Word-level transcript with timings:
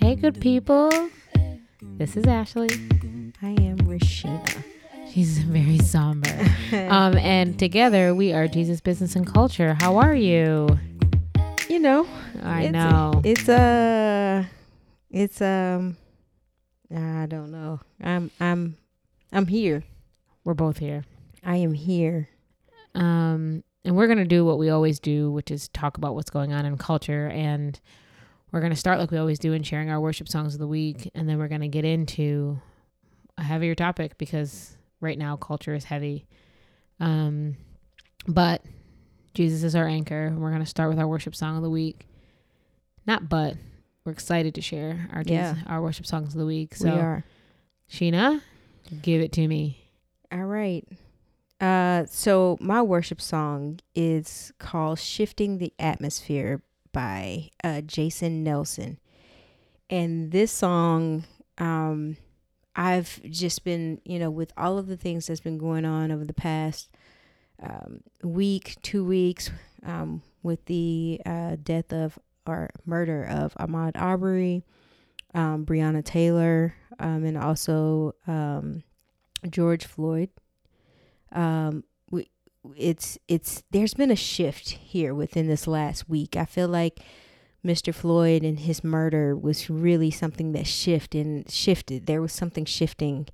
Hey, 0.00 0.14
good 0.14 0.40
people. 0.40 0.90
This 1.82 2.16
is 2.16 2.24
Ashley. 2.24 2.68
I 3.42 3.48
am 3.48 3.78
Rashina. 3.78 4.62
She's 5.12 5.38
very 5.40 5.78
somber. 5.78 6.30
um, 6.72 7.16
and 7.18 7.58
together 7.58 8.14
we 8.14 8.32
are 8.32 8.46
Jesus 8.46 8.80
Business 8.80 9.16
and 9.16 9.26
Culture. 9.26 9.76
How 9.80 9.96
are 9.96 10.14
you? 10.14 10.78
You 11.68 11.80
know, 11.80 12.06
I 12.44 12.62
it's, 12.62 12.72
know. 12.72 13.20
it's 13.24 13.48
uh 13.48 14.44
it's 15.10 15.42
um 15.42 15.96
I 16.94 17.26
don't 17.26 17.50
know. 17.50 17.80
I'm 18.00 18.30
I'm 18.38 18.76
I'm 19.32 19.48
here. 19.48 19.82
We're 20.44 20.54
both 20.54 20.78
here. 20.78 21.04
I 21.44 21.56
am 21.56 21.74
here. 21.74 22.28
Um, 22.94 23.64
and 23.84 23.96
we're 23.96 24.06
going 24.06 24.18
to 24.18 24.24
do 24.24 24.44
what 24.44 24.58
we 24.58 24.70
always 24.70 25.00
do, 25.00 25.30
which 25.32 25.50
is 25.50 25.68
talk 25.68 25.96
about 25.98 26.14
what's 26.14 26.30
going 26.30 26.52
on 26.52 26.64
in 26.64 26.78
culture. 26.78 27.26
And 27.28 27.80
we're 28.52 28.60
going 28.60 28.72
to 28.72 28.76
start 28.76 28.98
like 28.98 29.10
we 29.10 29.18
always 29.18 29.38
do 29.38 29.52
in 29.52 29.62
sharing 29.62 29.90
our 29.90 30.00
worship 30.00 30.28
songs 30.28 30.54
of 30.54 30.60
the 30.60 30.66
week. 30.66 31.10
And 31.14 31.28
then 31.28 31.38
we're 31.38 31.48
going 31.48 31.60
to 31.60 31.68
get 31.68 31.84
into 31.84 32.60
a 33.36 33.42
heavier 33.42 33.74
topic 33.74 34.16
because 34.18 34.76
right 35.00 35.18
now 35.18 35.36
culture 35.36 35.74
is 35.74 35.84
heavy. 35.84 36.26
Um, 37.00 37.56
but 38.26 38.62
Jesus 39.34 39.62
is 39.62 39.74
our 39.76 39.86
anchor. 39.86 40.26
And 40.26 40.40
we're 40.40 40.50
going 40.50 40.62
to 40.62 40.66
start 40.66 40.88
with 40.90 40.98
our 40.98 41.06
worship 41.06 41.34
song 41.34 41.56
of 41.56 41.62
the 41.62 41.70
week. 41.70 42.06
Not 43.06 43.28
but, 43.28 43.56
we're 44.04 44.12
excited 44.12 44.54
to 44.54 44.60
share 44.62 45.08
our, 45.12 45.22
Yeah. 45.24 45.52
Jesus, 45.52 45.66
our 45.68 45.82
worship 45.82 46.06
songs 46.06 46.34
of 46.34 46.38
the 46.40 46.46
week. 46.46 46.74
So, 46.74 46.84
we 46.86 46.98
are. 46.98 47.24
Sheena, 47.90 48.40
give 49.02 49.20
it 49.20 49.32
to 49.32 49.46
me. 49.46 49.84
All 50.32 50.44
right. 50.44 50.86
Uh 51.60 52.04
so 52.06 52.56
my 52.60 52.80
worship 52.82 53.20
song 53.20 53.80
is 53.94 54.52
called 54.58 55.00
Shifting 55.00 55.58
the 55.58 55.72
Atmosphere 55.78 56.62
by 56.92 57.50
uh 57.62 57.80
Jason 57.82 58.42
Nelson. 58.42 58.98
And 59.90 60.30
this 60.32 60.52
song 60.52 61.24
um 61.58 62.16
I've 62.78 63.20
just 63.28 63.64
been, 63.64 64.00
you 64.04 64.20
know, 64.20 64.30
with 64.30 64.52
all 64.56 64.78
of 64.78 64.86
the 64.86 64.96
things 64.96 65.26
that's 65.26 65.40
been 65.40 65.58
going 65.58 65.84
on 65.84 66.12
over 66.12 66.24
the 66.24 66.32
past 66.32 66.88
um, 67.60 68.02
week, 68.22 68.76
two 68.82 69.04
weeks, 69.04 69.50
um, 69.84 70.22
with 70.44 70.64
the 70.66 71.20
uh, 71.26 71.56
death 71.60 71.92
of 71.92 72.20
or 72.46 72.70
murder 72.86 73.24
of 73.24 73.52
Ahmaud 73.54 73.92
Arbery, 73.96 74.62
um, 75.34 75.66
Breonna 75.66 76.04
Taylor, 76.04 76.74
um, 77.00 77.24
and 77.24 77.36
also 77.36 78.14
um, 78.28 78.84
George 79.50 79.84
Floyd. 79.84 80.30
It's 82.76 83.18
it's 83.28 83.62
there's 83.70 83.94
been 83.94 84.10
a 84.10 84.16
shift 84.16 84.70
here 84.70 85.14
within 85.14 85.46
this 85.46 85.66
last 85.66 86.08
week. 86.08 86.36
I 86.36 86.44
feel 86.44 86.68
like 86.68 87.00
Mr. 87.64 87.94
Floyd 87.94 88.42
and 88.42 88.60
his 88.60 88.84
murder 88.84 89.36
was 89.36 89.70
really 89.70 90.10
something 90.10 90.52
that 90.52 90.66
shifted 90.66 91.26
and 91.26 91.50
shifted. 91.50 92.06
There 92.06 92.22
was 92.22 92.32
something 92.32 92.64
shifting, 92.64 93.28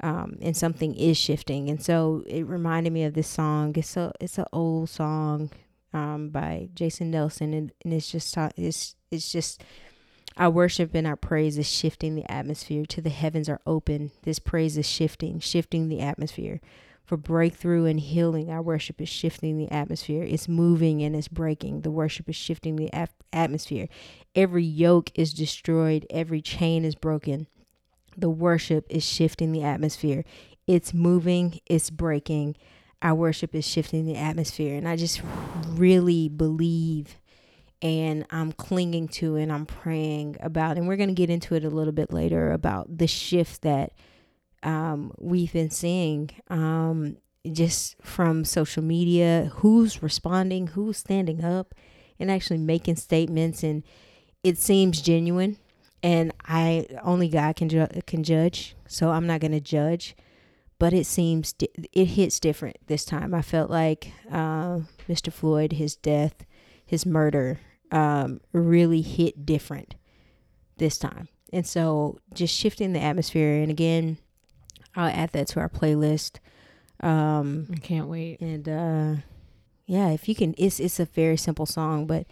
um, 0.00 0.38
and 0.40 0.56
something 0.56 0.94
is 0.94 1.16
shifting. 1.16 1.68
And 1.68 1.82
so 1.82 2.24
it 2.26 2.46
reminded 2.46 2.92
me 2.92 3.04
of 3.04 3.14
this 3.14 3.28
song. 3.28 3.74
It's 3.76 3.96
a 3.96 4.12
it's 4.20 4.38
an 4.38 4.46
old 4.52 4.90
song, 4.90 5.50
um, 5.92 6.28
by 6.30 6.68
Jason 6.74 7.10
Nelson, 7.10 7.54
and, 7.54 7.72
and 7.84 7.92
it's 7.92 8.10
just 8.10 8.36
it's 8.56 8.96
it's 9.10 9.32
just 9.32 9.62
our 10.36 10.50
worship 10.50 10.94
and 10.94 11.06
our 11.06 11.16
praise 11.16 11.56
is 11.56 11.68
shifting 11.68 12.14
the 12.14 12.30
atmosphere 12.30 12.84
to 12.86 13.00
the 13.00 13.10
heavens 13.10 13.48
are 13.48 13.60
open. 13.66 14.10
This 14.22 14.38
praise 14.38 14.76
is 14.76 14.88
shifting, 14.88 15.40
shifting 15.40 15.88
the 15.88 16.00
atmosphere. 16.00 16.60
For 17.06 17.16
breakthrough 17.16 17.84
and 17.84 18.00
healing, 18.00 18.50
our 18.50 18.60
worship 18.60 19.00
is 19.00 19.08
shifting 19.08 19.56
the 19.56 19.70
atmosphere. 19.70 20.24
It's 20.24 20.48
moving 20.48 21.02
and 21.02 21.14
it's 21.14 21.28
breaking. 21.28 21.82
The 21.82 21.90
worship 21.90 22.28
is 22.28 22.34
shifting 22.34 22.74
the 22.74 22.92
ap- 22.92 23.22
atmosphere. 23.32 23.88
Every 24.34 24.64
yoke 24.64 25.12
is 25.14 25.32
destroyed, 25.32 26.04
every 26.10 26.42
chain 26.42 26.84
is 26.84 26.96
broken. 26.96 27.46
The 28.16 28.28
worship 28.28 28.86
is 28.90 29.04
shifting 29.04 29.52
the 29.52 29.62
atmosphere. 29.62 30.24
It's 30.66 30.92
moving, 30.92 31.60
it's 31.66 31.90
breaking. 31.90 32.56
Our 33.00 33.14
worship 33.14 33.54
is 33.54 33.64
shifting 33.64 34.04
the 34.04 34.16
atmosphere. 34.16 34.76
And 34.76 34.88
I 34.88 34.96
just 34.96 35.22
really 35.68 36.28
believe 36.28 37.20
and 37.82 38.26
I'm 38.30 38.52
clinging 38.52 39.08
to 39.08 39.36
and 39.36 39.52
I'm 39.52 39.66
praying 39.66 40.38
about. 40.40 40.76
And 40.76 40.88
we're 40.88 40.96
going 40.96 41.10
to 41.10 41.14
get 41.14 41.30
into 41.30 41.54
it 41.54 41.64
a 41.64 41.70
little 41.70 41.92
bit 41.92 42.12
later 42.12 42.50
about 42.50 42.98
the 42.98 43.06
shift 43.06 43.62
that 43.62 43.92
um, 44.62 45.12
we've 45.18 45.52
been 45.52 45.70
seeing 45.70 46.30
um, 46.48 47.16
just 47.52 47.96
from 48.02 48.44
social 48.44 48.82
media 48.82 49.50
who's 49.56 50.02
responding, 50.02 50.68
who's 50.68 50.98
standing 50.98 51.44
up, 51.44 51.74
and 52.18 52.30
actually 52.30 52.58
making 52.58 52.96
statements. 52.96 53.62
And 53.62 53.82
it 54.42 54.58
seems 54.58 55.00
genuine. 55.00 55.58
And 56.02 56.32
I 56.44 56.86
only 57.02 57.28
God 57.28 57.56
can 57.56 57.68
ju- 57.68 57.88
can 58.06 58.22
judge, 58.22 58.76
so 58.86 59.10
I'm 59.10 59.26
not 59.26 59.40
going 59.40 59.52
to 59.52 59.60
judge. 59.60 60.14
But 60.78 60.92
it 60.92 61.06
seems 61.06 61.54
di- 61.54 61.70
it 61.92 62.04
hits 62.06 62.38
different 62.38 62.76
this 62.86 63.04
time. 63.04 63.34
I 63.34 63.42
felt 63.42 63.70
like 63.70 64.12
uh, 64.30 64.80
Mr. 65.08 65.32
Floyd, 65.32 65.72
his 65.72 65.96
death, 65.96 66.44
his 66.84 67.06
murder, 67.06 67.58
um, 67.90 68.40
really 68.52 69.00
hit 69.00 69.46
different 69.46 69.94
this 70.76 70.98
time. 70.98 71.28
And 71.52 71.66
so 71.66 72.18
just 72.34 72.54
shifting 72.54 72.92
the 72.92 73.00
atmosphere. 73.00 73.62
And 73.62 73.70
again, 73.70 74.18
I'll 74.96 75.10
add 75.10 75.30
that 75.32 75.48
to 75.48 75.60
our 75.60 75.68
playlist. 75.68 76.38
Um, 77.00 77.68
I 77.72 77.76
can't 77.76 78.08
wait. 78.08 78.40
and 78.40 78.68
uh, 78.68 79.20
yeah, 79.86 80.08
if 80.08 80.28
you 80.28 80.34
can, 80.34 80.54
it's 80.58 80.80
it's 80.80 80.98
a 80.98 81.04
very 81.04 81.36
simple 81.36 81.66
song, 81.66 82.06
but 82.06 82.26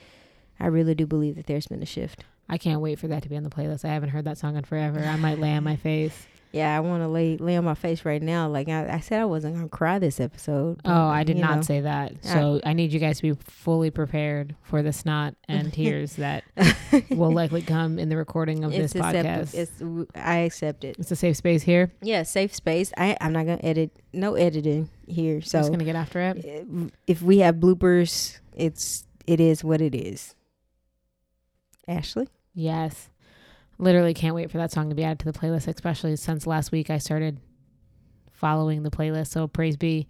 I 0.58 0.66
really 0.66 0.94
do 0.94 1.06
believe 1.06 1.36
that 1.36 1.46
there's 1.46 1.66
been 1.66 1.82
a 1.82 1.86
shift. 1.86 2.24
I 2.48 2.58
can't 2.58 2.80
wait 2.80 2.98
for 2.98 3.08
that 3.08 3.22
to 3.22 3.28
be 3.28 3.36
on 3.36 3.42
the 3.42 3.50
playlist. 3.50 3.84
I 3.84 3.88
haven't 3.88 4.10
heard 4.10 4.24
that 4.24 4.38
song 4.38 4.56
in 4.56 4.64
forever. 4.64 5.00
I 5.00 5.16
might 5.16 5.38
lay 5.38 5.52
on 5.52 5.64
my 5.64 5.76
face. 5.76 6.26
Yeah, 6.54 6.76
I 6.76 6.78
want 6.80 7.02
to 7.02 7.08
lay 7.08 7.36
lay 7.36 7.56
on 7.56 7.64
my 7.64 7.74
face 7.74 8.04
right 8.04 8.22
now. 8.22 8.48
Like 8.48 8.68
I, 8.68 8.88
I 8.94 9.00
said, 9.00 9.20
I 9.20 9.24
wasn't 9.24 9.56
gonna 9.56 9.68
cry 9.68 9.98
this 9.98 10.20
episode. 10.20 10.80
but, 10.84 10.90
Oh, 10.92 11.06
I 11.08 11.24
did 11.24 11.36
not 11.36 11.56
know. 11.56 11.62
say 11.62 11.80
that. 11.80 12.24
So 12.24 12.60
I 12.64 12.74
need 12.74 12.92
you 12.92 13.00
guys 13.00 13.16
to 13.20 13.34
be 13.34 13.40
fully 13.42 13.90
prepared 13.90 14.54
for 14.62 14.80
the 14.80 14.92
snot 14.92 15.34
and 15.48 15.72
tears 15.72 16.14
that 16.16 16.44
will 17.10 17.32
likely 17.32 17.60
come 17.62 17.98
in 17.98 18.08
the 18.08 18.16
recording 18.16 18.62
of 18.62 18.70
this 18.70 18.92
podcast. 18.92 19.52
It's 19.54 19.82
I 20.14 20.36
accept 20.38 20.84
it. 20.84 20.96
it's 20.98 21.10
a 21.10 21.16
safe 21.16 21.36
space 21.36 21.62
here. 21.64 21.92
Yeah, 22.02 22.22
safe 22.22 22.54
space. 22.54 22.92
I 22.96 23.16
I'm 23.20 23.32
not 23.32 23.46
gonna 23.46 23.58
edit. 23.64 23.90
No 24.12 24.34
editing 24.36 24.90
here. 25.08 25.40
So 25.40 25.58
just 25.58 25.66
So 25.66 25.72
gonna 25.72 25.84
get 25.84 25.96
after 25.96 26.20
it. 26.20 26.44
Eh, 26.46 26.88
if 27.08 27.20
we 27.20 27.38
have 27.38 27.56
bloopers, 27.56 28.38
it's 28.54 29.06
it 29.26 29.40
is 29.40 29.64
what 29.64 29.80
it 29.80 29.94
is. 29.94 30.36
Ashley, 31.88 32.28
Yes. 32.54 33.10
Literally 33.78 34.14
can't 34.14 34.34
wait 34.34 34.50
for 34.50 34.58
that 34.58 34.72
song 34.72 34.88
to 34.88 34.94
be 34.94 35.04
added 35.04 35.18
to 35.20 35.32
the 35.32 35.38
playlist, 35.38 35.68
especially 35.68 36.16
since 36.16 36.46
last 36.46 36.72
week 36.72 36.90
I 36.90 36.98
started 36.98 37.40
following 38.32 38.82
the 38.82 38.90
playlist. 38.90 39.28
So 39.28 39.46
praise 39.46 39.76
be. 39.76 40.06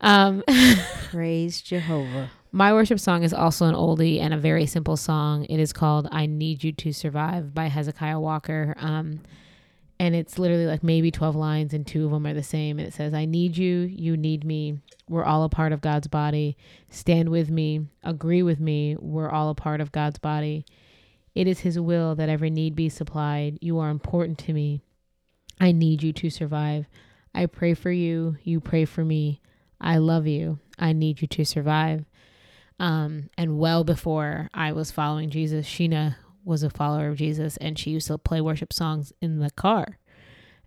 Um, 0.00 0.42
praise 1.10 1.60
Jehovah. 1.60 2.30
my 2.50 2.72
worship 2.72 2.98
song 2.98 3.22
is 3.22 3.32
also 3.32 3.66
an 3.66 3.74
oldie 3.74 4.20
and 4.20 4.34
a 4.34 4.36
very 4.36 4.66
simple 4.66 4.96
song. 4.96 5.44
It 5.44 5.60
is 5.60 5.72
called 5.72 6.08
"I 6.10 6.26
Need 6.26 6.64
You 6.64 6.72
to 6.72 6.92
Survive" 6.92 7.54
by 7.54 7.68
Hezekiah 7.68 8.18
Walker. 8.18 8.74
Um, 8.78 9.20
and 10.02 10.16
it's 10.16 10.36
literally 10.36 10.66
like 10.66 10.82
maybe 10.82 11.12
12 11.12 11.36
lines 11.36 11.72
and 11.72 11.86
two 11.86 12.04
of 12.04 12.10
them 12.10 12.26
are 12.26 12.34
the 12.34 12.42
same 12.42 12.80
and 12.80 12.88
it 12.88 12.92
says 12.92 13.14
i 13.14 13.24
need 13.24 13.56
you 13.56 13.80
you 13.80 14.16
need 14.16 14.44
me 14.44 14.76
we're 15.08 15.24
all 15.24 15.44
a 15.44 15.48
part 15.48 15.70
of 15.72 15.80
god's 15.80 16.08
body 16.08 16.56
stand 16.90 17.28
with 17.28 17.50
me 17.50 17.86
agree 18.02 18.42
with 18.42 18.58
me 18.58 18.96
we're 18.98 19.30
all 19.30 19.48
a 19.48 19.54
part 19.54 19.80
of 19.80 19.92
god's 19.92 20.18
body 20.18 20.66
it 21.34 21.46
is 21.46 21.60
his 21.60 21.78
will 21.78 22.14
that 22.16 22.28
every 22.28 22.50
need 22.50 22.74
be 22.74 22.88
supplied. 22.88 23.58
You 23.60 23.78
are 23.78 23.90
important 23.90 24.38
to 24.40 24.52
me. 24.52 24.82
I 25.60 25.72
need 25.72 26.02
you 26.02 26.12
to 26.14 26.30
survive. 26.30 26.86
I 27.34 27.46
pray 27.46 27.74
for 27.74 27.90
you. 27.90 28.36
You 28.42 28.60
pray 28.60 28.84
for 28.84 29.04
me. 29.04 29.40
I 29.80 29.98
love 29.98 30.26
you. 30.26 30.58
I 30.78 30.92
need 30.92 31.22
you 31.22 31.28
to 31.28 31.44
survive. 31.44 32.04
Um, 32.78 33.30
and 33.38 33.58
well 33.58 33.84
before 33.84 34.48
i 34.54 34.72
was 34.72 34.90
following 34.90 35.30
jesus 35.30 35.66
sheena 35.68 36.16
was 36.44 36.62
a 36.62 36.70
follower 36.70 37.08
of 37.08 37.18
Jesus 37.18 37.56
and 37.58 37.78
she 37.78 37.90
used 37.90 38.08
to 38.08 38.18
play 38.18 38.40
worship 38.40 38.72
songs 38.72 39.12
in 39.20 39.38
the 39.38 39.50
car. 39.50 39.98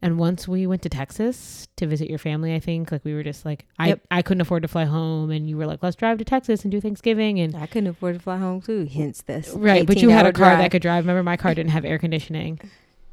And 0.01 0.19
once 0.19 0.47
we 0.47 0.67
went 0.67 0.81
to 0.83 0.89
Texas 0.89 1.67
to 1.77 1.87
visit 1.87 2.09
your 2.09 2.19
family, 2.19 2.53
I 2.53 2.59
think 2.59 2.91
like 2.91 3.03
we 3.03 3.13
were 3.15 3.23
just 3.23 3.43
like 3.45 3.65
I 3.79 3.87
Yep. 3.89 4.01
I 4.11 4.21
couldn't 4.21 4.41
afford 4.41 4.61
to 4.61 4.67
fly 4.67 4.85
home 4.85 5.31
and 5.31 5.49
you 5.49 5.57
were 5.57 5.65
like 5.65 5.81
let's 5.81 5.95
drive 5.95 6.17
to 6.19 6.25
Texas 6.25 6.63
and 6.63 6.71
do 6.71 6.79
Thanksgiving 6.81 7.39
and 7.39 7.55
I 7.55 7.65
couldn't 7.65 7.87
afford 7.87 8.15
to 8.15 8.19
fly 8.21 8.37
home 8.37 8.61
too. 8.61 8.87
Hence 8.91 9.21
this. 9.23 9.49
right, 9.49 9.85
but 9.87 9.97
you 10.01 10.09
had 10.09 10.25
a 10.25 10.29
18-hour 10.31 10.49
car 10.49 10.57
that 10.57 10.71
could 10.71 10.81
drive. 10.81 11.05
Remember 11.05 11.23
my 11.23 11.37
car 11.37 11.55
didn't 11.55 11.71
have 11.71 11.85
air 11.85 11.97
conditioning, 11.97 12.59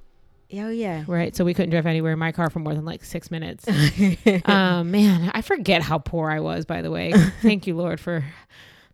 Oh 0.55 0.69
yeah. 0.69 1.05
right? 1.07 1.35
So 1.35 1.47
we 1.47 1.55
couldn't 1.55 1.71
drive 1.71 1.87
anywhere 1.87 2.13
in 2.13 2.19
my 2.19 2.31
car 2.33 2.51
for 2.51 2.59
more 2.59 2.75
than 2.75 2.85
like 2.85 3.05
6 3.05 3.31
minutes. 3.31 3.67
um 4.45 4.91
man, 4.91 5.31
I 5.35 5.41
forget 5.41 5.81
how 5.83 5.99
poor 5.99 6.31
I 6.31 6.41
was 6.41 6.67
by 6.67 6.83
the 6.83 6.91
way. 6.91 7.13
Thank 7.43 7.67
you 7.67 7.75
Lord 7.77 8.01
for 8.01 8.23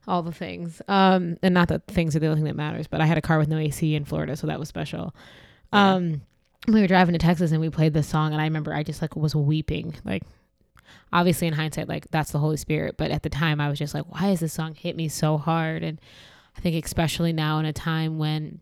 all 0.07 0.23
the 0.23 0.31
things. 0.31 0.81
Um 0.89 1.37
and 1.43 1.53
not 1.55 1.67
that 1.69 1.87
things 1.89 2.15
are 2.15 2.21
the 2.21 2.27
only 2.27 2.39
thing 2.39 2.45
that 2.45 2.55
matters, 2.57 2.87
but 2.87 3.01
I 3.01 3.07
had 3.07 3.19
a 3.19 3.23
car 3.23 3.39
with 3.39 3.49
no 3.49 3.57
AC 3.59 3.95
in 3.95 4.05
Florida, 4.05 4.37
so 4.37 4.47
that 4.47 4.61
was 4.61 4.69
special. 4.69 5.15
Yeah. 5.73 5.95
We 6.67 6.81
were 6.81 6.87
driving 6.87 7.15
to 7.15 7.19
Texas 7.19 7.53
and 7.53 7.61
we 7.61 7.71
played 7.71 7.95
this 7.95 8.09
song 8.09 8.33
and 8.33 8.41
I 8.41 8.45
remember 8.45 8.75
I 8.75 8.83
just 8.83 9.01
like 9.01 9.17
was 9.17 9.35
weeping. 9.35 9.95
Like 10.05 10.23
obviously 11.13 11.47
in 11.47 11.55
hindsight 11.55 11.89
like 11.89 12.11
that's 12.11 12.33
the 12.33 12.39
Holy 12.39 12.57
Spirit, 12.57 12.97
but 12.99 13.11
at 13.11 13.23
the 13.23 13.31
time 13.31 13.61
I 13.61 13.69
was 13.69 13.79
just 13.79 13.95
like 13.95 14.05
why 14.09 14.31
is 14.31 14.41
this 14.41 14.53
song 14.53 14.75
hit 14.75 14.97
me 14.97 15.09
so 15.09 15.39
hard 15.39 15.83
and 15.83 16.01
I 16.57 16.61
think 16.61 16.85
especially 16.85 17.33
now 17.33 17.59
in 17.59 17.65
a 17.65 17.73
time 17.73 18.19
when 18.19 18.61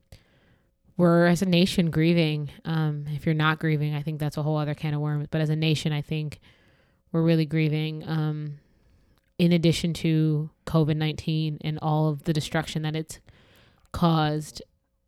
we're 0.97 1.27
as 1.27 1.43
a 1.43 1.47
nation 1.47 1.91
grieving. 1.91 2.51
Um, 2.65 3.07
if 3.09 3.27
you're 3.27 3.35
not 3.35 3.59
grieving, 3.59 3.95
I 3.95 4.03
think 4.03 4.19
that's 4.19 4.37
a 4.37 4.43
whole 4.43 4.57
other 4.57 4.75
can 4.75 4.95
of 4.95 5.01
worms. 5.01 5.29
But 5.31 5.41
as 5.41 5.51
a 5.51 5.57
nation, 5.57 5.93
I 5.93 6.01
think 6.01 6.41
we're 7.13 7.23
really 7.23 7.47
grieving. 7.47 8.07
Um, 8.09 8.59
in 9.39 9.53
addition 9.53 9.93
to 9.95 10.51
COVID 10.67 10.97
nineteen 10.97 11.59
and 11.63 11.79
all 11.83 12.09
of 12.09 12.25
the 12.25 12.33
destruction 12.33 12.83
that 12.83 12.97
it's 12.97 13.21
caused, 13.93 14.63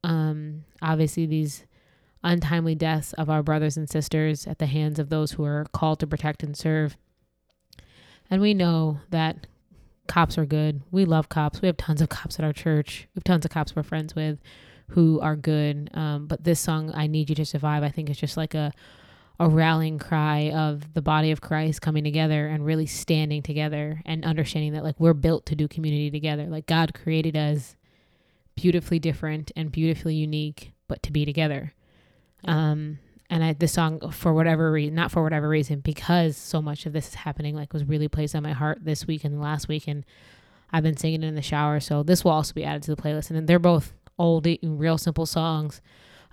um, 0.04 0.64
obviously 0.82 1.24
these 1.24 1.64
untimely 2.22 2.74
deaths 2.74 3.12
of 3.14 3.30
our 3.30 3.42
brothers 3.42 3.76
and 3.76 3.88
sisters 3.88 4.46
at 4.46 4.58
the 4.58 4.66
hands 4.66 4.98
of 4.98 5.08
those 5.08 5.32
who 5.32 5.44
are 5.44 5.66
called 5.72 6.00
to 6.00 6.06
protect 6.06 6.42
and 6.42 6.56
serve. 6.56 6.96
And 8.30 8.42
we 8.42 8.54
know 8.54 9.00
that 9.10 9.46
cops 10.06 10.36
are 10.36 10.46
good. 10.46 10.82
We 10.90 11.04
love 11.04 11.28
cops. 11.28 11.62
We 11.62 11.66
have 11.66 11.76
tons 11.76 12.02
of 12.02 12.08
cops 12.08 12.38
at 12.38 12.44
our 12.44 12.52
church. 12.52 13.08
We 13.14 13.20
have 13.20 13.24
tons 13.24 13.44
of 13.44 13.50
cops 13.50 13.76
we're 13.76 13.82
friends 13.82 14.14
with 14.14 14.38
who 14.88 15.20
are 15.20 15.36
good. 15.36 15.90
Um, 15.94 16.26
but 16.26 16.44
this 16.44 16.60
song, 16.60 16.90
I 16.94 17.06
Need 17.06 17.28
You 17.28 17.36
to 17.36 17.44
Survive, 17.44 17.82
I 17.82 17.90
think 17.90 18.10
is 18.10 18.16
just 18.16 18.36
like 18.36 18.54
a, 18.54 18.72
a 19.38 19.48
rallying 19.48 19.98
cry 19.98 20.50
of 20.50 20.94
the 20.94 21.02
body 21.02 21.30
of 21.30 21.40
Christ 21.40 21.82
coming 21.82 22.04
together 22.04 22.46
and 22.46 22.64
really 22.64 22.86
standing 22.86 23.42
together 23.42 24.02
and 24.06 24.24
understanding 24.24 24.72
that 24.72 24.84
like 24.84 24.98
we're 24.98 25.14
built 25.14 25.46
to 25.46 25.54
do 25.54 25.68
community 25.68 26.10
together. 26.10 26.46
Like 26.46 26.66
God 26.66 26.94
created 26.94 27.36
us 27.36 27.76
beautifully 28.56 28.98
different 28.98 29.52
and 29.54 29.70
beautifully 29.70 30.14
unique, 30.14 30.72
but 30.88 31.02
to 31.04 31.12
be 31.12 31.24
together. 31.24 31.74
Um, 32.44 32.98
and 33.30 33.44
I, 33.44 33.52
this 33.52 33.72
song, 33.72 34.10
for 34.10 34.32
whatever 34.32 34.72
reason, 34.72 34.94
not 34.94 35.10
for 35.10 35.22
whatever 35.22 35.48
reason, 35.48 35.80
because 35.80 36.36
so 36.36 36.62
much 36.62 36.86
of 36.86 36.92
this 36.92 37.08
is 37.08 37.14
happening, 37.14 37.54
like 37.54 37.72
was 37.72 37.84
really 37.84 38.08
placed 38.08 38.34
on 38.34 38.42
my 38.42 38.52
heart 38.52 38.78
this 38.82 39.06
week 39.06 39.24
and 39.24 39.40
last 39.40 39.68
week, 39.68 39.86
and 39.86 40.04
I've 40.72 40.82
been 40.82 40.96
singing 40.96 41.22
it 41.22 41.26
in 41.26 41.34
the 41.34 41.42
shower. 41.42 41.80
So 41.80 42.02
this 42.02 42.24
will 42.24 42.32
also 42.32 42.54
be 42.54 42.64
added 42.64 42.82
to 42.84 42.94
the 42.94 43.00
playlist, 43.00 43.30
and 43.30 43.46
they're 43.46 43.58
both 43.58 43.92
old, 44.18 44.46
real 44.62 44.98
simple 44.98 45.26
songs, 45.26 45.80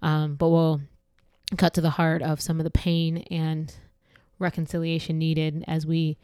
um, 0.01 0.35
but 0.35 0.49
we'll 0.49 0.81
cut 1.57 1.73
to 1.75 1.81
the 1.81 1.91
heart 1.91 2.21
of 2.21 2.41
some 2.41 2.59
of 2.59 2.63
the 2.63 2.71
pain 2.71 3.17
and 3.29 3.73
reconciliation 4.39 5.17
needed 5.17 5.63
as 5.67 5.85
we 5.85 6.17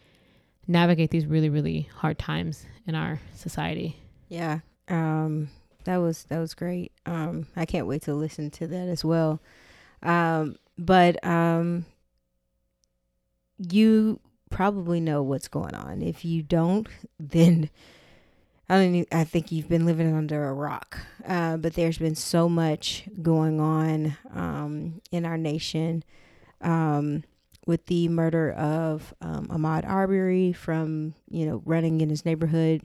navigate 0.68 1.12
these 1.12 1.26
really, 1.26 1.50
really 1.50 1.90
hard 1.96 2.18
times 2.18 2.66
in 2.88 2.96
our 2.96 3.20
society. 3.36 3.98
Yeah, 4.30 4.60
um, 4.88 5.50
that 5.84 5.98
was 5.98 6.24
that 6.26 6.40
was 6.40 6.54
great. 6.54 6.92
Um, 7.06 7.48
I 7.56 7.66
can't 7.66 7.88
wait 7.88 8.04
to 8.04 8.14
listen 8.14 8.50
to 8.52 8.68
that 8.68 8.88
as 8.88 9.04
well. 9.04 9.42
Um, 10.04 10.56
but 10.78 11.24
um, 11.26 11.86
you 13.58 14.20
probably 14.50 15.00
know 15.00 15.24
what's 15.24 15.48
going 15.48 15.76
on. 15.76 16.02
If 16.02 16.26
you 16.26 16.44
don't, 16.44 16.88
then 17.20 17.70
I 18.70 18.76
don't. 18.76 18.96
Even, 18.96 19.08
I 19.12 19.24
think 19.24 19.52
you've 19.52 19.70
been 19.70 19.86
living 19.86 20.14
under 20.14 20.48
a 20.48 20.54
rock. 20.54 21.00
Uh, 21.26 21.58
but 21.58 21.74
there's 21.74 21.98
been 21.98 22.16
so 22.16 22.48
much 22.48 23.04
going 23.22 23.60
on 23.60 24.18
um, 24.34 25.02
in 25.12 25.26
our 25.26 25.38
nation 25.38 26.04
um, 26.62 27.24
with 27.66 27.86
the 27.88 28.08
murder 28.08 28.52
of 28.52 29.14
um, 29.22 29.48
Ahmaud 29.48 29.86
Arbery 29.86 30.54
from 30.54 31.14
you 31.30 31.46
know 31.46 31.62
running 31.66 32.02
in 32.02 32.10
his 32.10 32.26
neighborhood 32.26 32.82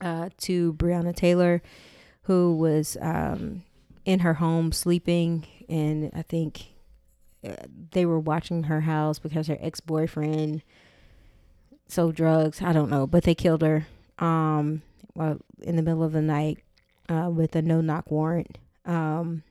uh, 0.00 0.30
to 0.38 0.72
Breonna 0.74 1.14
Taylor, 1.14 1.62
who 2.22 2.56
was 2.56 2.96
um, 3.00 3.62
in 4.04 4.20
her 4.20 4.34
home 4.34 4.72
sleeping, 4.72 5.46
and 5.70 6.10
I 6.12 6.22
think 6.22 6.74
uh, 7.46 7.54
they 7.92 8.04
were 8.04 8.18
watching 8.18 8.64
her 8.64 8.82
house 8.82 9.18
because 9.18 9.46
her 9.46 9.56
ex 9.60 9.80
boyfriend 9.80 10.62
sold 11.88 12.16
drugs. 12.16 12.60
I 12.60 12.72
don't 12.72 12.90
know, 12.90 13.06
but 13.06 13.24
they 13.24 13.34
killed 13.34 13.62
her. 13.62 13.86
Um, 14.18 14.82
in 15.16 15.76
the 15.76 15.82
middle 15.82 16.02
of 16.02 16.12
the 16.12 16.22
night 16.22 16.58
uh, 17.08 17.30
with 17.30 17.54
a 17.56 17.62
no 17.62 17.80
knock 17.80 18.10
warrant. 18.10 18.58
Um, 18.84 19.42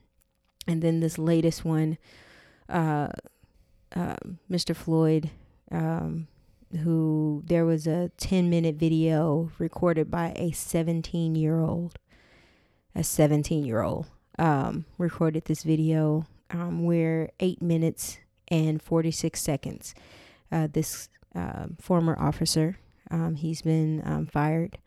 and 0.66 0.82
then 0.82 1.00
this 1.00 1.18
latest 1.18 1.64
one, 1.64 1.98
uh, 2.68 3.08
uh, 3.94 4.16
Mr. 4.50 4.74
Floyd, 4.74 5.30
um, 5.70 6.28
who 6.84 7.42
there 7.46 7.64
was 7.64 7.86
a 7.86 8.10
10 8.16 8.48
minute 8.48 8.76
video 8.76 9.50
recorded 9.58 10.10
by 10.10 10.32
a 10.36 10.52
17 10.52 11.34
year 11.34 11.60
old. 11.60 11.98
A 12.94 13.04
17 13.04 13.64
year 13.64 13.82
old 13.82 14.06
um, 14.38 14.84
recorded 14.98 15.44
this 15.44 15.62
video 15.62 16.26
um, 16.50 16.84
where 16.84 17.30
eight 17.40 17.62
minutes 17.62 18.18
and 18.48 18.82
46 18.82 19.40
seconds. 19.40 19.94
Uh, 20.50 20.68
this 20.72 21.08
uh, 21.34 21.66
former 21.80 22.16
officer, 22.18 22.78
um, 23.10 23.36
he's 23.36 23.62
been 23.62 24.02
um, 24.04 24.26
fired 24.26 24.78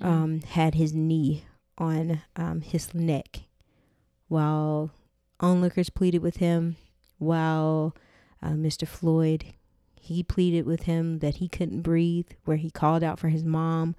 Mm-hmm. 0.00 0.08
um, 0.12 0.40
had 0.40 0.74
his 0.74 0.92
knee 0.92 1.44
on 1.78 2.22
um, 2.34 2.62
his 2.62 2.92
neck 2.94 3.42
while 4.26 4.90
onlookers 5.38 5.88
pleaded 5.88 6.20
with 6.20 6.38
him, 6.38 6.76
while 7.18 7.94
uh, 8.42 8.50
Mr. 8.50 8.88
Floyd, 8.88 9.44
he 9.94 10.22
pleaded 10.24 10.66
with 10.66 10.84
him 10.84 11.20
that 11.20 11.36
he 11.36 11.48
couldn't 11.48 11.82
breathe, 11.82 12.28
where 12.44 12.56
he 12.56 12.70
called 12.70 13.04
out 13.04 13.20
for 13.20 13.28
his 13.28 13.44
mom, 13.44 13.94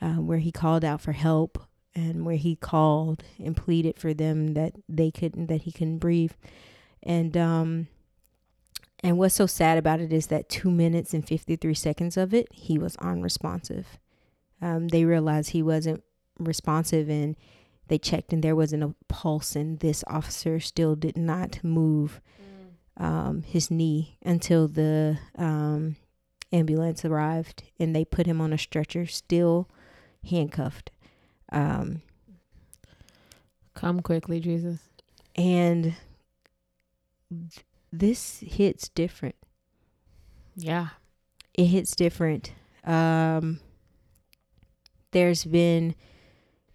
uh, 0.00 0.14
where 0.14 0.38
he 0.38 0.52
called 0.52 0.84
out 0.84 1.00
for 1.00 1.12
help, 1.12 1.58
and 1.96 2.24
where 2.24 2.36
he 2.36 2.54
called 2.54 3.24
and 3.42 3.56
pleaded 3.56 3.98
for 3.98 4.14
them 4.14 4.54
that 4.54 4.74
they 4.88 5.10
couldn't, 5.10 5.48
that 5.48 5.62
he 5.62 5.72
couldn't 5.72 5.98
breathe. 5.98 6.32
And, 7.02 7.36
um, 7.36 7.88
and 9.02 9.18
what's 9.18 9.34
so 9.34 9.46
sad 9.46 9.78
about 9.78 10.00
it 10.00 10.12
is 10.12 10.28
that 10.28 10.48
two 10.48 10.70
minutes 10.70 11.12
and 11.12 11.26
53 11.26 11.74
seconds 11.74 12.16
of 12.16 12.32
it, 12.32 12.48
he 12.52 12.78
was 12.78 12.96
unresponsive 12.96 13.98
um, 14.60 14.88
they 14.88 15.04
realized 15.04 15.50
he 15.50 15.62
wasn't 15.62 16.02
responsive 16.38 17.08
and 17.08 17.36
they 17.88 17.98
checked 17.98 18.32
and 18.32 18.42
there 18.42 18.56
wasn't 18.56 18.82
a 18.82 18.94
pulse 19.08 19.54
and 19.54 19.80
this 19.80 20.02
officer 20.06 20.58
still 20.60 20.96
did 20.96 21.16
not 21.16 21.62
move 21.62 22.20
mm. 22.40 23.04
um, 23.04 23.42
his 23.42 23.70
knee 23.70 24.18
until 24.24 24.66
the 24.66 25.18
um, 25.36 25.96
ambulance 26.52 27.04
arrived 27.04 27.64
and 27.78 27.94
they 27.94 28.04
put 28.04 28.26
him 28.26 28.40
on 28.40 28.52
a 28.52 28.58
stretcher 28.58 29.06
still 29.06 29.68
handcuffed 30.28 30.90
um, 31.52 32.02
come 33.74 34.00
quickly 34.00 34.40
jesus. 34.40 34.78
and 35.36 35.94
th- 37.30 37.64
this 37.92 38.40
hits 38.40 38.88
different. 38.88 39.36
Yeah. 40.56 40.88
It 41.54 41.66
hits 41.66 41.94
different. 41.96 42.52
Um 42.84 43.60
there's 45.12 45.44
been 45.44 45.94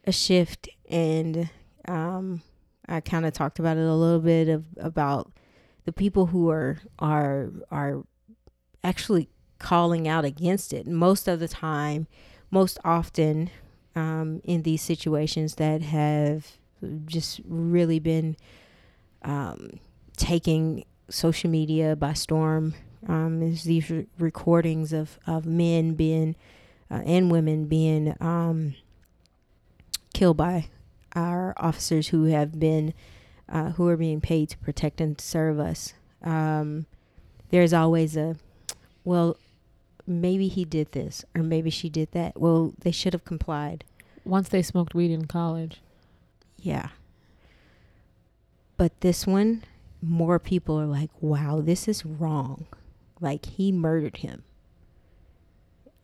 a 0.05 0.11
shift 0.11 0.67
and 0.89 1.49
um, 1.87 2.41
I 2.87 2.99
kind 3.01 3.25
of 3.25 3.33
talked 3.33 3.59
about 3.59 3.77
it 3.77 3.85
a 3.85 3.93
little 3.93 4.19
bit 4.19 4.49
of 4.49 4.65
about 4.77 5.31
the 5.85 5.91
people 5.91 6.27
who 6.27 6.49
are 6.49 6.79
are 6.99 7.49
are 7.69 8.03
actually 8.83 9.29
calling 9.59 10.07
out 10.07 10.25
against 10.25 10.73
it. 10.73 10.87
Most 10.87 11.27
of 11.27 11.39
the 11.39 11.47
time 11.47 12.07
most 12.49 12.79
often 12.83 13.49
um, 13.95 14.41
in 14.43 14.63
these 14.63 14.81
situations 14.81 15.55
that 15.55 15.81
have 15.81 16.57
just 17.05 17.41
really 17.47 17.99
been 17.99 18.35
um, 19.23 19.79
taking 20.17 20.85
social 21.09 21.49
media 21.49 21.95
by 21.95 22.13
storm 22.13 22.73
um, 23.07 23.41
is 23.41 23.63
these 23.63 23.89
re- 23.89 24.07
recordings 24.17 24.93
of, 24.93 25.19
of 25.27 25.45
men 25.45 25.93
being 25.93 26.35
uh, 26.89 27.01
and 27.05 27.31
women 27.31 27.65
being 27.65 28.15
um, 28.19 28.75
killed 30.13 30.37
by 30.37 30.67
our 31.15 31.53
officers 31.57 32.09
who 32.09 32.25
have 32.25 32.59
been 32.59 32.93
uh, 33.49 33.71
who 33.71 33.87
are 33.87 33.97
being 33.97 34.21
paid 34.21 34.49
to 34.49 34.57
protect 34.59 35.01
and 35.01 35.19
serve 35.19 35.59
us. 35.59 35.93
Um, 36.23 36.85
there's 37.49 37.73
always 37.73 38.15
a 38.15 38.37
well, 39.03 39.37
maybe 40.19 40.47
he 40.47 40.65
did 40.65 40.91
this 40.91 41.23
or 41.35 41.43
maybe 41.43 41.69
she 41.69 41.89
did 41.89 42.11
that. 42.11 42.39
Well, 42.39 42.73
they 42.79 42.91
should 42.91 43.13
have 43.13 43.25
complied. 43.25 43.83
Once 44.25 44.49
they 44.49 44.61
smoked 44.61 44.93
weed 44.93 45.11
in 45.11 45.25
college. 45.25 45.81
Yeah. 46.57 46.89
But 48.77 48.99
this 49.01 49.25
one, 49.25 49.63
more 50.01 50.39
people 50.39 50.79
are 50.79 50.87
like, 50.87 51.11
wow, 51.21 51.61
this 51.61 51.87
is 51.87 52.05
wrong. 52.05 52.65
Like 53.19 53.45
he 53.45 53.71
murdered 53.71 54.17
him. 54.17 54.43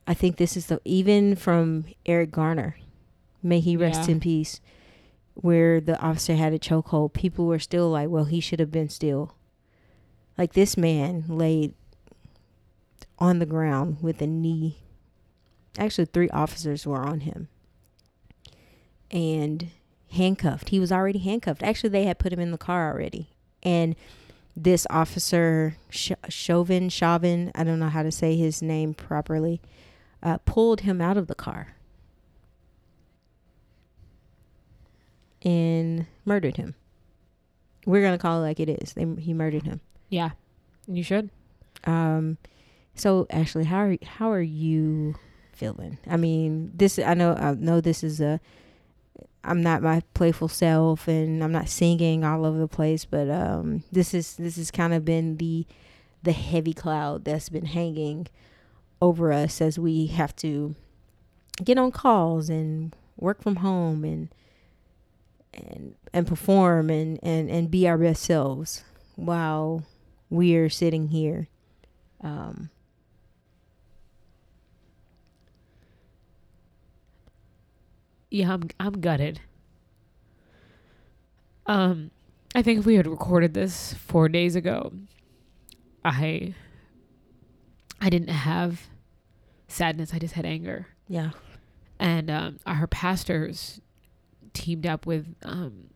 I 0.08 0.14
think 0.14 0.38
this 0.38 0.56
is 0.56 0.68
the 0.68 0.80
even 0.86 1.36
from 1.36 1.86
Eric 2.06 2.32
Garner, 2.32 2.78
may 3.44 3.60
he 3.60 3.76
rest 3.76 4.08
yeah. 4.08 4.14
in 4.14 4.20
peace, 4.22 4.62
where 5.34 5.82
the 5.82 6.00
officer 6.00 6.36
had 6.36 6.54
a 6.54 6.60
chokehold. 6.60 7.12
People 7.14 7.46
were 7.46 7.60
still 7.60 7.90
like, 7.90 8.08
"Well, 8.08 8.26
he 8.26 8.40
should 8.40 8.62
have 8.62 8.72
been 8.72 8.88
still." 8.88 9.36
Like 10.38 10.54
this 10.54 10.78
man 10.78 11.26
laid 11.28 11.74
on 13.20 13.40
the 13.40 13.46
ground 13.46 13.98
with 14.02 14.22
a 14.22 14.28
knee. 14.28 14.80
Actually, 15.78 16.06
three 16.06 16.30
officers 16.30 16.86
were 16.86 17.04
on 17.04 17.22
him, 17.22 17.50
and 19.12 19.70
handcuffed. 20.12 20.70
He 20.70 20.80
was 20.80 20.92
already 20.92 21.20
handcuffed. 21.20 21.64
Actually, 21.64 21.90
they 21.90 22.06
had 22.06 22.20
put 22.20 22.34
him 22.34 22.40
in 22.40 22.52
the 22.52 22.58
car 22.58 22.92
already, 22.92 23.30
and 23.64 23.96
this 24.56 24.88
officer 24.90 25.78
Chauvin 25.92 26.90
Chauvin 26.90 27.52
I 27.54 27.64
don't 27.64 27.80
know 27.80 27.90
how 27.90 28.02
to 28.02 28.12
say 28.12 28.36
his 28.36 28.60
name 28.62 28.96
properly 28.96 29.62
uh, 30.24 30.40
pulled 30.40 30.82
him 30.82 31.00
out 31.00 31.16
of 31.16 31.28
the 31.28 31.36
car 31.36 31.76
and 35.44 36.08
murdered 36.26 36.58
him. 36.58 36.74
we're 37.86 38.02
gonna 38.02 38.18
call 38.18 38.40
it 38.40 38.48
like 38.48 38.60
it 38.60 38.70
is. 38.70 38.94
They, 38.94 39.06
he 39.20 39.32
murdered 39.32 39.64
him. 39.64 39.80
Yeah, 40.10 40.32
you 40.88 41.04
should. 41.04 41.30
Um, 41.84 42.38
so 42.98 43.28
Ashley, 43.30 43.66
how 43.66 43.80
are 43.80 43.98
how 44.04 44.32
are 44.32 44.42
you 44.42 45.16
feeling? 45.54 45.98
I 46.08 46.18
mean, 46.18 46.72
this 46.76 47.00
I 47.00 47.14
know 47.14 47.34
I 47.34 47.54
know 47.54 47.82
this 47.82 48.04
is 48.04 48.20
a 48.20 48.40
I'm 49.44 49.62
not 49.62 49.82
my 49.82 50.02
playful 50.14 50.50
self 50.50 51.08
and 51.08 51.44
I'm 51.44 51.52
not 51.52 51.70
singing 51.70 52.24
all 52.24 52.46
over 52.46 52.58
the 52.58 52.68
place, 52.68 53.06
but 53.06 53.30
um, 53.30 53.84
this 53.92 54.14
is 54.14 54.36
this 54.36 54.58
has 54.58 54.72
kind 54.72 54.94
of 54.94 55.06
been 55.06 55.38
the 55.38 55.66
the 56.24 56.34
heavy 56.34 56.74
cloud 56.74 57.24
that's 57.24 57.50
been 57.50 57.66
hanging 57.66 58.28
over 59.02 59.32
us 59.32 59.62
as 59.62 59.80
we 59.80 60.08
have 60.08 60.36
to 60.36 60.76
get 61.64 61.78
on 61.78 61.92
calls 61.92 62.50
and 62.50 62.96
work 63.16 63.42
from 63.42 63.58
home 63.58 64.04
and 64.04 64.30
and 65.54 65.96
and 66.14 66.28
perform 66.28 66.90
and 66.90 67.20
and 67.24 67.50
and 67.50 67.72
be 67.72 67.88
our 67.88 67.98
best 67.98 68.24
selves 68.24 68.84
while 69.16 69.84
we're 70.30 70.70
sitting 70.70 71.08
here 71.08 71.48
um 72.22 72.70
Yeah, 78.30 78.54
I'm 78.54 78.64
I'm 78.80 79.00
gutted. 79.00 79.40
Um, 81.66 82.12
I 82.56 82.62
think 82.62 82.80
if 82.80 82.86
we 82.86 82.96
had 82.96 83.08
recorded 83.08 83.54
this 83.54 83.94
four 83.94 84.30
days 84.30 84.56
ago, 84.56 84.94
I 86.04 86.54
I 88.00 88.10
didn't 88.10 88.30
have 88.30 88.88
sadness. 89.68 90.14
I 90.14 90.20
just 90.20 90.34
had 90.36 90.46
anger. 90.46 90.88
yeah 91.08 91.32
and 92.00 92.30
um, 92.30 92.60
our 92.66 92.88
pastors 92.88 93.82
teamed 94.54 94.86
up 94.86 95.06
with 95.06 95.36
um, 95.44 95.90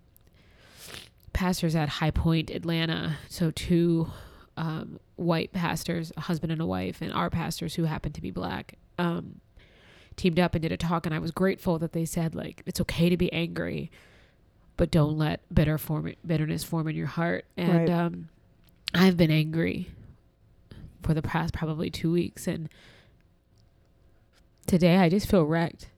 pastors 1.34 1.76
at 1.76 1.90
High 1.90 2.12
Point, 2.12 2.50
Atlanta. 2.50 3.18
So 3.30 3.52
two 3.52 4.10
um, 4.58 5.00
white 5.16 5.54
pastors, 5.54 6.12
a 6.18 6.22
husband 6.22 6.52
and 6.52 6.62
a 6.62 6.66
wife, 6.66 7.02
and 7.02 7.14
our 7.14 7.30
pastors 7.30 7.76
who 7.76 7.84
happen 7.84 8.12
to 8.14 8.22
be 8.22 8.32
black, 8.32 8.78
um, 8.98 9.42
teamed 10.16 10.40
up 10.40 10.56
and 10.56 10.62
did 10.62 10.72
a 10.72 10.78
talk. 10.78 11.06
And 11.06 11.16
I 11.16 11.20
was 11.20 11.32
grateful 11.32 11.80
that 11.80 11.94
they 11.94 12.06
said 12.06 12.36
like 12.36 12.62
it's 12.66 12.82
okay 12.82 13.10
to 13.10 13.18
be 13.18 13.32
angry, 13.34 13.90
but 14.78 14.92
don't 14.92 15.18
let 15.18 15.42
bitter 15.54 15.78
form 15.78 16.14
bitterness 16.26 16.64
form 16.64 16.88
in 16.88 16.96
your 16.96 17.08
heart. 17.08 17.46
And 17.58 17.74
Right. 17.74 17.90
um, 17.90 18.30
I've 18.94 19.18
been 19.18 19.32
angry 19.32 19.90
for 21.02 21.14
the 21.14 21.22
past 21.22 21.54
probably 21.54 21.90
two 21.90 22.12
weeks, 22.12 22.48
and 22.48 22.70
today 24.68 24.98
I 24.98 25.10
just 25.10 25.28
feel 25.30 25.44
wrecked. 25.46 25.90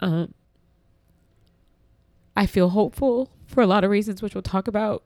Um, 0.00 0.34
I 2.36 2.46
feel 2.46 2.70
hopeful 2.70 3.30
for 3.46 3.60
a 3.62 3.66
lot 3.66 3.84
of 3.84 3.90
reasons, 3.90 4.22
which 4.22 4.34
we'll 4.34 4.42
talk 4.42 4.66
about. 4.66 5.02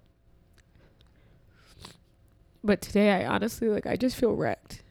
But 2.63 2.81
today, 2.81 3.11
I 3.13 3.27
honestly 3.27 3.69
like 3.69 3.87
I 3.87 3.97
just 3.97 4.17
feel 4.17 4.33
wrecked. 4.33 4.83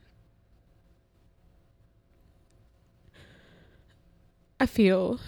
I 4.64 4.66
feel 4.66 5.20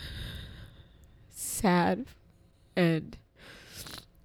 sad 1.30 2.06
and 2.74 3.18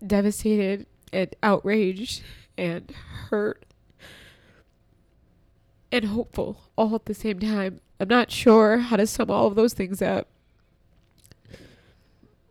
devastated 0.07 0.87
and 1.13 1.35
outraged 1.43 2.23
and 2.57 2.89
hurt 2.93 3.65
and 5.91 6.05
hopeful 6.05 6.61
all 6.77 6.95
at 6.95 7.07
the 7.07 7.15
same 7.15 7.41
time. 7.41 7.81
I'm 7.99 8.07
not 8.07 8.31
sure 8.31 8.79
how 8.79 8.95
to 8.95 9.05
sum 9.05 9.33
all 9.33 9.49
of 9.49 9.57
those 9.57 9.75
things 9.75 10.01
up. 10.01 10.29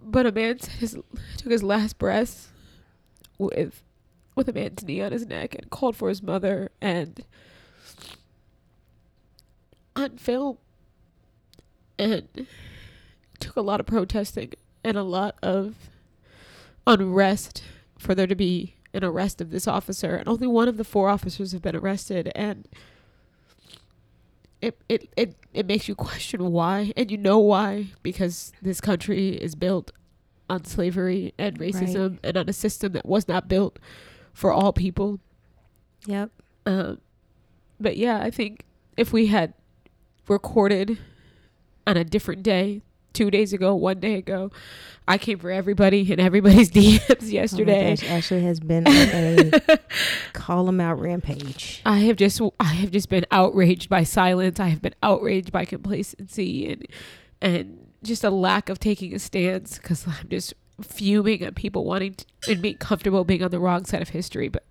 But 0.02 0.26
a 0.26 0.32
man 0.34 0.58
his, 0.80 0.98
took 1.38 1.52
his 1.54 1.64
last 1.64 1.98
breath 1.98 2.52
with 3.38 3.86
with 4.36 4.50
a 4.50 4.54
man's 4.54 4.84
knee 4.84 5.00
on 5.00 5.14
his 5.14 5.26
neck 5.26 5.56
and 5.56 5.70
called 5.70 5.96
for 5.96 6.10
his 6.10 6.22
mother 6.22 6.72
and 6.82 7.24
on 9.96 10.18
film 10.18 10.58
and 12.00 12.48
took 13.40 13.56
a 13.56 13.62
lot 13.62 13.80
of 13.80 13.86
protesting 13.86 14.54
and 14.84 14.98
a 14.98 15.04
lot 15.04 15.36
of 15.44 15.76
unrest 16.88 17.64
for 17.98 18.16
there 18.16 18.28
to 18.28 18.36
be 18.36 18.76
an 18.94 19.04
arrest 19.04 19.42
of 19.42 19.52
this 19.52 19.68
officer. 19.68 20.16
And 20.16 20.28
only 20.28 20.48
one 20.48 20.68
of 20.68 20.78
the 20.78 20.84
four 20.84 21.10
officers 21.10 21.52
have 21.52 21.62
been 21.62 21.76
arrested. 21.76 22.32
And 22.36 22.68
it, 24.62 24.82
it, 24.90 25.10
it, 25.16 25.36
it 25.54 25.68
makes 25.68 25.88
you 25.88 25.96
question 25.96 26.52
why. 26.52 26.94
And 26.98 27.12
you 27.12 27.18
know 27.18 27.38
why. 27.38 27.88
Because 28.02 28.52
this 28.62 28.82
country 28.82 29.30
is 29.30 29.54
built 29.54 29.92
on 30.50 30.66
slavery 30.66 31.34
and 31.38 31.60
racism 31.60 32.18
and 32.24 32.36
on 32.36 32.50
a 32.50 32.54
system 32.54 32.94
that 32.94 33.06
was 33.06 33.28
not 33.28 33.48
built 33.48 33.78
for 34.34 34.52
all 34.52 34.74
people. 34.74 35.20
Yep. 36.08 36.32
Um, 36.66 37.02
but 37.80 37.98
yeah 37.98 38.20
i 38.20 38.30
think 38.30 38.66
if 38.98 39.14
we 39.14 39.28
had 39.28 39.54
recorded 40.28 41.00
on 41.90 41.98
a 41.98 42.04
different 42.04 42.44
day 42.44 42.82
two 43.14 43.32
days 43.32 43.52
ago 43.54 43.74
one 43.74 44.00
day 44.00 44.14
ago 44.16 44.52
i 45.08 45.18
came 45.18 45.40
for 45.40 45.50
everybody 45.50 46.12
and 46.12 46.22
everybody's 46.22 46.70
dms 46.72 47.24
Oh 47.24 47.26
yesterday 47.26 47.96
gosh, 47.96 48.08
Ashley 48.08 48.42
has 48.44 48.60
been 48.60 48.88
on 48.88 48.94
a 48.94 49.80
call 50.34 50.66
them 50.66 50.80
out 50.80 51.00
rampage. 51.00 51.82
I 51.86 52.00
have 52.00 52.16
just 52.16 52.42
I 52.60 52.74
have 52.76 52.92
just 52.92 53.10
been 53.10 53.26
outraged 53.32 53.90
by 53.90 54.04
silence. 54.04 54.60
I 54.60 54.68
have 54.68 54.82
been 54.82 54.96
outraged 55.04 55.52
by 55.52 55.66
complacency 55.66 56.72
and 56.72 56.88
and 57.42 57.88
just 58.04 58.24
a 58.24 58.30
lack 58.30 58.70
of 58.70 58.80
taking 58.80 59.14
a 59.14 59.20
stance 59.20 59.78
because 59.78 60.08
I'm 60.08 60.30
just 60.30 60.54
fuming 60.82 61.44
at 61.44 61.56
people 61.56 61.86
wanting 61.86 62.16
to, 62.16 62.26
and 62.52 62.62
being 62.62 62.78
comfortable 62.78 63.24
being 63.24 63.44
on 63.44 63.52
the 63.52 63.60
wrong 63.60 63.86
side 63.86 64.02
of 64.02 64.10
history. 64.10 64.50
But 64.50 64.66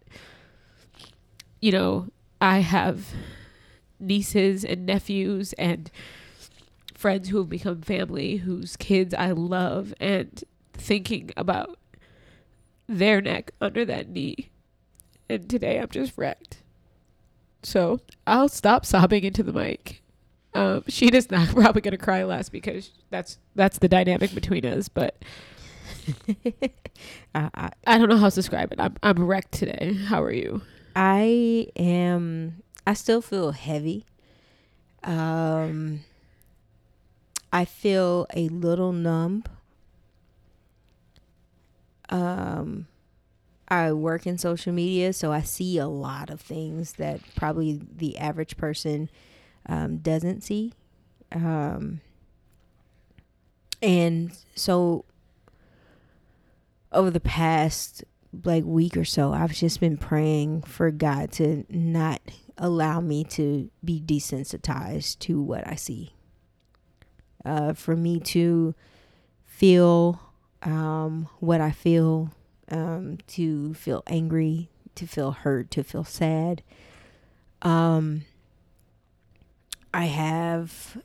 you 1.61 1.73
know, 1.73 2.09
I 2.41 2.59
have 2.59 3.13
nieces 4.01 4.65
and 4.65 4.87
nephews 4.87 5.53
and 5.55 5.91
friends 6.99 7.29
who 7.29 7.39
have 7.39 7.49
become 7.49 7.81
family 7.81 8.39
whose 8.39 8.77
kids 8.77 9.15
I 9.15 9.31
love 9.31 9.95
and 10.01 10.43
thinking 10.73 11.31
about 11.37 11.79
their 12.89 13.21
neck 13.21 13.53
under 13.61 13.85
that 13.85 14.09
knee. 14.09 14.51
And 15.31 15.49
today 15.49 15.79
I'm 15.79 15.91
just 15.91 16.19
wrecked. 16.19 16.65
So 17.63 18.01
I'll 18.27 18.49
stop 18.49 18.85
sobbing 18.85 19.23
into 19.23 19.45
the 19.45 19.53
mic. 19.53 20.03
Um, 20.55 20.83
Sheena's 20.83 21.31
not 21.31 21.49
probably 21.55 21.83
gonna 21.83 21.99
cry 21.99 22.25
less 22.25 22.49
because 22.49 22.91
that's 23.11 23.39
that's 23.55 23.79
the 23.79 23.89
dynamic 23.89 24.35
between 24.35 24.67
us. 24.67 24.89
But 24.89 25.23
I, 26.27 26.69
I 27.55 27.71
I 27.87 27.99
don't 27.99 28.09
know 28.09 28.17
how 28.17 28.29
to 28.29 28.35
describe 28.35 28.73
it. 28.73 28.81
I'm 28.81 28.97
I'm 29.05 29.23
wrecked 29.23 29.53
today. 29.53 29.95
How 30.07 30.21
are 30.21 30.33
you? 30.33 30.63
I 30.97 31.69
am 31.77 32.65
I 32.85 32.95
still 32.95 33.23
feel 33.23 33.53
heavy. 33.53 34.05
Um 35.05 36.01
I 37.53 37.65
feel 37.65 38.27
a 38.35 38.49
little 38.49 38.93
numb. 38.93 39.45
Um 42.09 42.87
I 43.69 43.93
work 43.93 44.27
in 44.27 44.39
social 44.39 44.73
media, 44.73 45.13
so 45.13 45.31
I 45.31 45.43
see 45.43 45.77
a 45.77 45.87
lot 45.87 46.31
of 46.31 46.41
things 46.41 46.95
that 46.95 47.21
probably 47.37 47.81
the 47.97 48.17
average 48.17 48.57
person 48.57 49.11
um, 49.67 49.99
doesn't 49.99 50.43
see. 50.43 50.73
Um, 51.31 52.01
and 53.83 54.33
so 54.55 55.05
over 56.93 57.11
the 57.11 57.21
past 57.21 58.05
like 58.45 58.65
week 58.65 58.97
or 58.97 59.05
so, 59.05 59.35
I've 59.35 59.53
just 59.53 59.81
been 59.81 59.99
praying 59.99 60.63
for 60.63 60.91
God 60.91 61.31
to 61.33 61.67
not 61.69 62.23
allow 62.57 63.01
me 63.01 63.23
to 63.25 63.71
be 63.85 64.01
desensitized 64.01 65.19
to 65.21 65.41
what 65.41 65.67
I 65.67 65.75
see. 65.75 66.15
Uh, 67.45 67.73
for 67.73 67.97
me 67.97 68.19
to 68.21 68.75
feel 69.45 70.21
um, 70.63 71.29
what 71.41 71.61
I 71.61 71.71
feel, 71.71 72.33
um, 72.71 73.19
to 73.29 73.75
feel 73.75 74.03
angry, 74.07 74.69
to 74.97 75.07
feel 75.07 75.33
hurt, 75.33 75.71
to 75.73 75.83
feel 75.83 76.05
sad. 76.05 76.63
Um, 77.63 78.25
I 79.93 80.07
have 80.07 80.99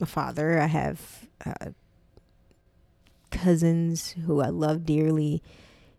a 0.00 0.06
father. 0.06 0.60
I 0.60 0.66
have 0.66 1.26
uh, 1.44 1.70
cousins 3.30 4.10
who 4.26 4.40
I 4.40 4.48
love 4.48 4.84
dearly, 4.84 5.42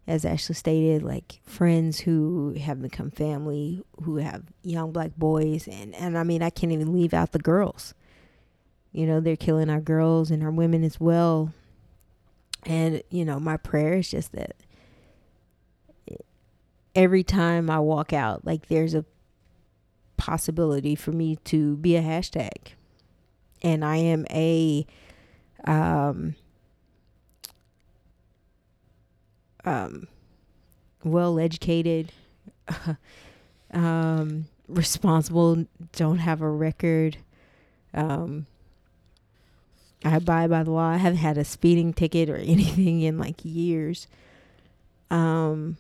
as 0.06 0.26
Ashley 0.26 0.56
stated, 0.56 1.02
like 1.02 1.40
friends 1.46 2.02
who 2.02 2.54
have 2.60 2.82
become 2.82 3.10
family, 3.10 3.84
who 4.04 4.18
have 4.18 4.44
young 4.64 4.92
black 4.92 5.16
boys, 5.18 5.68
and 5.68 5.96
and 5.96 6.18
I 6.18 6.24
mean 6.24 6.44
I 6.44 6.50
can't 6.50 6.74
even 6.74 6.94
leave 6.94 7.14
out 7.14 7.32
the 7.32 7.40
girls. 7.40 7.94
You 8.94 9.06
know 9.06 9.20
they're 9.20 9.36
killing 9.36 9.70
our 9.70 9.82
girls 9.82 10.32
and 10.32 10.42
our 10.42 10.52
women 10.52 10.84
as 10.84 11.00
well. 11.00 11.54
And 12.66 13.04
you 13.10 13.26
know 13.26 13.40
my 13.40 13.58
prayer 13.58 13.96
is 13.96 14.10
just 14.10 14.32
that 14.32 14.56
every 16.96 17.24
time 17.24 17.70
I 17.70 17.80
walk 17.80 18.14
out, 18.14 18.46
like 18.46 18.68
there's 18.68 18.94
a 18.94 19.04
possibility 20.16 20.96
for 20.96 21.12
me 21.12 21.36
to 21.46 21.76
be 21.78 21.98
a 21.98 22.02
hashtag, 22.02 22.74
and 23.62 23.84
I 23.84 23.98
am 23.98 24.26
a 24.30 24.86
um 25.66 26.36
um, 29.66 30.08
well 31.04 31.40
educated, 31.40 32.12
um, 33.74 34.46
responsible, 34.68 35.66
don't 35.94 36.20
have 36.20 36.42
a 36.42 36.50
record. 36.50 37.18
Um, 37.94 38.48
I 40.04 40.18
abide 40.18 40.50
by 40.50 40.64
the 40.64 40.72
law. 40.72 40.90
I 40.90 40.98
haven't 40.98 41.18
had 41.18 41.38
a 41.38 41.46
speeding 41.46 41.94
ticket 41.94 42.30
or 42.30 42.36
anything 42.38 43.02
in 43.02 43.18
like 43.18 43.44
years. 43.44 44.08
Um, 45.10 45.78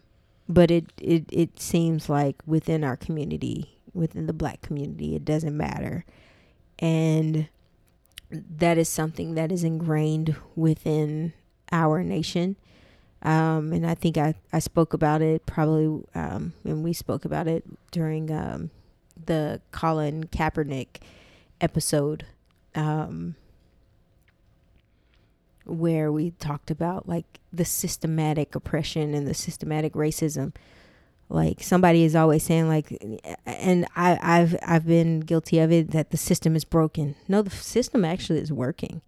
but 0.48 0.72
it, 0.72 0.86
it, 1.02 1.26
it 1.32 1.60
seems 1.60 2.10
like 2.10 2.36
within 2.46 2.84
our 2.84 2.98
community, 2.98 3.78
within 3.94 4.28
the 4.28 4.34
black 4.34 4.62
community, 4.62 5.16
it 5.16 5.26
doesn't 5.26 5.56
matter. 5.56 6.06
And 6.80 7.48
that 8.30 8.78
is 8.78 8.90
something 8.90 9.36
that 9.36 9.52
is 9.52 9.64
ingrained 9.64 10.36
within 10.56 11.34
our 11.72 12.04
nation. 12.04 12.56
Um, 13.22 13.72
and 13.72 13.86
I 13.86 13.96
think 13.96 14.18
I, 14.18 14.36
I 14.52 14.60
spoke 14.60 14.94
about 14.94 15.22
it 15.22 15.46
probably, 15.46 16.04
um, 16.14 16.54
and 16.66 16.84
we 16.84 16.94
spoke 16.94 17.24
about 17.26 17.48
it 17.48 17.64
during 17.92 18.32
um, 18.32 18.70
the 19.26 19.62
Colin 19.72 20.26
Kaepernick 20.26 20.98
episode, 21.62 22.26
um, 22.76 23.36
where 25.66 26.12
we 26.12 26.32
talked 26.32 26.72
about 26.72 27.08
like 27.08 27.40
the 27.52 27.66
systematic 27.66 28.56
oppression 28.56 29.14
and 29.14 29.28
the 29.28 29.34
systematic 29.34 29.94
racism. 29.94 30.54
Like 31.30 31.64
somebody 31.64 32.04
is 32.04 32.16
always 32.16 32.44
saying, 32.44 32.68
like, 32.68 32.92
and 33.46 33.88
I, 33.96 34.20
I've 34.22 34.56
I've 34.66 34.86
been 34.86 35.22
guilty 35.22 35.60
of 35.60 35.72
it 35.72 35.92
that 35.92 36.12
the 36.12 36.18
system 36.18 36.56
is 36.56 36.66
broken. 36.66 37.16
No, 37.28 37.42
the 37.42 37.50
system 37.50 38.06
actually 38.06 38.40
is 38.40 38.52
working. 38.52 39.02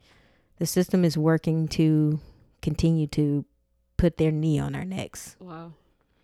The 0.58 0.66
system 0.66 1.04
is 1.04 1.18
working 1.18 1.68
to 1.70 2.20
continue 2.62 3.08
to 3.08 3.46
put 3.98 4.18
their 4.18 4.32
knee 4.32 4.58
on 4.58 4.76
our 4.76 4.86
necks. 4.86 5.36
Wow. 5.40 5.74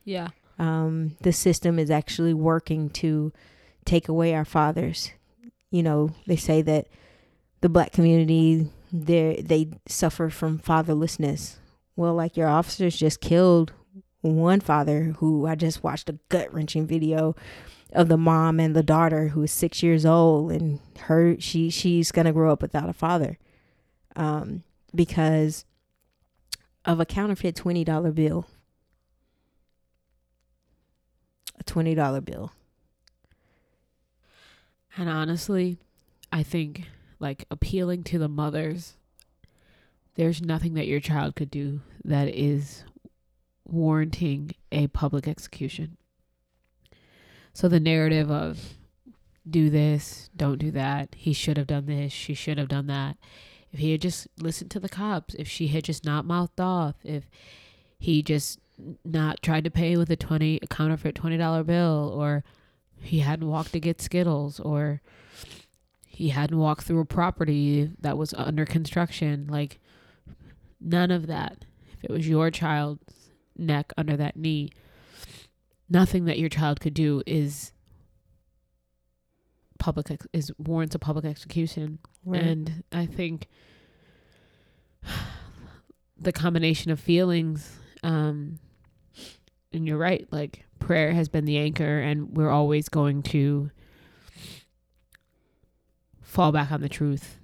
Yeah. 0.06 0.30
Um, 0.58 1.18
the 1.22 1.34
system 1.34 1.78
is 1.78 1.92
actually 1.92 2.34
working 2.34 2.90
to 2.92 3.32
take 3.86 4.08
away 4.08 4.34
our 4.34 4.46
fathers. 4.46 5.12
You 5.70 5.84
know, 5.84 6.12
they 6.28 6.36
say 6.36 6.62
that 6.62 6.88
the 7.62 7.70
black 7.70 7.92
community 7.92 8.70
they 8.92 9.42
they 9.44 9.70
suffer 9.88 10.30
from 10.30 10.60
fatherlessness. 10.60 11.56
Well, 11.96 12.14
like 12.14 12.38
your 12.38 12.48
officers 12.48 12.98
just 12.98 13.22
killed 13.22 13.74
one 14.22 14.60
father 14.60 15.16
who 15.20 15.48
I 15.48 15.56
just 15.56 15.84
watched 15.84 16.10
a 16.10 16.20
gut 16.30 16.54
wrenching 16.54 16.86
video 16.86 17.36
of 17.94 18.08
the 18.08 18.18
mom 18.18 18.60
and 18.60 18.76
the 18.76 18.84
daughter 18.84 19.30
who 19.30 19.44
is 19.44 19.52
six 19.52 19.84
years 19.84 20.06
old 20.06 20.52
and 20.52 20.80
her 21.00 21.36
she 21.40 21.70
she's 21.70 22.12
gonna 22.12 22.34
grow 22.34 22.52
up 22.52 22.62
without 22.62 22.90
a 22.90 22.94
father. 22.94 23.38
Um, 24.16 24.64
because 24.94 25.66
of 26.86 27.00
a 27.00 27.06
counterfeit 27.06 27.56
twenty 27.56 27.84
dollar 27.84 28.12
bill. 28.12 28.48
A 31.60 31.64
twenty 31.64 31.96
dollar 31.96 32.22
bill. 32.22 32.52
And 34.98 35.10
honestly, 35.10 35.78
I 36.32 36.44
think 36.44 36.88
like 37.22 37.46
appealing 37.52 38.04
to 38.06 38.20
the 38.20 38.28
mothers, 38.28 38.96
there's 40.16 40.42
nothing 40.42 40.74
that 40.74 40.88
your 40.88 41.00
child 41.00 41.36
could 41.36 41.52
do 41.52 41.82
that 42.04 42.28
is 42.28 42.84
warranting 43.66 44.52
a 44.72 44.88
public 44.88 45.28
execution. 45.28 45.98
So 47.54 47.68
the 47.68 47.80
narrative 47.80 48.32
of 48.32 48.74
do 49.50 49.70
this, 49.70 50.30
don't 50.36 50.58
do 50.58 50.72
that, 50.72 51.16
he 51.16 51.34
should 51.34 51.58
have 51.58 51.68
done 51.68 51.86
this, 51.86 52.12
she 52.12 52.34
should 52.34 52.58
have 52.58 52.68
done 52.68 52.88
that. 52.88 53.18
If 53.72 53.80
he 53.80 53.92
had 53.92 54.02
just 54.02 54.28
listened 54.38 54.72
to 54.72 54.80
the 54.80 54.90
cops, 54.90 55.34
if 55.36 55.48
she 55.48 55.68
had 55.68 55.86
just 55.86 56.04
not 56.04 56.26
mouthed 56.26 56.60
off, 56.60 56.96
if 57.04 57.30
he 57.98 58.22
just 58.22 58.60
not 59.06 59.42
tried 59.42 59.64
to 59.64 59.72
pay 59.72 59.96
with 59.96 60.10
a 60.10 60.16
20 60.16 60.60
a 60.62 60.68
counterfeit 60.68 61.16
$20 61.16 61.66
bill 61.66 62.12
or 62.16 62.44
he 63.00 63.20
hadn't 63.20 63.48
walked 63.48 63.72
to 63.74 63.80
get 63.80 64.02
skittles 64.02 64.60
or 64.60 65.02
he 66.22 66.30
hadn't 66.30 66.58
walked 66.60 66.84
through 66.84 67.00
a 67.00 67.06
property 67.06 67.90
that 68.00 68.18
was 68.18 68.32
under 68.36 68.66
construction 68.66 69.48
like 69.50 69.80
none 70.80 71.10
of 71.12 71.26
that 71.28 71.66
if 71.98 72.04
it 72.04 72.12
was 72.12 72.28
your 72.28 72.52
child's 72.52 73.30
neck 73.58 73.92
under 73.98 74.16
that 74.16 74.36
knee 74.36 74.70
nothing 75.90 76.26
that 76.26 76.38
your 76.38 76.50
child 76.50 76.80
could 76.80 76.94
do 76.94 77.22
is 77.26 77.72
public 79.80 80.12
ex- 80.12 80.28
is 80.32 80.52
warrants 80.60 80.94
a 80.96 81.00
public 81.00 81.26
execution 81.26 81.98
Right. 82.24 82.44
and 82.44 82.84
i 82.92 83.08
think 83.08 83.48
the 86.18 86.32
combination 86.32 86.92
of 86.92 87.00
feelings 87.00 87.80
um 88.04 88.60
and 89.74 89.88
you're 89.88 89.98
right 89.98 90.28
like 90.32 90.66
prayer 90.80 91.14
has 91.14 91.30
been 91.30 91.46
the 91.46 91.58
anchor 91.58 92.00
and 92.00 92.36
we're 92.38 92.50
always 92.50 92.90
going 92.90 93.24
to 93.24 93.72
fall 96.32 96.52
back 96.52 96.72
on 96.72 96.82
the 96.82 96.90
truth 96.90 97.38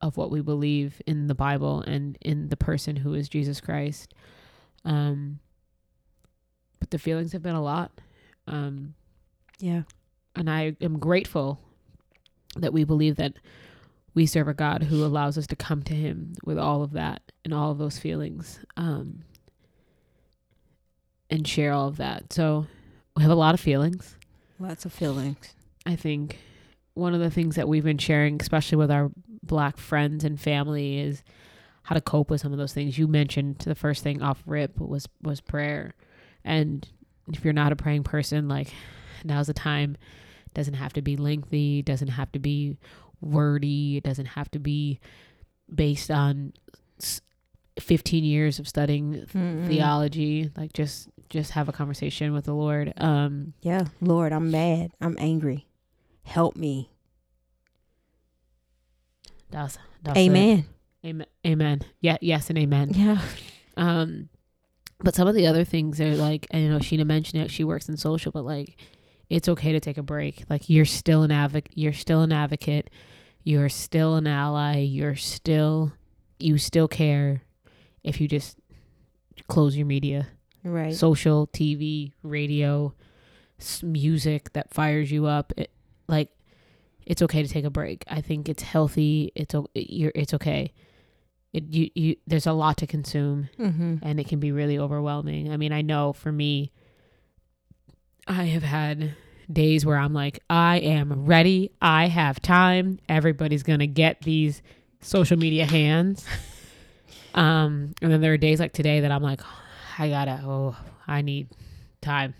of 0.00 0.16
what 0.16 0.30
we 0.30 0.40
believe 0.40 1.02
in 1.06 1.26
the 1.26 1.34
bible 1.34 1.80
and 1.80 2.16
in 2.20 2.48
the 2.48 2.56
person 2.56 2.96
who 2.96 3.14
is 3.14 3.28
jesus 3.28 3.60
christ 3.60 4.14
um 4.84 5.38
but 6.78 6.90
the 6.90 6.98
feelings 6.98 7.32
have 7.32 7.42
been 7.42 7.54
a 7.54 7.62
lot 7.62 7.90
um 8.46 8.94
yeah. 9.62 9.82
and 10.34 10.50
I 10.50 10.76
am 10.80 10.98
grateful 10.98 11.60
that 12.56 12.72
we 12.72 12.82
believe 12.82 13.16
that 13.16 13.34
we 14.12 14.26
serve 14.26 14.48
a 14.48 14.54
God 14.54 14.82
who 14.82 15.04
allows 15.04 15.38
us 15.38 15.46
to 15.46 15.56
come 15.56 15.84
to 15.84 15.94
Him 15.94 16.34
with 16.44 16.58
all 16.58 16.82
of 16.82 16.92
that 16.92 17.22
and 17.44 17.54
all 17.54 17.70
of 17.70 17.78
those 17.78 17.98
feelings, 17.98 18.58
um, 18.76 19.22
and 21.30 21.46
share 21.46 21.72
all 21.72 21.88
of 21.88 21.96
that. 21.98 22.32
So 22.32 22.66
we 23.16 23.22
have 23.22 23.30
a 23.30 23.36
lot 23.36 23.54
of 23.54 23.60
feelings. 23.60 24.16
Lots 24.58 24.84
of 24.84 24.92
feelings. 24.92 25.54
I 25.86 25.94
think 25.96 26.38
one 26.94 27.14
of 27.14 27.20
the 27.20 27.30
things 27.30 27.56
that 27.56 27.68
we've 27.68 27.84
been 27.84 27.98
sharing, 27.98 28.38
especially 28.40 28.76
with 28.76 28.90
our 28.90 29.10
black 29.42 29.76
friends 29.76 30.24
and 30.24 30.40
family, 30.40 30.98
is 30.98 31.22
how 31.84 31.94
to 31.94 32.00
cope 32.00 32.30
with 32.30 32.40
some 32.40 32.52
of 32.52 32.58
those 32.58 32.72
things. 32.72 32.98
You 32.98 33.08
mentioned 33.08 33.58
the 33.58 33.74
first 33.74 34.02
thing 34.02 34.22
off 34.22 34.42
rip 34.46 34.78
was 34.78 35.08
was 35.22 35.40
prayer, 35.40 35.94
and 36.44 36.86
if 37.32 37.44
you're 37.44 37.52
not 37.52 37.72
a 37.72 37.76
praying 37.76 38.04
person, 38.04 38.48
like 38.48 38.72
now's 39.24 39.46
the 39.48 39.54
time. 39.54 39.96
It 40.46 40.54
Doesn't 40.54 40.74
have 40.74 40.92
to 40.94 41.02
be 41.02 41.16
lengthy. 41.16 41.78
It 41.78 41.86
Doesn't 41.86 42.08
have 42.08 42.30
to 42.32 42.38
be 42.38 42.76
wordy. 43.20 43.96
It 43.96 44.02
doesn't 44.04 44.26
have 44.26 44.50
to 44.50 44.58
be 44.58 45.00
based 45.72 46.10
on 46.10 46.52
15 47.78 48.24
years 48.24 48.58
of 48.58 48.68
studying 48.68 49.24
Mm-mm. 49.32 49.66
theology. 49.66 50.50
Like 50.56 50.72
just 50.72 51.08
just 51.30 51.52
have 51.52 51.68
a 51.68 51.72
conversation 51.72 52.32
with 52.34 52.44
the 52.44 52.52
Lord. 52.54 52.92
Um, 52.98 53.54
Yeah. 53.62 53.84
Lord, 54.00 54.32
I'm 54.32 54.50
mad. 54.50 54.92
I'm 55.00 55.16
angry. 55.18 55.66
Help 56.24 56.56
me. 56.56 56.90
that's, 59.50 59.78
that's 60.02 60.18
it. 60.18 60.22
Amen. 60.22 60.64
Amen. 61.04 61.26
Amen. 61.46 61.80
Yeah. 62.00 62.16
Yes, 62.20 62.48
and 62.48 62.58
amen. 62.58 62.90
Yeah. 62.94 63.20
Um, 63.76 64.28
but 65.00 65.14
some 65.14 65.26
of 65.26 65.34
the 65.34 65.46
other 65.46 65.64
things 65.64 66.00
are 66.00 66.14
like, 66.14 66.46
I 66.54 66.58
know 66.60 66.78
Sheena 66.78 67.04
mentioned 67.04 67.42
it. 67.42 67.50
She 67.50 67.64
works 67.64 67.88
in 67.88 67.96
social, 67.96 68.30
but 68.32 68.44
like, 68.44 68.80
it's 69.28 69.48
okay 69.48 69.72
to 69.72 69.80
take 69.80 69.98
a 69.98 70.02
break. 70.02 70.44
Like, 70.48 70.68
you're 70.70 70.84
still 70.84 71.22
an 71.22 71.30
advocate. 71.32 71.72
You're 71.74 71.92
still 71.92 72.20
an 72.22 72.32
advocate. 72.32 72.90
You're 73.44 73.68
still 73.68 74.14
an 74.16 74.26
ally. 74.26 74.78
You're 74.78 75.16
still, 75.16 75.92
you 76.38 76.56
still 76.58 76.86
care. 76.86 77.42
If 78.04 78.20
you 78.20 78.28
just 78.28 78.58
close 79.48 79.76
your 79.76 79.86
media, 79.86 80.28
Right. 80.64 80.94
social, 80.94 81.46
TV, 81.48 82.12
radio, 82.22 82.94
music 83.82 84.52
that 84.52 84.72
fires 84.72 85.10
you 85.10 85.26
up, 85.26 85.52
it, 85.56 85.70
like, 86.12 86.28
it's 87.04 87.22
okay 87.22 87.42
to 87.42 87.48
take 87.48 87.64
a 87.64 87.70
break. 87.70 88.04
I 88.08 88.20
think 88.20 88.48
it's 88.48 88.62
healthy. 88.62 89.32
It's 89.34 89.54
you're. 89.74 90.12
It's 90.14 90.34
okay. 90.34 90.72
It 91.52 91.64
you 91.64 91.90
you. 91.94 92.16
There's 92.26 92.46
a 92.46 92.52
lot 92.52 92.76
to 92.78 92.86
consume 92.86 93.48
mm-hmm. 93.58 93.96
and 94.02 94.20
it 94.20 94.28
can 94.28 94.38
be 94.38 94.52
really 94.52 94.78
overwhelming. 94.78 95.52
I 95.52 95.56
mean, 95.56 95.72
I 95.72 95.82
know 95.82 96.12
for 96.12 96.30
me, 96.30 96.70
I 98.28 98.44
have 98.44 98.62
had 98.62 99.16
days 99.52 99.84
where 99.84 99.96
I'm 99.96 100.14
like, 100.14 100.40
I 100.48 100.78
am 100.78 101.26
ready. 101.26 101.72
I 101.80 102.06
have 102.06 102.40
time. 102.40 102.98
Everybody's 103.08 103.62
going 103.62 103.80
to 103.80 103.86
get 103.86 104.22
these 104.22 104.62
social 105.00 105.36
media 105.36 105.66
hands. 105.66 106.24
um, 107.34 107.94
and 108.00 108.12
then 108.12 108.20
there 108.20 108.32
are 108.32 108.38
days 108.38 108.60
like 108.60 108.72
today 108.72 109.00
that 109.00 109.10
I'm 109.10 109.22
like, 109.22 109.40
I 109.98 110.08
gotta, 110.08 110.40
oh, 110.44 110.76
I 111.06 111.22
need 111.22 111.48
time. 112.00 112.34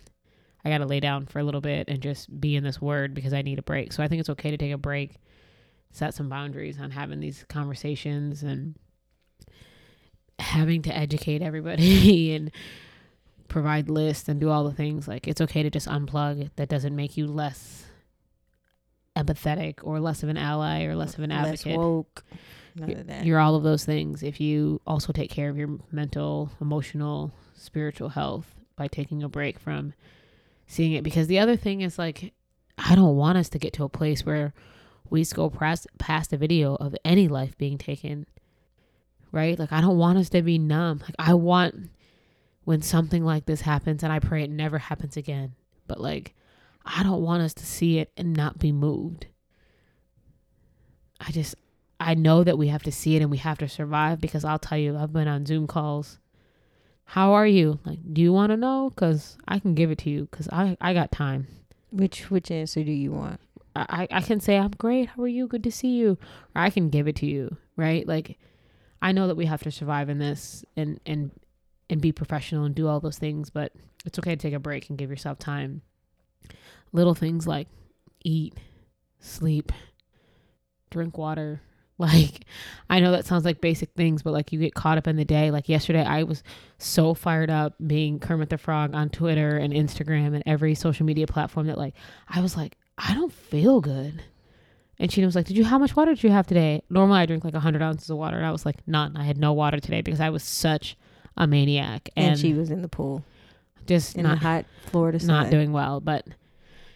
I 0.64 0.70
gotta 0.70 0.86
lay 0.86 1.00
down 1.00 1.26
for 1.26 1.38
a 1.38 1.44
little 1.44 1.60
bit 1.60 1.88
and 1.88 2.00
just 2.00 2.40
be 2.40 2.54
in 2.56 2.64
this 2.64 2.80
word 2.80 3.14
because 3.14 3.32
I 3.32 3.42
need 3.42 3.58
a 3.58 3.62
break. 3.62 3.92
So 3.92 4.02
I 4.02 4.08
think 4.08 4.20
it's 4.20 4.30
okay 4.30 4.50
to 4.50 4.56
take 4.56 4.72
a 4.72 4.78
break, 4.78 5.16
set 5.90 6.14
some 6.14 6.28
boundaries 6.28 6.78
on 6.80 6.90
having 6.92 7.20
these 7.20 7.44
conversations 7.48 8.42
and 8.42 8.76
having 10.38 10.82
to 10.82 10.96
educate 10.96 11.42
everybody 11.42 12.32
and 12.34 12.50
provide 13.48 13.88
lists 13.90 14.28
and 14.28 14.40
do 14.40 14.48
all 14.48 14.64
the 14.64 14.72
things 14.72 15.06
like 15.06 15.28
it's 15.28 15.40
okay 15.42 15.62
to 15.62 15.68
just 15.68 15.86
unplug 15.86 16.48
that 16.56 16.70
doesn't 16.70 16.96
make 16.96 17.18
you 17.18 17.26
less 17.26 17.84
empathetic 19.14 19.74
or 19.82 20.00
less 20.00 20.22
of 20.22 20.28
an 20.30 20.38
ally 20.38 20.84
or 20.84 20.96
less 20.96 21.14
of 21.14 21.20
an 21.20 21.30
Less 21.30 21.60
advocate 21.60 21.76
woke. 21.76 22.24
None 22.74 22.90
of 22.92 23.06
that. 23.08 23.26
you're 23.26 23.38
all 23.38 23.54
of 23.54 23.62
those 23.62 23.84
things 23.84 24.22
if 24.22 24.40
you 24.40 24.80
also 24.86 25.12
take 25.12 25.30
care 25.30 25.50
of 25.50 25.58
your 25.58 25.78
mental 25.90 26.50
emotional 26.62 27.30
spiritual 27.54 28.08
health 28.08 28.46
by 28.76 28.88
taking 28.88 29.22
a 29.22 29.28
break 29.28 29.58
from 29.58 29.92
seeing 30.66 30.92
it 30.92 31.04
because 31.04 31.26
the 31.26 31.38
other 31.38 31.56
thing 31.56 31.80
is 31.80 31.98
like 31.98 32.32
I 32.78 32.94
don't 32.94 33.16
want 33.16 33.38
us 33.38 33.48
to 33.50 33.58
get 33.58 33.72
to 33.74 33.84
a 33.84 33.88
place 33.88 34.24
where 34.24 34.54
we 35.10 35.24
scroll 35.24 35.50
past 35.50 35.86
past 35.98 36.32
a 36.32 36.36
video 36.36 36.74
of 36.76 36.94
any 37.04 37.28
life 37.28 37.56
being 37.58 37.78
taken. 37.78 38.26
Right? 39.30 39.58
Like 39.58 39.72
I 39.72 39.80
don't 39.80 39.98
want 39.98 40.18
us 40.18 40.28
to 40.30 40.42
be 40.42 40.58
numb. 40.58 40.98
Like 40.98 41.14
I 41.18 41.34
want 41.34 41.90
when 42.64 42.82
something 42.82 43.24
like 43.24 43.46
this 43.46 43.62
happens 43.62 44.02
and 44.02 44.12
I 44.12 44.18
pray 44.18 44.42
it 44.42 44.50
never 44.50 44.78
happens 44.78 45.16
again. 45.16 45.54
But 45.86 46.00
like 46.00 46.34
I 46.84 47.02
don't 47.02 47.22
want 47.22 47.42
us 47.42 47.54
to 47.54 47.66
see 47.66 47.98
it 47.98 48.10
and 48.16 48.34
not 48.34 48.58
be 48.58 48.72
moved. 48.72 49.26
I 51.20 51.30
just 51.30 51.54
I 52.00 52.14
know 52.14 52.42
that 52.42 52.58
we 52.58 52.68
have 52.68 52.82
to 52.84 52.92
see 52.92 53.16
it 53.16 53.22
and 53.22 53.30
we 53.30 53.38
have 53.38 53.58
to 53.58 53.68
survive 53.68 54.20
because 54.20 54.44
I'll 54.44 54.58
tell 54.58 54.78
you 54.78 54.96
I've 54.96 55.12
been 55.12 55.28
on 55.28 55.46
Zoom 55.46 55.66
calls. 55.66 56.18
How 57.04 57.32
are 57.32 57.46
you? 57.46 57.78
Like, 57.84 57.98
do 58.12 58.22
you 58.22 58.32
want 58.32 58.50
to 58.50 58.56
know? 58.56 58.92
Cause 58.96 59.36
I 59.46 59.58
can 59.58 59.74
give 59.74 59.90
it 59.90 59.98
to 59.98 60.10
you. 60.10 60.28
Cause 60.30 60.48
I 60.50 60.76
I 60.80 60.94
got 60.94 61.12
time. 61.12 61.46
Which 61.90 62.30
which 62.30 62.50
answer 62.50 62.82
do 62.82 62.92
you 62.92 63.12
want? 63.12 63.40
I 63.76 64.08
I 64.10 64.20
can 64.22 64.40
say 64.40 64.58
I'm 64.58 64.70
great. 64.70 65.10
How 65.10 65.22
are 65.22 65.28
you? 65.28 65.46
Good 65.46 65.64
to 65.64 65.72
see 65.72 65.96
you. 65.96 66.18
Or 66.54 66.62
I 66.62 66.70
can 66.70 66.88
give 66.88 67.08
it 67.08 67.16
to 67.16 67.26
you. 67.26 67.56
Right? 67.76 68.06
Like, 68.06 68.38
I 69.00 69.12
know 69.12 69.26
that 69.26 69.36
we 69.36 69.46
have 69.46 69.62
to 69.64 69.70
survive 69.70 70.08
in 70.08 70.18
this 70.18 70.64
and 70.76 71.00
and 71.04 71.30
and 71.90 72.00
be 72.00 72.12
professional 72.12 72.64
and 72.64 72.74
do 72.74 72.88
all 72.88 73.00
those 73.00 73.18
things, 73.18 73.50
but 73.50 73.72
it's 74.06 74.18
okay 74.18 74.30
to 74.30 74.40
take 74.40 74.54
a 74.54 74.58
break 74.58 74.88
and 74.88 74.98
give 74.98 75.10
yourself 75.10 75.38
time. 75.38 75.82
Little 76.92 77.14
things 77.14 77.46
like 77.46 77.68
eat, 78.24 78.54
sleep, 79.20 79.72
drink 80.90 81.18
water. 81.18 81.60
Like, 82.02 82.46
I 82.90 82.98
know 82.98 83.12
that 83.12 83.26
sounds 83.26 83.44
like 83.44 83.60
basic 83.60 83.92
things, 83.94 84.22
but 84.22 84.32
like 84.32 84.52
you 84.52 84.58
get 84.58 84.74
caught 84.74 84.98
up 84.98 85.06
in 85.06 85.16
the 85.16 85.24
day. 85.24 85.50
Like 85.52 85.68
yesterday, 85.68 86.02
I 86.04 86.24
was 86.24 86.42
so 86.78 87.14
fired 87.14 87.48
up 87.48 87.74
being 87.86 88.18
Kermit 88.18 88.50
the 88.50 88.58
Frog 88.58 88.92
on 88.94 89.08
Twitter 89.08 89.56
and 89.56 89.72
Instagram 89.72 90.34
and 90.34 90.42
every 90.44 90.74
social 90.74 91.06
media 91.06 91.28
platform 91.28 91.68
that 91.68 91.78
like 91.78 91.94
I 92.28 92.40
was 92.40 92.56
like, 92.56 92.76
I 92.98 93.14
don't 93.14 93.32
feel 93.32 93.80
good. 93.80 94.22
And 94.98 95.10
she 95.12 95.24
was 95.24 95.34
like, 95.36 95.46
Did 95.46 95.56
you, 95.56 95.64
how 95.64 95.78
much 95.78 95.94
water 95.96 96.12
did 96.14 96.22
you 96.24 96.30
have 96.30 96.46
today? 96.46 96.82
Normally 96.90 97.20
I 97.20 97.26
drink 97.26 97.44
like 97.44 97.54
100 97.54 97.80
ounces 97.82 98.10
of 98.10 98.16
water. 98.18 98.36
And 98.36 98.46
I 98.46 98.50
was 98.52 98.66
like, 98.66 98.76
None. 98.86 99.16
I 99.16 99.24
had 99.24 99.38
no 99.38 99.52
water 99.52 99.78
today 99.80 100.02
because 100.02 100.20
I 100.20 100.30
was 100.30 100.42
such 100.42 100.96
a 101.36 101.46
maniac. 101.46 102.08
And, 102.16 102.32
And, 102.32 102.38
she 102.38 102.52
was 102.52 102.70
in 102.70 102.82
the 102.82 102.88
pool 102.88 103.24
just 103.86 104.16
in 104.16 104.24
not, 104.24 104.40
the 104.40 104.44
hot 104.44 104.64
Florida 104.86 105.18
sun. 105.20 105.28
not 105.28 105.50
doing 105.50 105.72
well. 105.72 106.00
But 106.00 106.26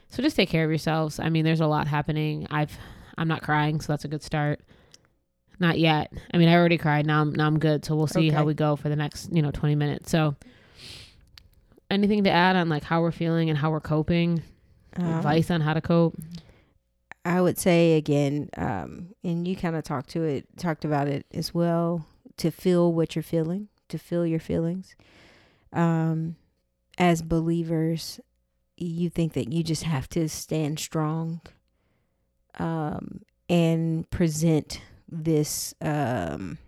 so 0.09 0.23
just 0.23 0.37
take 0.37 0.49
care 0.49 0.65
of 0.65 0.71
yourselves. 0.71 1.19
I 1.19 1.29
mean, 1.31 1.45
there's 1.45 1.61
a 1.61 1.67
lot 1.67 1.89
happening. 1.89 2.47
I've, 2.51 2.77
I'm 3.19 3.29
not 3.29 3.43
crying, 3.43 3.81
so 3.81 3.93
that's 3.93 4.05
a 4.05 4.09
good 4.09 4.23
start. 4.23 4.61
Not 5.59 5.79
yet. 5.79 6.13
I 6.33 6.39
mean, 6.39 6.49
I 6.49 6.55
already 6.55 6.79
cried. 6.79 7.07
Now 7.07 7.23
I'm, 7.23 7.35
now 7.35 7.47
I'm 7.47 7.59
good. 7.59 7.85
So 7.85 7.97
we'll 7.97 8.07
see 8.07 8.31
how 8.31 8.45
we 8.45 8.55
go 8.55 8.77
for 8.77 8.89
the 8.89 8.97
next, 8.97 9.33
you 9.33 9.41
know, 9.41 9.51
20 9.51 9.75
minutes. 9.75 10.11
So 10.11 10.37
anything 11.91 12.25
to 12.25 12.31
add 12.31 12.57
on 12.57 12.69
like 12.69 12.85
how 12.85 13.01
we're 13.01 13.13
feeling 13.13 13.49
and 13.49 13.59
how 13.59 13.71
we're 13.71 13.81
coping? 13.81 14.43
Um, 14.97 15.07
Advice 15.07 15.51
on 15.51 15.61
how 15.61 15.75
to 15.75 15.81
cope? 15.81 16.17
I 17.25 17.41
would 17.41 17.59
say 17.59 17.95
again, 17.95 18.51
um, 18.57 19.09
and 19.25 19.49
you 19.49 19.57
kind 19.57 19.75
of 19.75 19.83
talked 19.83 20.11
to 20.11 20.23
it, 20.23 20.47
talked 20.57 20.85
about 20.85 21.09
it 21.09 21.27
as 21.35 21.53
well. 21.53 22.07
To 22.39 22.51
feel 22.51 22.93
what 22.93 23.17
you're 23.17 23.23
feeling, 23.23 23.69
to 23.89 23.99
feel 23.99 24.27
your 24.27 24.39
feelings. 24.39 24.95
Um, 25.73 26.37
as 26.99 27.23
believers, 27.23 28.21
you 28.77 29.09
think 29.09 29.33
that 29.33 29.51
you 29.51 29.65
just 29.65 29.85
have 29.85 30.09
to 30.11 30.29
stand 30.29 30.79
strong, 30.79 31.41
um, 32.59 33.23
and 33.49 34.09
present 34.11 34.83
this. 35.09 35.75
Um, 35.81 36.59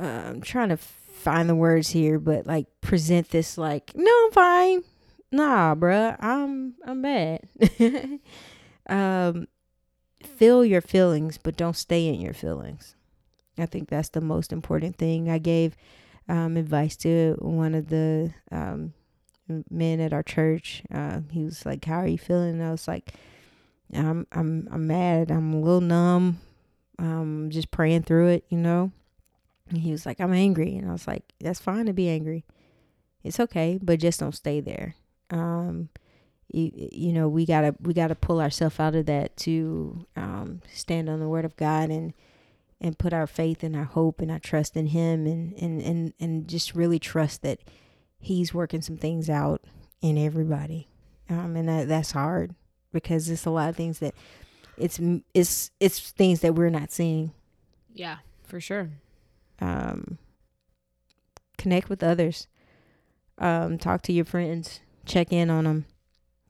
uh, 0.00 0.04
I'm 0.04 0.40
trying 0.40 0.68
to 0.68 0.76
find 0.76 1.48
the 1.48 1.54
words 1.54 1.90
here, 1.90 2.18
but 2.18 2.46
like 2.46 2.66
present 2.80 3.30
this 3.30 3.58
like, 3.58 3.92
no, 3.94 4.10
I'm 4.26 4.32
fine. 4.32 4.84
Nah, 5.30 5.74
bruh, 5.74 6.16
I'm 6.20 6.74
I'm 6.86 7.02
bad. 7.02 7.48
um, 8.88 9.46
feel 10.24 10.64
your 10.64 10.80
feelings, 10.80 11.38
but 11.38 11.56
don't 11.56 11.76
stay 11.76 12.06
in 12.06 12.20
your 12.20 12.32
feelings. 12.32 12.94
I 13.58 13.66
think 13.66 13.88
that's 13.88 14.10
the 14.10 14.20
most 14.20 14.52
important 14.52 14.96
thing. 14.96 15.28
I 15.28 15.38
gave 15.38 15.76
um, 16.28 16.56
advice 16.56 16.96
to 16.98 17.36
one 17.40 17.74
of 17.74 17.88
the 17.88 18.32
um, 18.50 18.94
men 19.70 20.00
at 20.00 20.12
our 20.12 20.22
church. 20.22 20.82
Uh, 20.92 21.20
he 21.30 21.44
was 21.44 21.66
like, 21.66 21.84
"How 21.84 21.98
are 21.98 22.06
you 22.06 22.18
feeling?" 22.18 22.54
And 22.54 22.62
I 22.62 22.70
was 22.70 22.88
like, 22.88 23.14
"I'm 23.92 24.26
I'm 24.32 24.68
I'm 24.70 24.86
mad. 24.86 25.30
I'm 25.30 25.54
a 25.54 25.60
little 25.60 25.80
numb. 25.80 26.40
Um, 26.98 27.48
just 27.50 27.70
praying 27.70 28.02
through 28.02 28.28
it, 28.28 28.44
you 28.48 28.58
know." 28.58 28.92
And 29.68 29.78
he 29.78 29.90
was 29.90 30.06
like, 30.06 30.20
"I'm 30.20 30.32
angry," 30.32 30.76
and 30.76 30.88
I 30.88 30.92
was 30.92 31.06
like, 31.06 31.32
"That's 31.40 31.60
fine 31.60 31.86
to 31.86 31.92
be 31.92 32.08
angry. 32.08 32.44
It's 33.22 33.40
okay, 33.40 33.78
but 33.82 34.00
just 34.00 34.20
don't 34.20 34.34
stay 34.34 34.60
there." 34.60 34.94
Um, 35.30 35.90
you, 36.50 36.70
you 36.74 37.12
know 37.12 37.28
we 37.28 37.44
gotta 37.44 37.74
we 37.80 37.92
gotta 37.92 38.14
pull 38.14 38.40
ourselves 38.40 38.80
out 38.80 38.94
of 38.94 39.06
that 39.06 39.36
to 39.38 40.06
um, 40.16 40.62
stand 40.72 41.08
on 41.08 41.20
the 41.20 41.28
word 41.28 41.44
of 41.44 41.56
God 41.56 41.90
and 41.90 42.14
and 42.80 42.98
put 42.98 43.12
our 43.12 43.26
faith 43.26 43.62
and 43.62 43.74
our 43.74 43.84
hope 43.84 44.20
and 44.20 44.30
our 44.30 44.38
trust 44.38 44.76
in 44.76 44.86
Him 44.86 45.26
and 45.26 45.54
and 45.54 45.82
and 45.82 46.12
and 46.20 46.48
just 46.48 46.74
really 46.74 46.98
trust 46.98 47.42
that 47.42 47.60
He's 48.18 48.54
working 48.54 48.82
some 48.82 48.96
things 48.96 49.28
out 49.30 49.62
in 50.00 50.16
everybody. 50.18 50.88
Um, 51.28 51.56
and 51.56 51.68
that 51.68 51.88
that's 51.88 52.12
hard 52.12 52.54
because 52.92 53.28
it's 53.28 53.46
a 53.46 53.50
lot 53.50 53.68
of 53.68 53.76
things 53.76 53.98
that 53.98 54.14
it's 54.76 55.00
it's 55.34 55.70
it's 55.80 56.10
things 56.12 56.40
that 56.40 56.54
we're 56.54 56.70
not 56.70 56.92
seeing. 56.92 57.32
Yeah, 57.92 58.18
for 58.44 58.60
sure. 58.60 58.90
Um, 59.60 60.18
connect 61.56 61.88
with 61.88 62.02
others. 62.02 62.46
Um, 63.38 63.78
talk 63.78 64.02
to 64.02 64.12
your 64.12 64.24
friends. 64.24 64.80
Check 65.04 65.32
in 65.32 65.50
on 65.50 65.64
them. 65.64 65.86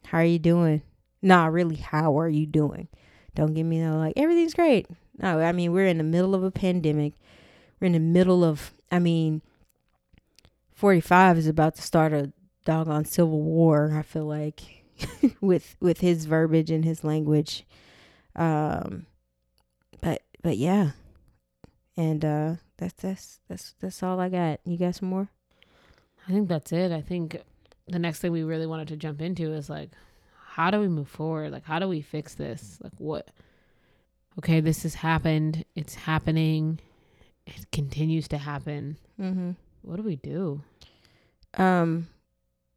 How 0.06 0.18
are 0.18 0.24
you 0.24 0.38
doing? 0.38 0.82
Nah, 1.22 1.46
really, 1.46 1.76
how 1.76 2.18
are 2.18 2.28
you 2.28 2.46
doing? 2.46 2.88
Don't 3.34 3.54
give 3.54 3.66
me 3.66 3.80
no 3.80 3.98
like 3.98 4.14
everything's 4.16 4.54
great. 4.54 4.86
No, 5.18 5.40
I 5.40 5.52
mean 5.52 5.72
we're 5.72 5.86
in 5.86 5.98
the 5.98 6.04
middle 6.04 6.34
of 6.34 6.44
a 6.44 6.50
pandemic. 6.50 7.14
We're 7.80 7.86
in 7.86 7.92
the 7.92 8.00
middle 8.00 8.44
of. 8.44 8.72
I 8.90 8.98
mean, 8.98 9.42
forty 10.74 11.00
five 11.00 11.38
is 11.38 11.46
about 11.46 11.74
to 11.76 11.82
start 11.82 12.12
a 12.12 12.32
doggone 12.64 13.04
civil 13.04 13.42
war. 13.42 13.94
I 13.96 14.02
feel 14.02 14.24
like 14.24 14.77
with 15.40 15.76
with 15.80 16.00
his 16.00 16.24
verbiage 16.26 16.70
and 16.70 16.84
his 16.84 17.04
language. 17.04 17.64
Um, 18.36 19.06
but 20.00 20.22
but 20.42 20.56
yeah, 20.56 20.92
and 21.96 22.24
uh, 22.24 22.54
that's 22.76 22.94
that's 22.94 23.40
that's 23.48 23.74
that's 23.80 24.02
all 24.02 24.20
I 24.20 24.28
got. 24.28 24.60
You 24.64 24.76
got 24.78 24.96
some 24.96 25.08
more? 25.08 25.28
I 26.28 26.32
think 26.32 26.48
that's 26.48 26.72
it. 26.72 26.92
I 26.92 27.00
think 27.00 27.40
the 27.86 27.98
next 27.98 28.20
thing 28.20 28.32
we 28.32 28.42
really 28.42 28.66
wanted 28.66 28.88
to 28.88 28.96
jump 28.96 29.22
into 29.22 29.52
is 29.52 29.70
like, 29.70 29.90
how 30.50 30.70
do 30.70 30.78
we 30.78 30.88
move 30.88 31.08
forward? 31.08 31.52
Like, 31.52 31.64
how 31.64 31.78
do 31.78 31.88
we 31.88 32.02
fix 32.02 32.34
this? 32.34 32.78
Like, 32.82 32.92
what? 32.98 33.30
Okay, 34.38 34.60
this 34.60 34.82
has 34.82 34.94
happened. 34.94 35.64
It's 35.74 35.94
happening. 35.94 36.80
It 37.46 37.70
continues 37.72 38.28
to 38.28 38.38
happen. 38.38 38.98
Mm-hmm. 39.18 39.52
What 39.82 39.96
do 39.96 40.02
we 40.02 40.16
do? 40.16 40.62
um 41.56 42.08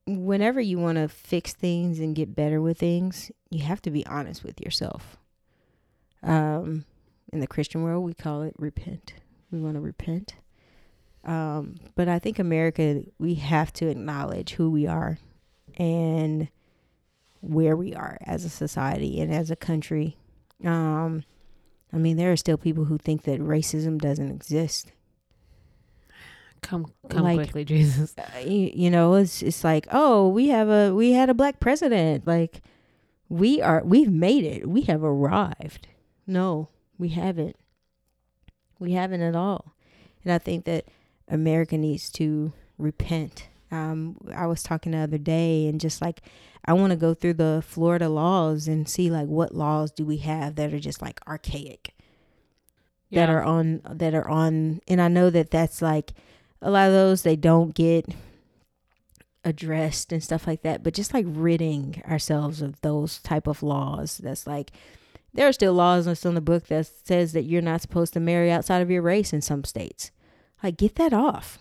whenever 0.08 0.60
you 0.60 0.78
want 0.80 0.98
to 0.98 1.08
fix 1.08 1.54
things 1.54 2.00
and 2.00 2.16
get 2.16 2.36
better 2.36 2.62
with 2.62 2.80
things 2.80 3.32
you 3.50 3.64
have 3.64 3.82
to 3.84 3.92
be 3.92 4.06
honest 4.06 4.44
with 4.44 4.60
yourself. 4.62 5.18
Um 6.24 6.86
in 7.34 7.40
the 7.40 7.48
christian 7.48 7.84
world 7.84 8.04
we 8.04 8.14
call 8.14 8.42
it 8.42 8.54
repent. 8.58 9.14
We 9.52 9.60
want 9.62 9.76
to 9.76 9.82
repent. 9.82 10.36
Um 11.24 11.76
but 11.96 12.08
i 12.08 12.18
think 12.20 12.40
america 12.40 13.04
we 13.20 13.36
have 13.36 13.72
to 13.74 13.88
acknowledge 13.88 14.54
who 14.54 14.72
we 14.72 14.88
are 14.88 15.20
and 15.78 16.50
where 17.42 17.76
we 17.76 17.94
are 17.94 18.18
as 18.22 18.46
a 18.46 18.50
society 18.50 19.20
and 19.20 19.34
as 19.34 19.50
a 19.52 19.56
country. 19.56 20.18
Um 20.66 21.24
i 21.94 21.98
mean 21.98 22.18
there 22.18 22.32
are 22.32 22.38
still 22.38 22.58
people 22.58 22.86
who 22.86 22.98
think 22.98 23.24
that 23.24 23.40
racism 23.40 24.00
doesn't 24.00 24.32
exist 24.32 24.92
Come, 26.62 26.86
come 27.10 27.24
Like- 27.24 27.38
quickly, 27.38 27.66
Jesus. 27.74 28.16
uh, 28.18 28.40
you, 28.40 28.72
you 28.74 28.90
know 28.92 29.16
it's 29.16 29.42
it's 29.42 29.64
like 29.64 29.88
oh 29.92 30.28
we 30.30 30.50
have 30.50 30.70
a 30.70 30.94
we 30.94 31.12
had 31.14 31.30
a 31.30 31.34
black 31.34 31.60
president. 31.60 32.26
Like 32.28 32.62
we 33.30 33.62
are 33.62 33.82
we've 33.84 34.12
made 34.12 34.44
it. 34.44 34.70
We 34.70 34.82
have 34.82 35.04
arrived. 35.04 35.88
No 36.28 36.70
we 36.98 37.10
haven't. 37.10 37.56
We 38.80 38.94
haven't 38.94 39.22
at 39.22 39.36
all. 39.36 39.76
And 40.24 40.32
i 40.32 40.38
think 40.38 40.66
that 40.66 40.86
america 41.28 41.78
needs 41.78 42.10
to 42.12 42.54
repent. 42.78 43.48
Um 43.72 44.18
i 44.36 44.46
was 44.46 44.62
talking 44.64 44.92
the 44.92 45.00
other 45.00 45.18
day 45.18 45.68
and 45.68 45.80
just 45.82 46.00
like 46.02 46.22
i 46.66 46.74
want 46.74 46.92
to 46.92 46.96
go 46.98 47.14
through 47.16 47.34
the 47.34 47.64
florida 47.66 48.08
laws 48.08 48.68
and 48.68 48.88
see 48.88 49.10
like 49.10 49.28
what 49.28 49.56
laws 49.56 49.92
do 49.92 50.06
we 50.06 50.18
have 50.18 50.56
that 50.56 50.74
are 50.74 50.80
just 50.80 51.02
like 51.02 51.20
archaic? 51.28 51.96
That 53.12 53.30
are 53.30 53.44
on 53.44 53.82
that 53.90 54.14
are 54.14 54.28
on 54.30 54.80
and 54.88 55.02
I 55.02 55.10
know 55.10 55.30
that 55.32 55.52
that's 55.52 55.82
like 55.82 56.14
a 56.62 56.70
lot 56.70 56.88
of 56.88 56.94
those 56.94 57.24
they 57.24 57.36
don't 57.36 57.74
get 57.74 58.06
addressed 59.44 60.12
and 60.12 60.24
stuff 60.24 60.46
like 60.46 60.62
that 60.62 60.84
but 60.84 60.94
just 60.94 61.14
like 61.14 61.26
ridding 61.28 62.02
ourselves 62.08 62.62
of 62.62 62.80
those 62.82 63.20
type 63.20 63.48
of 63.48 63.64
laws 63.64 64.20
that's 64.20 64.46
like 64.46 64.72
there 65.34 65.48
are 65.48 65.54
still 65.54 65.74
laws 65.74 66.06
that's 66.06 66.26
on 66.26 66.36
the 66.36 66.42
book 66.42 66.68
that 66.68 66.88
says 67.06 67.34
that 67.34 67.44
you're 67.44 67.62
not 67.62 67.82
supposed 67.82 68.14
to 68.14 68.20
marry 68.20 68.52
outside 68.52 68.82
of 68.82 68.92
your 68.92 69.02
race 69.02 69.34
in 69.34 69.42
some 69.42 69.64
states 69.64 70.12
like 70.62 70.78
get 70.78 70.96
that 70.96 71.12
off 71.14 71.58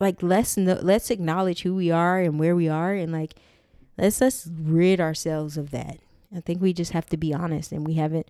like 0.00 0.22
let's 0.22 0.56
know, 0.56 0.78
let's 0.82 1.10
acknowledge 1.10 1.62
who 1.62 1.74
we 1.74 1.90
are 1.90 2.18
and 2.18 2.40
where 2.40 2.56
we 2.56 2.68
are 2.68 2.94
and 2.94 3.12
like 3.12 3.34
let's 3.98 4.20
let's 4.20 4.48
rid 4.50 4.98
ourselves 5.00 5.56
of 5.56 5.70
that. 5.70 5.98
I 6.34 6.40
think 6.40 6.62
we 6.62 6.72
just 6.72 6.92
have 6.92 7.06
to 7.06 7.16
be 7.16 7.34
honest 7.34 7.70
and 7.70 7.86
we 7.86 7.94
haven't 7.94 8.26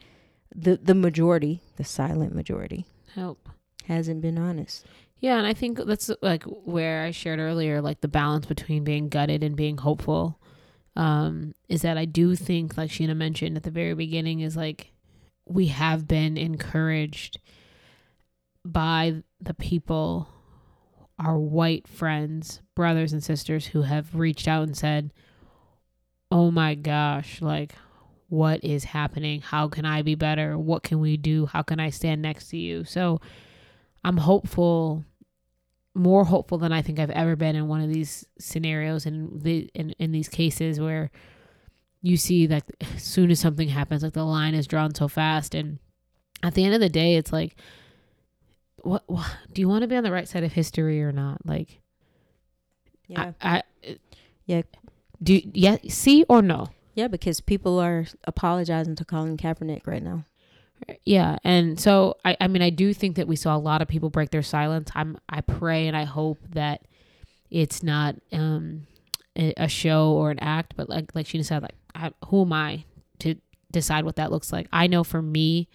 the 0.54 0.78
the 0.82 0.96
majority, 0.96 1.62
the 1.76 1.84
silent 1.84 2.34
majority 2.34 2.86
Help. 3.14 3.48
hasn't 3.86 4.20
been 4.20 4.36
honest. 4.36 4.84
Yeah, 5.20 5.36
and 5.36 5.46
I 5.46 5.52
think 5.52 5.78
that's 5.84 6.10
like 6.22 6.44
where 6.44 7.02
I 7.02 7.10
shared 7.10 7.40
earlier, 7.40 7.82
like 7.82 8.00
the 8.00 8.08
balance 8.08 8.46
between 8.46 8.84
being 8.84 9.08
gutted 9.08 9.42
and 9.44 9.54
being 9.54 9.76
hopeful. 9.76 10.40
Um, 10.96 11.54
is 11.68 11.82
that 11.82 11.98
I 11.98 12.06
do 12.06 12.34
think, 12.34 12.76
like 12.76 12.90
Sheena 12.90 13.16
mentioned 13.16 13.56
at 13.56 13.62
the 13.62 13.70
very 13.70 13.94
beginning, 13.94 14.40
is 14.40 14.56
like 14.56 14.92
we 15.46 15.66
have 15.66 16.08
been 16.08 16.36
encouraged 16.36 17.38
by 18.64 19.22
the 19.40 19.54
people, 19.54 20.28
our 21.18 21.38
white 21.38 21.86
friends, 21.86 22.62
brothers 22.74 23.12
and 23.12 23.22
sisters 23.22 23.66
who 23.66 23.82
have 23.82 24.14
reached 24.14 24.48
out 24.48 24.62
and 24.62 24.76
said, 24.76 25.12
Oh 26.32 26.50
my 26.50 26.74
gosh, 26.74 27.42
like 27.42 27.74
what 28.28 28.64
is 28.64 28.84
happening? 28.84 29.42
How 29.42 29.68
can 29.68 29.84
I 29.84 30.02
be 30.02 30.14
better? 30.14 30.56
What 30.56 30.82
can 30.82 31.00
we 31.00 31.16
do? 31.16 31.46
How 31.46 31.62
can 31.62 31.78
I 31.78 31.90
stand 31.90 32.22
next 32.22 32.48
to 32.50 32.56
you? 32.56 32.84
So 32.84 33.20
I'm 34.04 34.16
hopeful 34.16 35.04
more 35.94 36.24
hopeful 36.24 36.58
than 36.58 36.72
I 36.72 36.82
think 36.82 36.98
I've 36.98 37.10
ever 37.10 37.34
been 37.36 37.56
in 37.56 37.66
one 37.68 37.80
of 37.80 37.92
these 37.92 38.24
scenarios 38.38 39.06
and 39.06 39.42
the 39.42 39.68
in, 39.74 39.90
in 39.98 40.12
these 40.12 40.28
cases 40.28 40.78
where 40.78 41.10
you 42.02 42.16
see 42.16 42.46
that 42.46 42.64
as 42.94 43.02
soon 43.02 43.30
as 43.30 43.40
something 43.40 43.68
happens, 43.68 44.02
like 44.02 44.12
the 44.12 44.24
line 44.24 44.54
is 44.54 44.66
drawn 44.66 44.94
so 44.94 45.08
fast, 45.08 45.54
and 45.54 45.78
at 46.42 46.54
the 46.54 46.64
end 46.64 46.74
of 46.74 46.80
the 46.80 46.88
day, 46.88 47.16
it's 47.16 47.32
like, 47.32 47.56
what, 48.82 49.02
what 49.06 49.26
do 49.52 49.60
you 49.60 49.68
want 49.68 49.82
to 49.82 49.88
be 49.88 49.96
on 49.96 50.04
the 50.04 50.12
right 50.12 50.28
side 50.28 50.44
of 50.44 50.52
history 50.52 51.02
or 51.02 51.12
not? 51.12 51.44
Like, 51.44 51.80
Yeah. 53.08 53.32
I, 53.42 53.62
I 53.86 53.96
Yeah. 54.46 54.62
do 55.22 55.40
yeah, 55.52 55.76
see 55.88 56.24
or 56.28 56.40
no? 56.40 56.68
Yeah, 56.94 57.08
because 57.08 57.40
people 57.40 57.78
are 57.78 58.06
apologizing 58.24 58.94
to 58.96 59.04
Colin 59.04 59.36
Kaepernick 59.36 59.86
right 59.86 60.02
now. 60.02 60.24
Yeah, 61.04 61.38
and 61.44 61.78
so 61.78 62.16
I, 62.24 62.36
I 62.40 62.48
mean, 62.48 62.62
I 62.62 62.70
do 62.70 62.92
think 62.94 63.16
that 63.16 63.28
we 63.28 63.36
saw 63.36 63.56
a 63.56 63.58
lot 63.58 63.82
of 63.82 63.88
people 63.88 64.10
break 64.10 64.30
their 64.30 64.42
silence. 64.42 64.90
I'm, 64.94 65.18
I 65.28 65.40
pray 65.40 65.86
and 65.88 65.96
I 65.96 66.04
hope 66.04 66.38
that 66.50 66.82
it's 67.50 67.82
not 67.82 68.16
um 68.32 68.86
a, 69.36 69.68
show 69.68 70.12
or 70.12 70.30
an 70.30 70.38
act, 70.40 70.74
but 70.76 70.88
like 70.88 71.14
like 71.14 71.26
Sheena 71.26 71.44
said, 71.44 71.62
like 71.62 71.74
I, 71.94 72.12
who 72.26 72.42
am 72.42 72.52
I 72.52 72.84
to 73.20 73.36
decide 73.72 74.04
what 74.04 74.16
that 74.16 74.30
looks 74.30 74.52
like? 74.52 74.68
I 74.72 74.86
know 74.86 75.04
for 75.04 75.22
me, 75.22 75.68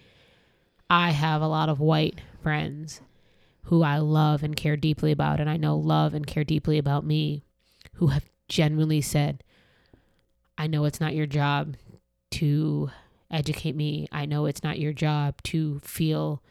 I 0.88 1.10
have 1.10 1.42
a 1.42 1.48
lot 1.48 1.68
of 1.68 1.80
white 1.80 2.20
friends 2.42 3.00
who 3.64 3.82
I 3.82 3.98
love 3.98 4.42
and 4.44 4.54
care 4.54 4.76
deeply 4.76 5.10
about, 5.10 5.40
and 5.40 5.50
I 5.50 5.56
know 5.56 5.76
love 5.76 6.14
and 6.14 6.26
care 6.26 6.44
deeply 6.44 6.78
about 6.78 7.04
me, 7.04 7.42
who 7.94 8.08
have 8.08 8.24
genuinely 8.48 9.00
said, 9.00 9.42
"I 10.56 10.66
know 10.68 10.84
it's 10.84 11.00
not 11.00 11.14
your 11.14 11.26
job 11.26 11.76
to." 12.32 12.90
Educate 13.30 13.74
me. 13.76 14.06
I 14.12 14.26
know 14.26 14.46
it's 14.46 14.62
not 14.62 14.78
your 14.78 14.92
job 14.92 15.42
to 15.44 15.80
feel 15.80 16.42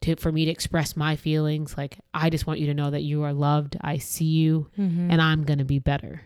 to 0.00 0.16
for 0.16 0.30
me 0.32 0.44
to 0.44 0.50
express 0.50 0.96
my 0.96 1.16
feelings. 1.16 1.76
Like 1.78 1.98
I 2.12 2.28
just 2.30 2.46
want 2.46 2.60
you 2.60 2.66
to 2.66 2.74
know 2.74 2.90
that 2.90 3.02
you 3.02 3.22
are 3.22 3.32
loved. 3.32 3.76
I 3.80 3.98
see 3.98 4.24
you 4.26 4.68
Mm-hmm. 4.78 5.10
and 5.10 5.22
I'm 5.22 5.44
going 5.44 5.58
to 5.58 5.64
be 5.64 5.78
better. 5.78 6.22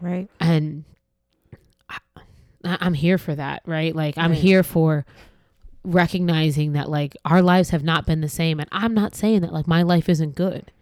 right. 0.00 0.28
And 0.40 0.84
I, 1.88 1.98
I'm 2.80 2.94
here 2.94 3.16
for 3.18 3.34
that, 3.34 3.62
right? 3.66 3.94
Like 3.94 4.18
I'm 4.18 4.32
here 4.32 4.62
for 4.62 5.06
recognizing 5.84 6.72
that 6.72 6.88
like 6.90 7.16
our 7.24 7.40
lives 7.42 7.70
have 7.70 7.84
not 7.84 8.06
been 8.06 8.20
the 8.20 8.28
same 8.28 8.58
and 8.58 8.68
I'm 8.72 8.92
not 8.92 9.14
saying 9.14 9.42
that 9.42 9.52
like 9.52 9.66
my 9.68 9.82
life 9.82 10.08
isn't 10.08 10.34
good. 10.34 10.72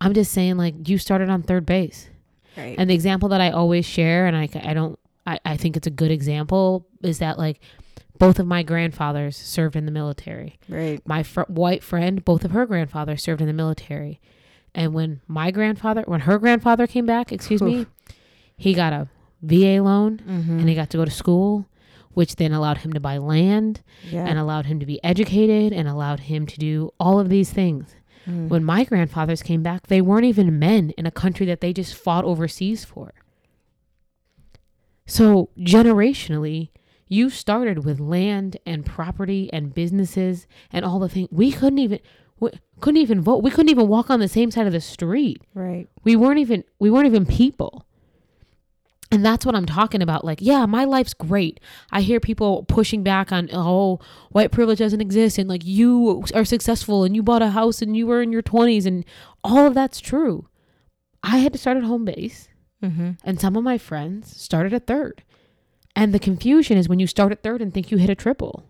I'm 0.00 0.12
just 0.14 0.32
saying 0.32 0.56
like 0.58 0.88
you 0.88 0.98
started 0.98 1.30
on 1.30 1.42
third 1.42 1.64
base. 1.66 2.08
Right. 2.56 2.74
And 2.78 2.90
the 2.90 2.94
example 2.94 3.28
that 3.30 3.40
I 3.40 3.50
always 3.50 3.86
share, 3.86 4.26
and 4.26 4.36
I, 4.36 4.48
I 4.62 4.74
don't, 4.74 4.98
I, 5.28 5.38
I 5.44 5.56
think 5.56 5.76
it's 5.76 5.86
a 5.86 5.90
good 6.02 6.10
example, 6.10 6.86
is 7.02 7.18
that 7.18 7.38
like 7.38 7.60
both 8.18 8.38
of 8.38 8.46
my 8.46 8.62
grandfathers 8.62 9.36
served 9.36 9.76
in 9.76 9.84
the 9.86 9.92
military. 9.92 10.58
right. 10.68 11.00
My 11.06 11.22
fr- 11.22 11.42
white 11.48 11.82
friend, 11.82 12.24
both 12.24 12.44
of 12.44 12.50
her 12.52 12.66
grandfathers 12.66 13.22
served 13.22 13.40
in 13.40 13.46
the 13.46 13.52
military. 13.52 14.20
And 14.74 14.92
when 14.94 15.20
my 15.28 15.50
grandfather, 15.50 16.02
when 16.06 16.20
her 16.20 16.38
grandfather 16.38 16.86
came 16.86 17.06
back, 17.06 17.30
excuse 17.32 17.62
me, 17.62 17.86
he 18.56 18.74
got 18.74 18.92
a 18.92 19.08
VA 19.42 19.80
loan 19.82 20.18
Mm-hmm. 20.18 20.58
and 20.60 20.68
he 20.68 20.74
got 20.74 20.90
to 20.90 20.96
go 20.96 21.04
to 21.04 21.10
school, 21.10 21.66
which 22.12 22.36
then 22.36 22.52
allowed 22.52 22.78
him 22.78 22.92
to 22.92 23.00
buy 23.00 23.18
land 23.18 23.82
yeah. 24.10 24.24
and 24.26 24.38
allowed 24.38 24.66
him 24.66 24.80
to 24.80 24.86
be 24.86 25.02
educated 25.04 25.72
and 25.72 25.88
allowed 25.88 26.20
him 26.20 26.46
to 26.46 26.58
do 26.58 26.90
all 26.98 27.20
of 27.20 27.28
these 27.28 27.52
things. 27.52 27.94
Mm. 28.26 28.48
When 28.48 28.64
my 28.64 28.84
grandfathers 28.84 29.42
came 29.42 29.62
back, 29.62 29.86
they 29.86 30.00
weren't 30.00 30.24
even 30.26 30.58
men 30.58 30.90
in 30.98 31.06
a 31.06 31.10
country 31.12 31.46
that 31.46 31.60
they 31.60 31.72
just 31.72 31.94
fought 31.94 32.24
overseas 32.24 32.84
for. 32.84 33.12
So, 35.08 35.48
generationally, 35.58 36.68
you 37.08 37.30
started 37.30 37.84
with 37.84 37.98
land 37.98 38.58
and 38.66 38.84
property 38.84 39.48
and 39.52 39.74
businesses 39.74 40.46
and 40.70 40.84
all 40.84 40.98
the 40.98 41.08
things. 41.08 41.28
We 41.32 41.50
couldn't 41.50 41.78
even 41.78 42.00
we 42.38 42.50
couldn't 42.80 43.00
even 43.00 43.22
vote. 43.22 43.42
We 43.42 43.50
couldn't 43.50 43.70
even 43.70 43.88
walk 43.88 44.10
on 44.10 44.20
the 44.20 44.28
same 44.28 44.50
side 44.50 44.66
of 44.66 44.72
the 44.72 44.80
street. 44.80 45.42
right. 45.54 45.88
We 46.04 46.14
weren't 46.14 46.38
even 46.38 46.62
we 46.78 46.90
weren't 46.90 47.06
even 47.06 47.24
people. 47.26 47.86
And 49.10 49.24
that's 49.24 49.46
what 49.46 49.54
I'm 49.54 49.64
talking 49.64 50.02
about. 50.02 50.22
Like, 50.22 50.40
yeah, 50.42 50.66
my 50.66 50.84
life's 50.84 51.14
great. 51.14 51.60
I 51.90 52.02
hear 52.02 52.20
people 52.20 52.64
pushing 52.64 53.02
back 53.02 53.32
on, 53.32 53.48
oh, 53.50 54.00
white 54.32 54.52
privilege 54.52 54.80
doesn't 54.80 55.00
exist. 55.00 55.38
And 55.38 55.48
like, 55.48 55.64
you 55.64 56.24
are 56.34 56.44
successful 56.44 57.04
and 57.04 57.16
you 57.16 57.22
bought 57.22 57.40
a 57.40 57.48
house 57.48 57.80
and 57.80 57.96
you 57.96 58.06
were 58.06 58.20
in 58.20 58.32
your 58.32 58.42
20s. 58.42 58.84
And 58.84 59.06
all 59.42 59.66
of 59.66 59.72
that's 59.72 60.00
true. 60.00 60.48
I 61.22 61.38
had 61.38 61.54
to 61.54 61.58
start 61.58 61.78
at 61.78 61.84
home 61.84 62.04
base. 62.04 62.50
Mm-hmm. 62.82 63.10
And 63.24 63.40
some 63.40 63.56
of 63.56 63.64
my 63.64 63.78
friends 63.78 64.40
started 64.40 64.72
at 64.72 64.86
third. 64.86 65.22
And 65.96 66.14
the 66.14 66.18
confusion 66.20 66.78
is 66.78 66.88
when 66.88 67.00
you 67.00 67.06
start 67.06 67.32
at 67.32 67.42
third 67.42 67.60
and 67.60 67.74
think 67.74 67.90
you 67.90 67.98
hit 67.98 68.10
a 68.10 68.14
triple. 68.14 68.64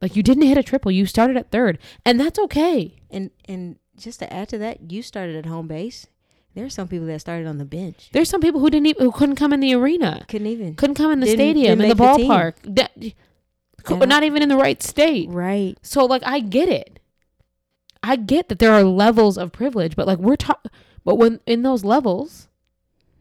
Like, 0.00 0.14
you 0.14 0.22
didn't 0.22 0.44
hit 0.44 0.58
a 0.58 0.62
triple. 0.62 0.90
You 0.92 1.06
started 1.06 1.36
at 1.36 1.50
third. 1.50 1.78
And 2.04 2.20
that's 2.20 2.38
okay. 2.38 2.96
And 3.10 3.30
and 3.46 3.76
just 3.96 4.18
to 4.20 4.32
add 4.32 4.48
to 4.50 4.58
that, 4.58 4.92
you 4.92 5.02
started 5.02 5.36
at 5.36 5.46
home 5.46 5.66
base. 5.68 6.06
There 6.54 6.64
are 6.64 6.70
some 6.70 6.88
people 6.88 7.06
that 7.08 7.20
started 7.20 7.46
on 7.46 7.58
the 7.58 7.64
bench. 7.64 8.10
There's 8.12 8.30
some 8.30 8.40
people 8.40 8.60
who 8.60 8.70
didn't 8.70 8.86
even, 8.86 9.02
who 9.04 9.12
couldn't 9.12 9.36
come 9.36 9.52
in 9.52 9.60
the 9.60 9.74
arena. 9.74 10.24
Couldn't 10.28 10.46
even. 10.46 10.74
couldn't 10.74 10.94
come 10.96 11.10
in 11.12 11.20
the 11.20 11.26
Didn't- 11.26 11.38
stadium, 11.38 11.78
didn't 11.78 11.90
in 11.90 11.96
the 11.96 12.02
ballpark. 12.02 12.54
That, 12.64 12.92
Yeah. 12.96 13.10
Not 14.04 14.22
even 14.24 14.42
in 14.42 14.48
the 14.48 14.56
right 14.56 14.82
state. 14.82 15.28
Right. 15.30 15.76
So, 15.82 16.04
like, 16.06 16.22
I 16.24 16.40
get 16.40 16.68
it. 16.68 16.98
I 18.02 18.16
get 18.16 18.48
that 18.48 18.58
there 18.58 18.72
are 18.72 18.82
levels 18.84 19.36
of 19.38 19.52
privilege, 19.52 19.94
but 19.96 20.06
like, 20.06 20.18
we're 20.18 20.36
talking, 20.36 20.70
but 21.06 21.14
when 21.14 21.40
in 21.46 21.62
those 21.62 21.84
levels, 21.84 22.48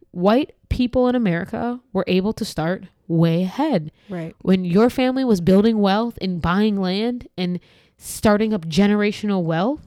white 0.10 0.56
people 0.70 1.08
in 1.08 1.16
America 1.16 1.80
were 1.94 2.04
able 2.08 2.34
to 2.34 2.44
start 2.44 2.86
way 3.08 3.44
ahead. 3.44 3.92
Right. 4.10 4.36
When 4.42 4.66
your 4.66 4.90
family 4.90 5.24
was 5.24 5.40
building 5.40 5.78
wealth 5.78 6.18
and 6.20 6.42
buying 6.42 6.82
land 6.82 7.28
and 7.38 7.60
starting 7.96 8.56
up 8.56 8.66
generational 8.66 9.44
wealth, 9.44 9.82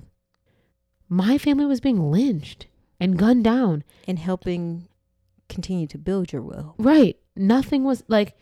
my 1.09 1.39
family 1.39 1.67
was 1.67 1.81
being 1.81 2.13
lynched 2.13 2.67
and 3.01 3.19
gunned 3.19 3.43
down. 3.43 3.83
And 4.07 4.21
helping 4.21 4.87
continue 5.49 5.89
to 5.89 5.99
build 5.99 6.33
your 6.33 6.43
will. 6.43 6.77
Right. 6.79 7.19
Nothing 7.35 7.83
was 7.83 8.05
like 8.07 8.37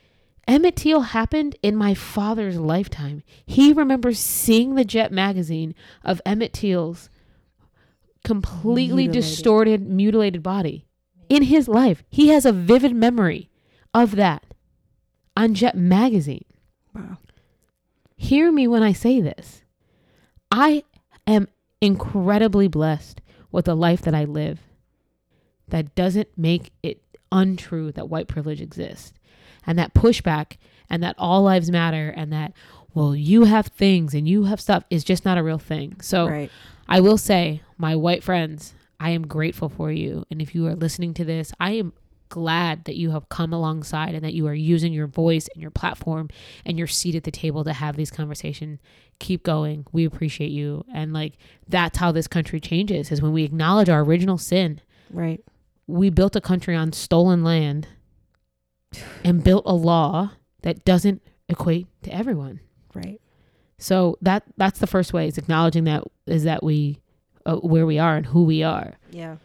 Emmett 0.47 0.77
Till 0.77 1.01
happened 1.01 1.57
in 1.63 1.77
my 1.77 1.95
father's 1.95 2.59
lifetime. 2.59 3.23
He 3.47 3.73
remembers 3.73 4.19
seeing 4.19 4.75
the 4.75 4.85
Jet 4.85 5.13
magazine 5.13 5.75
of 6.05 6.21
Emmett 6.27 6.53
Till's 6.53 7.09
completely 8.27 9.05
Mutilated. 9.05 9.13
distorted, 9.13 9.89
mutilated 9.89 10.43
body 10.43 10.85
in 11.29 11.45
his 11.45 11.69
life. 11.69 12.03
He 12.09 12.29
has 12.29 12.45
a 12.45 12.53
vivid 12.53 12.95
memory 12.95 13.49
of 13.95 14.17
that 14.17 14.45
on 15.37 15.55
Jet 15.55 15.77
magazine. 15.77 16.45
Wow. 16.95 17.19
Hear 18.17 18.51
me 18.51 18.67
when 18.67 18.83
I 18.83 18.93
say 18.93 19.21
this. 19.21 19.63
I 20.51 20.83
am 21.27 21.49
incredibly 21.81 22.69
blessed 22.69 23.21
with 23.53 23.67
the 23.67 23.75
life 23.77 24.03
that 24.03 24.15
I 24.15 24.25
live 24.25 24.61
that 25.69 25.95
doesn't 25.95 26.29
make 26.37 26.73
it 26.83 27.01
untrue 27.31 27.93
that 27.93 28.09
white 28.09 28.29
privilege 28.29 28.61
exists 28.61 29.13
and 29.67 29.79
that 29.79 29.95
pushback 29.95 30.57
and 30.89 31.03
that 31.03 31.15
all 31.19 31.43
lives 31.43 31.71
matter 31.71 32.09
and 32.11 32.33
that, 32.33 32.53
well, 32.95 33.15
you 33.15 33.45
have 33.45 33.67
things 33.67 34.15
and 34.15 34.29
you 34.29 34.45
have 34.45 34.61
stuff 34.61 34.85
is 34.91 35.05
just 35.05 35.25
not 35.25 35.39
a 35.39 35.43
real 35.43 35.59
thing. 35.59 36.01
So 36.01 36.29
Right. 36.29 36.51
I 36.89 37.01
will 37.01 37.19
say, 37.19 37.63
my 37.79 37.97
white 37.97 38.23
friends, 38.23 38.75
I 38.99 39.11
am 39.11 39.27
grateful 39.27 39.69
for 39.69 39.91
you. 39.91 40.25
And 40.31 40.41
if 40.41 40.55
you 40.55 40.67
are 40.67 40.75
listening 40.75 41.15
to 41.15 41.25
this, 41.25 41.53
I 41.61 41.73
am 41.73 41.93
glad 42.29 42.85
that 42.85 42.97
you 42.97 43.11
have 43.11 43.29
come 43.29 43.53
alongside 43.53 44.15
and 44.15 44.25
that 44.25 44.35
you 44.35 44.47
are 44.47 44.55
using 44.55 44.93
your 44.93 45.07
voice 45.07 45.49
and 45.55 45.63
your 45.63 45.71
platform 45.71 46.29
and 46.65 46.79
your 46.79 46.87
seat 46.87 47.15
at 47.15 47.25
the 47.25 47.31
table 47.31 47.65
to 47.65 47.73
have 47.73 47.97
these 47.97 48.11
conversations. 48.11 48.81
Keep 49.19 49.43
going. 49.43 49.87
We 49.93 50.05
appreciate 50.05 50.51
you. 50.51 50.85
And 50.93 51.13
like 51.13 51.35
that's 51.69 51.99
how 51.99 52.13
this 52.13 52.27
country 52.27 52.61
changes 52.61 53.13
is 53.13 53.23
when 53.23 53.33
we 53.33 53.45
acknowledge 53.45 53.89
our 53.89 54.03
original 54.03 54.39
sin. 54.39 54.81
Right. 55.11 55.43
We 55.87 56.11
built 56.11 56.35
a 56.35 56.41
country 56.41 56.75
on 56.75 56.93
stolen 56.93 57.45
land 57.45 57.87
and 59.23 59.45
built 59.45 59.65
a 59.67 59.75
law 59.75 60.33
that 60.63 60.85
doesn't 60.85 61.23
equate 61.49 61.87
to 62.03 62.13
everyone. 62.13 62.61
Right. 62.93 63.21
So 63.79 64.17
that 64.23 64.45
that's 64.57 64.79
the 64.79 64.87
first 64.87 65.13
way 65.13 65.29
is 65.29 65.39
acknowledging 65.39 65.85
that 65.85 66.05
is 66.27 66.45
that 66.45 66.63
we 66.63 67.01
uh, 67.45 67.57
where 67.57 67.87
we 67.87 67.99
are 67.99 68.17
and 68.17 68.27
who 68.27 68.45
we 68.45 68.63
are. 68.63 68.95
Yeah. 69.11 69.37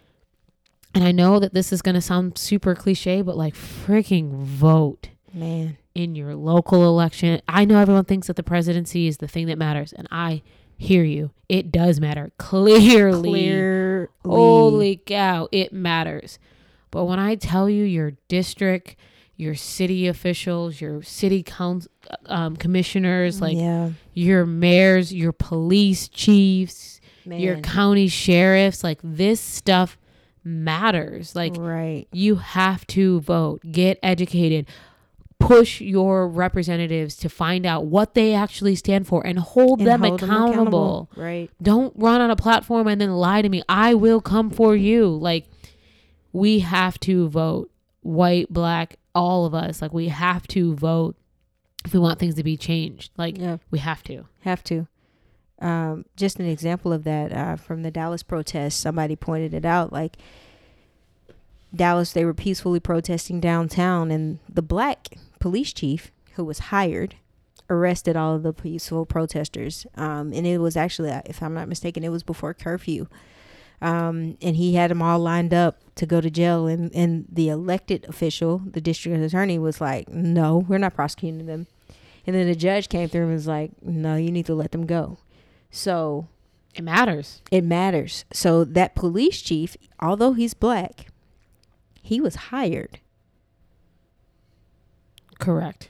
And 0.94 1.04
I 1.04 1.12
know 1.12 1.40
that 1.40 1.54
this 1.54 1.72
is 1.72 1.82
going 1.82 1.96
to 1.96 2.02
sound 2.02 2.38
super 2.38 2.76
cliche, 2.76 3.22
but 3.22 3.38
like 3.38 3.56
freaking 3.56 4.44
vote 4.44 5.10
Man. 5.34 5.78
in 5.96 6.16
your 6.16 6.36
local 6.36 6.86
election. 6.86 7.42
I 7.48 7.64
know 7.64 7.78
everyone 7.78 8.06
thinks 8.06 8.28
that 8.28 8.36
the 8.36 8.44
presidency 8.44 9.08
is 9.08 9.18
the 9.18 9.28
thing 9.28 9.48
that 9.48 9.58
matters, 9.58 9.94
and 9.94 10.08
I 10.12 10.42
hear 10.78 11.04
you. 11.04 11.32
It 11.48 11.72
does 11.72 12.02
matter. 12.02 12.32
Clearly. 12.38 13.30
Clearly. 13.30 14.08
Holy 14.26 14.98
cow, 15.06 15.48
it 15.52 15.72
matters. 15.72 16.40
But 16.90 17.06
when 17.06 17.20
I 17.20 17.36
tell 17.36 17.70
you 17.70 17.86
your 17.86 18.14
district, 18.28 18.98
your 19.42 19.56
city 19.56 20.08
officials, 20.08 20.80
your 20.80 21.02
city 21.02 21.42
council 21.42 21.92
um, 22.28 22.56
commissioners, 22.56 23.42
like 23.42 23.58
yeah. 23.58 23.90
your 24.14 24.46
mayors, 24.46 25.12
your 25.12 25.32
police 25.32 26.08
chiefs, 26.08 27.02
Man. 27.26 27.40
your 27.40 27.58
county 27.58 28.08
sheriffs, 28.08 28.84
like 28.84 29.00
this 29.04 29.42
stuff 29.42 29.98
matters. 30.44 31.36
Like 31.36 31.56
right. 31.58 32.08
you 32.12 32.36
have 32.36 32.86
to 32.88 33.22
vote, 33.22 33.62
get 33.72 33.98
educated, 34.04 34.68
push 35.40 35.82
your 35.82 36.28
representatives 36.28 37.16
to 37.16 37.28
find 37.28 37.66
out 37.66 37.88
what 37.88 38.14
they 38.14 38.36
actually 38.36 38.76
stand 38.76 39.08
for 39.08 39.26
and 39.26 39.40
hold, 39.40 39.80
And 39.80 39.88
them, 39.88 40.02
hold 40.02 40.22
accountable. 40.22 41.10
Right. 41.16 41.50
Don't 41.60 41.94
run 41.98 42.22
on 42.22 42.30
a 42.30 42.36
platform 42.36 42.88
and 42.88 43.02
then 43.02 43.12
lie 43.12 43.42
to 43.42 43.50
me. 43.50 43.64
I 43.68 43.96
will 43.96 44.22
come 44.22 44.52
for 44.52 44.76
you. 44.76 45.08
Like 45.08 45.48
we 46.32 46.60
have 46.60 47.00
to 47.00 47.28
vote. 47.28 47.72
White, 48.04 48.52
black, 48.52 48.98
all 49.16 49.46
of 49.46 49.54
us. 49.54 49.82
Like 49.82 49.94
we 49.94 50.08
have 50.10 50.48
to 50.50 50.76
vote 50.76 51.16
if 51.86 51.94
we 51.94 52.00
want 52.00 52.20
things 52.20 52.36
to 52.36 52.44
be 52.44 52.58
changed. 52.58 53.12
Like 53.18 53.38
Yeah. 53.38 53.58
we 53.72 53.80
have 53.80 54.04
to. 54.04 54.26
Have 54.42 54.64
to. 54.66 54.88
Um, 55.60 56.06
just 56.16 56.40
an 56.40 56.46
example 56.48 56.92
of 56.92 57.04
that 57.04 57.32
uh, 57.32 57.56
from 57.56 57.84
the 57.84 57.92
Dallas 57.92 58.24
protests. 58.24 58.76
Somebody 58.76 59.16
pointed 59.16 59.54
it 59.54 59.66
out. 59.66 59.92
Like 59.94 60.18
Dallas, 61.74 62.12
they 62.14 62.26
were 62.26 62.34
peacefully 62.34 62.80
protesting 62.80 63.40
downtown, 63.40 64.12
and 64.12 64.40
the 64.50 64.62
black 64.62 65.08
police 65.40 65.72
chief 65.72 66.12
who 66.34 66.44
was 66.44 66.60
hired 66.60 67.16
arrested 67.70 68.18
all 68.18 68.36
of 68.36 68.44
the 68.44 68.52
peaceful 68.52 69.06
protesters. 69.06 69.86
Um, 69.96 70.34
and 70.34 70.46
it 70.46 70.58
was 70.58 70.76
actually, 70.76 71.12
if 71.26 71.42
I'm 71.42 71.54
not 71.54 71.70
mistaken, 71.70 72.04
it 72.04 72.10
was 72.10 72.24
before 72.24 72.54
curfew. 72.54 73.08
Um, 73.82 74.38
and 74.42 74.56
he 74.56 74.76
had 74.76 74.92
them 74.92 75.02
all 75.02 75.20
lined 75.20 75.54
up 75.54 75.82
to 75.96 76.06
go 76.06 76.22
to 76.22 76.30
jail. 76.30 76.68
And, 76.68 76.94
and 76.94 77.26
the 77.32 77.50
elected 77.50 78.06
official, 78.08 78.60
the 78.66 78.82
district 78.82 79.20
attorney, 79.24 79.58
was 79.58 79.82
like, 79.82 80.08
no, 80.10 80.58
we're 80.68 80.78
not 80.78 80.94
prosecuting 80.94 81.46
them. 81.48 81.68
And 82.28 82.36
then 82.36 82.46
the 82.48 82.56
judge 82.56 82.90
came 82.90 83.10
through 83.10 83.24
and 83.24 83.34
was 83.34 83.48
like, 83.48 83.72
no, 83.82 84.16
you 84.16 84.32
need 84.32 84.46
to 84.46 84.54
let 84.54 84.72
them 84.72 84.86
go. 84.86 85.18
So 85.72 86.28
It 86.76 86.84
matters. 86.84 87.42
it 87.50 87.64
matters. 87.64 88.26
So 88.32 88.64
that 88.64 88.94
police 88.94 89.42
chief, 89.42 89.76
although 90.00 90.34
he's 90.34 90.54
black, 90.54 91.08
he 92.04 92.22
was 92.22 92.36
hired. 92.36 93.00
Correct. 95.40 95.90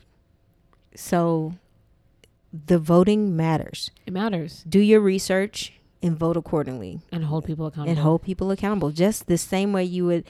So 0.95 1.55
the 2.53 2.79
voting 2.79 3.35
matters. 3.35 3.91
It 4.05 4.13
matters. 4.13 4.63
Do 4.67 4.79
your 4.79 5.01
research 5.01 5.73
and 6.03 6.17
vote 6.17 6.37
accordingly 6.37 6.99
And 7.11 7.25
hold 7.25 7.45
people 7.45 7.67
accountable. 7.67 7.89
and 7.91 7.99
hold 7.99 8.21
people 8.23 8.51
accountable. 8.51 8.91
Just 8.91 9.27
the 9.27 9.37
same 9.37 9.71
way 9.73 9.83
you 9.83 10.05
would 10.05 10.25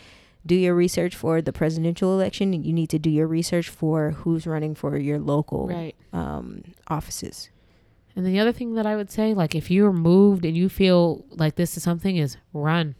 do 0.45 0.55
your 0.55 0.73
research 0.75 1.15
for 1.15 1.41
the 1.41 1.53
presidential 1.53 2.13
election, 2.13 2.51
you 2.51 2.73
need 2.73 2.89
to 2.89 2.99
do 2.99 3.09
your 3.09 3.27
research 3.27 3.69
for 3.69 4.11
who's 4.11 4.47
running 4.47 4.73
for 4.75 4.97
your 4.97 5.19
local 5.19 5.67
Right. 5.67 5.95
um, 6.13 6.63
offices. 6.87 7.49
And 8.15 8.25
then 8.25 8.33
the 8.33 8.39
other 8.39 8.51
thing 8.51 8.73
that 8.73 8.85
I 8.85 8.95
would 8.95 9.09
say, 9.11 9.33
like 9.33 9.55
if 9.55 9.69
you're 9.71 9.93
moved 9.93 10.43
and 10.43 10.57
you 10.57 10.67
feel 10.67 11.23
like 11.29 11.55
this 11.55 11.77
is 11.77 11.83
something, 11.83 12.17
is 12.17 12.37
run, 12.53 12.95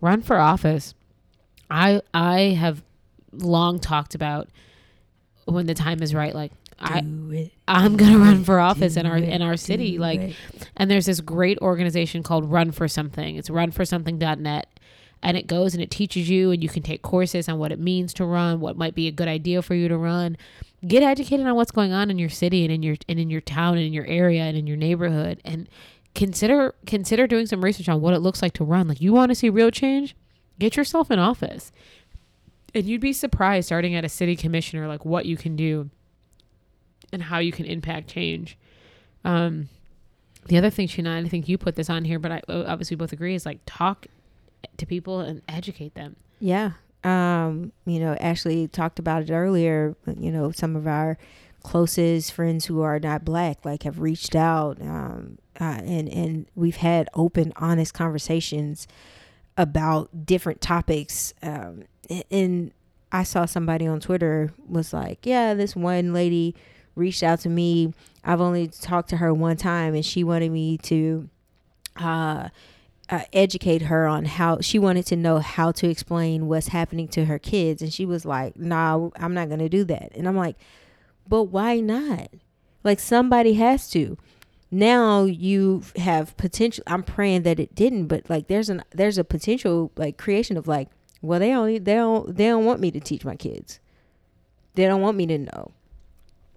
run 0.00 0.22
for 0.22 0.36
office. 0.36 0.94
I 1.70 2.02
I 2.14 2.40
have 2.58 2.82
long 3.32 3.78
talked 3.80 4.14
about 4.14 4.48
when 5.46 5.66
the 5.66 5.74
time 5.74 6.02
is 6.02 6.14
right. 6.14 6.34
Like 6.34 6.52
I 6.80 7.00
Do 7.00 7.30
it. 7.32 7.52
I'm 7.68 7.96
gonna 7.96 8.18
run 8.18 8.44
for 8.44 8.58
office 8.58 8.96
in 8.96 9.06
our 9.06 9.18
it, 9.18 9.24
in 9.24 9.42
our 9.42 9.56
city. 9.56 9.92
do 9.92 9.98
Like 9.98 10.20
it. 10.20 10.36
and 10.76 10.90
there's 10.90 11.06
this 11.06 11.20
great 11.20 11.58
organization 11.58 12.22
called 12.22 12.50
Run 12.50 12.72
for 12.72 12.88
Something. 12.88 13.36
It's 13.36 13.48
runforsomething.net. 13.50 14.66
And 15.22 15.36
it 15.36 15.46
goes 15.46 15.74
and 15.74 15.82
it 15.82 15.90
teaches 15.90 16.30
you, 16.30 16.50
and 16.50 16.62
you 16.62 16.70
can 16.70 16.82
take 16.82 17.02
courses 17.02 17.46
on 17.46 17.58
what 17.58 17.72
it 17.72 17.78
means 17.78 18.14
to 18.14 18.24
run, 18.24 18.58
what 18.58 18.78
might 18.78 18.94
be 18.94 19.06
a 19.06 19.10
good 19.10 19.28
idea 19.28 19.60
for 19.60 19.74
you 19.74 19.86
to 19.86 19.98
run. 19.98 20.38
Get 20.88 21.02
educated 21.02 21.46
on 21.46 21.56
what's 21.56 21.70
going 21.72 21.92
on 21.92 22.10
in 22.10 22.18
your 22.18 22.30
city 22.30 22.64
and 22.64 22.72
in 22.72 22.82
your 22.82 22.96
and 23.06 23.18
in 23.20 23.28
your 23.28 23.42
town 23.42 23.76
and 23.76 23.86
in 23.86 23.92
your 23.92 24.06
area 24.06 24.44
and 24.44 24.56
in 24.56 24.66
your 24.66 24.78
neighborhood, 24.78 25.38
and 25.44 25.68
consider 26.14 26.74
consider 26.86 27.26
doing 27.26 27.44
some 27.44 27.62
research 27.62 27.86
on 27.86 28.00
what 28.00 28.14
it 28.14 28.20
looks 28.20 28.40
like 28.40 28.54
to 28.54 28.64
run. 28.64 28.88
Like 28.88 29.02
you 29.02 29.12
want 29.12 29.28
to 29.30 29.34
see 29.34 29.50
real 29.50 29.70
change, 29.70 30.16
get 30.58 30.74
yourself 30.78 31.10
in 31.10 31.18
office, 31.18 31.70
and 32.74 32.86
you'd 32.86 33.02
be 33.02 33.12
surprised 33.12 33.66
starting 33.66 33.94
at 33.94 34.06
a 34.06 34.08
city 34.08 34.36
commissioner 34.36 34.88
like 34.88 35.04
what 35.04 35.26
you 35.26 35.36
can 35.36 35.54
do 35.54 35.90
and 37.12 37.22
how 37.22 37.38
you 37.38 37.52
can 37.52 37.66
impact 37.66 38.08
change. 38.08 38.56
Um, 39.24 39.68
the 40.46 40.56
other 40.56 40.70
thing, 40.70 40.88
Sheena, 40.88 41.24
I 41.24 41.28
think 41.28 41.48
you 41.48 41.58
put 41.58 41.76
this 41.76 41.90
on 41.90 42.04
here, 42.04 42.18
but 42.18 42.32
I 42.32 42.42
obviously 42.48 42.96
both 42.96 43.12
agree 43.12 43.34
is 43.34 43.44
like 43.44 43.60
talk 43.66 44.06
to 44.76 44.86
people 44.86 45.20
and 45.20 45.42
educate 45.48 45.94
them. 45.94 46.16
Yeah. 46.40 46.72
Um, 47.04 47.72
you 47.86 48.00
know, 48.00 48.14
Ashley 48.20 48.68
talked 48.68 48.98
about 48.98 49.22
it 49.22 49.30
earlier. 49.30 49.96
You 50.06 50.32
know, 50.32 50.50
some 50.50 50.76
of 50.76 50.86
our 50.86 51.18
closest 51.62 52.32
friends 52.32 52.66
who 52.66 52.80
are 52.80 52.98
not 52.98 53.22
black 53.22 53.66
like 53.66 53.82
have 53.82 54.00
reached 54.00 54.34
out 54.34 54.80
um, 54.80 55.36
uh, 55.60 55.78
and 55.84 56.08
and 56.08 56.46
we've 56.54 56.76
had 56.76 57.06
open 57.12 57.52
honest 57.56 57.92
conversations 57.92 58.88
about 59.58 60.24
different 60.24 60.62
topics 60.62 61.34
um, 61.42 61.82
and 62.30 62.72
I 63.12 63.24
saw 63.24 63.44
somebody 63.44 63.86
on 63.86 64.00
Twitter 64.00 64.52
was 64.68 64.92
like, 64.92 65.26
"Yeah, 65.26 65.54
this 65.54 65.74
one 65.74 66.12
lady 66.12 66.54
reached 66.94 67.22
out 67.22 67.40
to 67.40 67.48
me. 67.48 67.92
I've 68.24 68.40
only 68.40 68.68
talked 68.68 69.10
to 69.10 69.16
her 69.18 69.32
one 69.32 69.56
time 69.56 69.94
and 69.94 70.04
she 70.04 70.24
wanted 70.24 70.50
me 70.52 70.78
to 70.78 71.28
uh 71.96 72.48
uh, 73.08 73.24
educate 73.32 73.82
her 73.82 74.06
on 74.06 74.24
how 74.24 74.60
she 74.60 74.78
wanted 74.78 75.04
to 75.04 75.16
know 75.16 75.40
how 75.40 75.72
to 75.72 75.88
explain 75.88 76.46
what's 76.46 76.68
happening 76.68 77.08
to 77.08 77.24
her 77.24 77.40
kids 77.40 77.82
and 77.82 77.92
she 77.92 78.06
was 78.06 78.24
like 78.24 78.56
nah 78.56 79.08
i'm 79.16 79.34
not 79.34 79.48
gonna 79.48 79.68
do 79.68 79.82
that. 79.84 80.12
And 80.14 80.28
i'm 80.28 80.36
like 80.36 80.56
but 81.28 81.44
why 81.44 81.78
not? 81.78 82.28
Like 82.82 82.98
somebody 82.98 83.52
has 83.54 83.88
to. 83.90 84.18
Now 84.72 85.24
you 85.24 85.82
have 85.96 86.36
potential 86.36 86.84
i'm 86.86 87.02
praying 87.02 87.42
that 87.42 87.58
it 87.58 87.74
didn't 87.74 88.06
but 88.06 88.30
like 88.30 88.46
there's 88.46 88.68
an 88.68 88.84
there's 88.90 89.18
a 89.18 89.24
potential 89.24 89.90
like 89.96 90.16
creation 90.16 90.56
of 90.56 90.68
like 90.68 90.88
well 91.20 91.40
they 91.40 91.52
only 91.52 91.78
they 91.78 91.94
don't 91.94 92.36
they 92.36 92.46
don't 92.46 92.64
want 92.64 92.80
me 92.80 92.92
to 92.92 93.00
teach 93.00 93.24
my 93.24 93.34
kids. 93.34 93.80
They 94.74 94.86
don't 94.86 95.00
want 95.00 95.16
me 95.16 95.26
to 95.26 95.38
know 95.38 95.72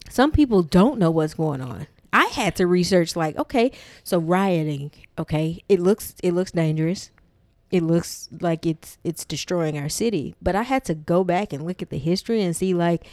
some 0.10 0.32
people 0.32 0.64
don't 0.64 1.00
know 1.00 1.12
what's 1.12 1.34
going 1.34 1.62
on. 1.62 1.88
I 2.12 2.26
had 2.26 2.56
to 2.58 2.68
research 2.68 3.16
like 3.16 3.38
okay 3.38 3.72
so 4.04 4.20
rioting 4.20 4.92
okay 5.18 5.64
it 5.68 5.80
looks 5.80 6.16
it 6.24 6.34
looks 6.34 6.52
dangerous. 6.52 7.10
It 7.72 7.82
looks 7.82 8.30
like 8.40 8.66
it's 8.66 8.98
it's 9.04 9.26
destroying 9.26 9.78
our 9.78 9.90
city. 9.90 10.36
But 10.42 10.56
i 10.56 10.62
had 10.62 10.86
to 10.86 10.94
go 10.94 11.24
back 11.24 11.54
and 11.54 11.66
look 11.66 11.82
at 11.82 11.90
the 11.90 11.98
history 11.98 12.42
and 12.42 12.56
see 12.56 12.74
like 12.74 13.06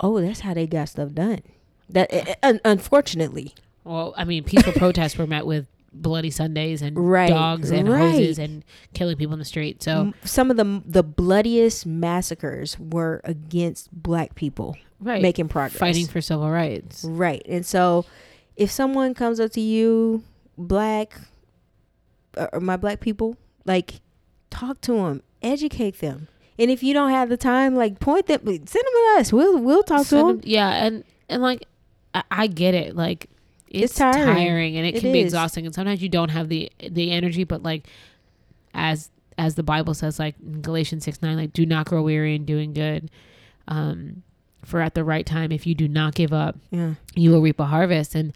oh 0.00 0.20
that's 0.20 0.40
how 0.40 0.54
they 0.54 0.66
got 0.66 0.88
stuff 0.88 1.12
done. 1.12 1.40
That 1.88 2.38
uh, 2.42 2.54
unfortunately. 2.64 3.54
Well, 3.84 4.14
I 4.16 4.24
mean, 4.24 4.44
peaceful 4.44 4.72
protests 4.76 5.18
were 5.18 5.26
met 5.26 5.44
with 5.44 5.66
bloody 5.94 6.30
Sundays 6.30 6.82
and 6.82 6.98
Right, 6.98 7.28
dogs 7.28 7.70
and 7.70 7.88
right. 7.88 8.12
hoses 8.12 8.38
and 8.38 8.64
killing 8.92 9.16
people 9.16 9.32
in 9.32 9.38
the 9.38 9.44
street. 9.44 9.82
So 9.82 10.12
some 10.24 10.50
of 10.50 10.56
the 10.56 10.82
the 10.84 11.02
bloodiest 11.02 11.86
massacres 11.86 12.78
were 12.78 13.20
against 13.24 13.90
black 13.92 14.34
people 14.34 14.76
right, 15.00 15.22
making 15.22 15.48
progress 15.48 15.78
fighting 15.78 16.06
for 16.06 16.20
civil 16.20 16.50
rights. 16.50 17.04
Right. 17.04 17.42
And 17.48 17.64
so 17.64 18.04
if 18.56 18.70
someone 18.70 19.14
comes 19.14 19.40
up 19.40 19.52
to 19.52 19.60
you, 19.60 20.22
black, 20.58 21.14
uh, 22.36 22.46
or 22.52 22.60
my 22.60 22.76
black 22.76 23.00
people, 23.00 23.36
like 23.64 24.00
talk 24.50 24.80
to 24.82 24.92
them, 24.94 25.22
educate 25.42 26.00
them. 26.00 26.28
And 26.58 26.70
if 26.70 26.82
you 26.82 26.94
don't 26.94 27.10
have 27.10 27.28
the 27.30 27.36
time, 27.36 27.74
like 27.74 27.98
point 27.98 28.26
them, 28.26 28.40
send 28.44 28.58
them 28.58 28.66
to 28.68 29.16
us. 29.18 29.32
We'll 29.32 29.58
we'll 29.58 29.82
talk 29.82 30.06
to 30.08 30.14
them. 30.16 30.26
them- 30.28 30.40
yeah, 30.44 30.84
and 30.84 31.04
and 31.28 31.42
like 31.42 31.66
I, 32.14 32.22
I 32.30 32.46
get 32.46 32.74
it. 32.74 32.94
Like 32.94 33.28
it's, 33.74 33.92
It's 33.92 33.98
tiring. 33.98 34.34
tiring. 34.36 34.76
and 34.76 34.86
it, 34.86 34.96
It 34.96 35.00
can 35.00 35.12
be 35.12 35.20
exhausting, 35.20 35.66
and 35.66 35.74
sometimes 35.74 36.02
you 36.02 36.08
don't 36.08 36.30
have 36.30 36.48
the 36.48 36.70
the 36.90 37.10
energy. 37.10 37.44
But 37.44 37.62
like 37.62 37.86
as 38.74 39.10
as 39.36 39.54
the 39.56 39.62
Bible 39.62 39.94
says, 39.94 40.18
like 40.18 40.34
in 40.40 40.60
Galatians 40.62 41.04
six 41.04 41.20
nine, 41.22 41.36
like 41.36 41.52
do 41.52 41.66
not 41.66 41.86
grow 41.86 42.02
weary 42.02 42.34
in 42.34 42.44
doing 42.44 42.72
good. 42.72 43.10
Um, 43.68 44.22
for 44.64 44.80
at 44.80 44.94
the 44.94 45.04
right 45.04 45.26
time, 45.26 45.52
if 45.52 45.66
you 45.66 45.74
do 45.74 45.88
not 45.88 46.14
give 46.14 46.32
up, 46.32 46.56
Yeah. 46.70 46.94
you 47.14 47.30
will 47.30 47.40
reap 47.42 47.60
a 47.60 47.66
harvest. 47.66 48.14
And 48.14 48.32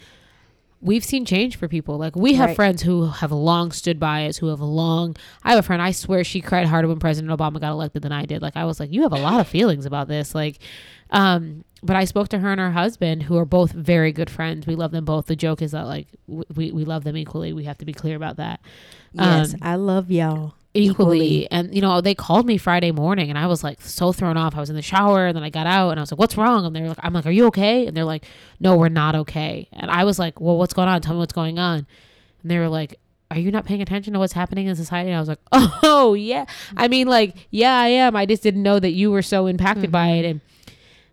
we've 0.81 1.05
seen 1.05 1.25
change 1.25 1.57
for 1.57 1.67
people. 1.69 1.99
Like 1.99 2.15
we 2.17 2.35
have 2.35 2.49
Right. 2.51 2.57
friends 2.57 2.83
who 2.83 3.07
have 3.09 3.33
long 3.33 3.73
stood 3.73 3.99
by 3.99 4.27
us, 4.27 4.37
who 4.39 4.47
have 4.47 4.61
long. 4.61 5.17
I 5.43 5.51
have 5.51 5.59
a 5.59 5.63
friend. 5.63 5.83
I 5.83 5.91
swear 5.91 6.23
she 6.25 6.41
cried 6.41 6.67
harder 6.67 6.89
when 6.89 6.99
President 6.99 7.37
Obama 7.37 7.61
got 7.61 7.73
elected 7.73 8.03
than 8.03 8.13
I 8.13 8.25
did. 8.27 8.43
Like 8.43 8.57
I 8.57 8.65
was 8.65 8.79
like, 8.81 8.93
you 8.93 9.03
have 9.03 9.13
a 9.13 9.17
lot 9.19 9.41
of 9.41 9.49
feelings 9.49 9.87
about 9.87 10.09
this. 10.09 10.35
Like, 10.35 10.59
um, 11.11 11.65
but 11.83 11.97
I 11.97 12.05
spoke 12.05 12.29
to 12.29 12.39
her 12.39 12.51
and 12.51 12.61
her 12.61 12.73
husband, 12.73 13.23
who 13.25 13.37
are 13.39 13.45
both 13.45 13.73
very 13.73 14.13
good 14.13 14.29
friends. 14.31 14.67
We 14.67 14.75
love 14.75 14.91
them 14.91 15.05
both. 15.05 15.27
The 15.27 15.37
joke 15.37 15.63
is 15.63 15.71
that 15.73 15.87
like 15.87 16.07
we 16.27 16.71
we 16.73 16.85
love 16.85 17.05
them 17.05 17.17
equally. 17.17 17.53
We 17.53 17.65
have 17.65 17.79
to 17.79 17.85
be 17.85 17.93
clear 17.93 18.17
about 18.17 18.37
that 18.37 18.61
Yes, 19.13 19.55
Um, 19.55 19.61
I 19.63 19.75
love 19.77 20.11
y'all. 20.11 20.55
Equally. 20.75 21.19
Equally. 21.19 21.51
And 21.51 21.75
you 21.75 21.81
know, 21.81 22.01
they 22.01 22.15
called 22.15 22.47
me 22.47 22.59
Friday 22.59 22.91
morning, 22.91 23.31
and 23.31 23.39
I 23.39 23.47
was 23.47 23.65
like 23.65 23.81
so 23.81 24.13
thrown 24.13 24.37
off. 24.37 24.57
I 24.57 24.61
was 24.61 24.71
in 24.71 24.77
the 24.77 24.83
shower, 24.83 25.27
and 25.27 25.37
then 25.37 25.43
I 25.43 25.51
got 25.51 25.67
out, 25.67 25.91
and 25.91 26.01
I 26.01 26.03
was 26.03 26.13
like, 26.13 26.19
"What's 26.19 26.37
wrong?" 26.37 26.65
And 26.65 26.75
they're 26.75 26.89
like, 26.89 26.99
"I'm 27.03 27.13
like, 27.13 27.27
are 27.27 27.31
you 27.31 27.47
okay?" 27.47 27.87
And 27.87 27.97
they're 27.97 28.05
like, 28.05 28.25
"No, 28.61 28.77
we're 28.77 28.89
not 28.89 29.15
okay." 29.15 29.69
And 29.73 29.91
I 29.91 30.05
was 30.05 30.19
like, 30.19 30.41
"Well, 30.41 30.59
what's 30.59 30.75
going 30.75 30.89
on? 30.89 31.01
Tell 31.01 31.15
me 31.15 31.21
what's 31.21 31.33
going 31.33 31.59
on." 31.59 31.87
And 32.43 32.51
they 32.51 32.59
were 32.59 32.69
like. 32.69 32.99
Are 33.31 33.39
you 33.39 33.51
not 33.51 33.67
paying 33.67 33.83
attention 33.83 34.15
to 34.15 34.19
what's 34.19 34.33
happening 34.33 34.69
in 34.69 34.75
society? 34.75 35.11
And 35.11 35.17
I 35.19 35.21
was 35.21 35.29
like, 35.29 35.41
oh 35.53 36.15
yeah. 36.15 36.47
I 36.79 36.89
mean, 36.89 37.09
like, 37.09 37.37
yeah, 37.51 37.79
I 37.79 37.89
am. 37.89 38.17
I 38.17 38.25
just 38.25 38.43
didn't 38.43 38.63
know 38.63 38.81
that 38.81 38.93
you 38.93 39.11
were 39.11 39.21
so 39.21 39.47
impacted 39.47 39.93
by 39.93 40.13
it. 40.13 40.23
Mm-hmm. 40.23 40.31
And 40.31 40.41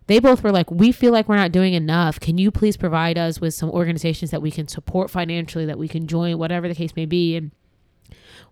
they 0.08 0.20
both 0.20 0.44
were 0.44 0.52
like, 0.52 0.70
we 0.72 0.92
feel 0.92 1.12
like 1.12 1.28
we're 1.28 1.36
not 1.36 1.52
doing 1.52 1.74
enough. 1.74 2.20
Can 2.20 2.38
you 2.38 2.52
please 2.52 2.78
provide 2.78 3.18
us 3.18 3.42
with 3.42 3.54
some 3.54 3.70
organizations 3.70 4.32
that 4.32 4.42
we 4.42 4.52
can 4.52 4.68
support 4.68 5.10
financially, 5.10 5.66
that 5.66 5.78
we 5.78 5.88
can 5.88 6.08
join, 6.08 6.38
whatever 6.38 6.68
the 6.68 6.76
case 6.76 6.96
may 6.96 7.06
be? 7.06 7.36
And 7.36 7.52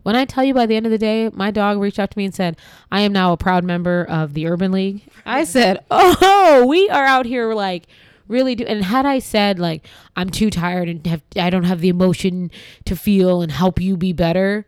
when 0.04 0.16
I 0.16 0.26
tell 0.26 0.43
you 0.43 0.54
by 0.54 0.66
the 0.66 0.76
end 0.76 0.86
of 0.86 0.91
the 0.91 0.97
day, 0.97 1.30
my 1.34 1.51
dog 1.51 1.80
reached 1.80 1.99
out 1.99 2.12
to 2.12 2.18
me 2.18 2.26
and 2.26 2.36
said, 2.36 2.58
I 2.91 3.01
am 3.01 3.12
now 3.12 3.34
a 3.34 3.38
proud 3.38 3.64
member 3.64 4.06
of 4.08 4.34
the 4.34 4.47
Urban 4.47 4.72
League. 4.72 5.04
I 5.26 5.43
said, 5.43 5.84
Oh, 5.89 6.66
we 6.68 6.89
are 6.89 7.06
out 7.06 7.26
here 7.26 7.54
like 7.54 7.88
really 8.30 8.56
do 8.56 8.64
and 8.64 8.86
had 8.86 9.06
I 9.06 9.20
said 9.20 9.60
like 9.60 9.86
I'm 10.16 10.30
too 10.30 10.49
tired 10.49 10.88
and 10.88 11.06
have 11.08 11.22
I 11.36 11.49
don't 11.49 11.66
have 11.66 11.82
the 11.82 11.89
emotion 11.89 12.51
to 12.86 12.95
feel 12.95 13.41
and 13.41 13.51
help 13.51 13.82
you 13.82 13.97
be 13.97 14.14
better, 14.14 14.66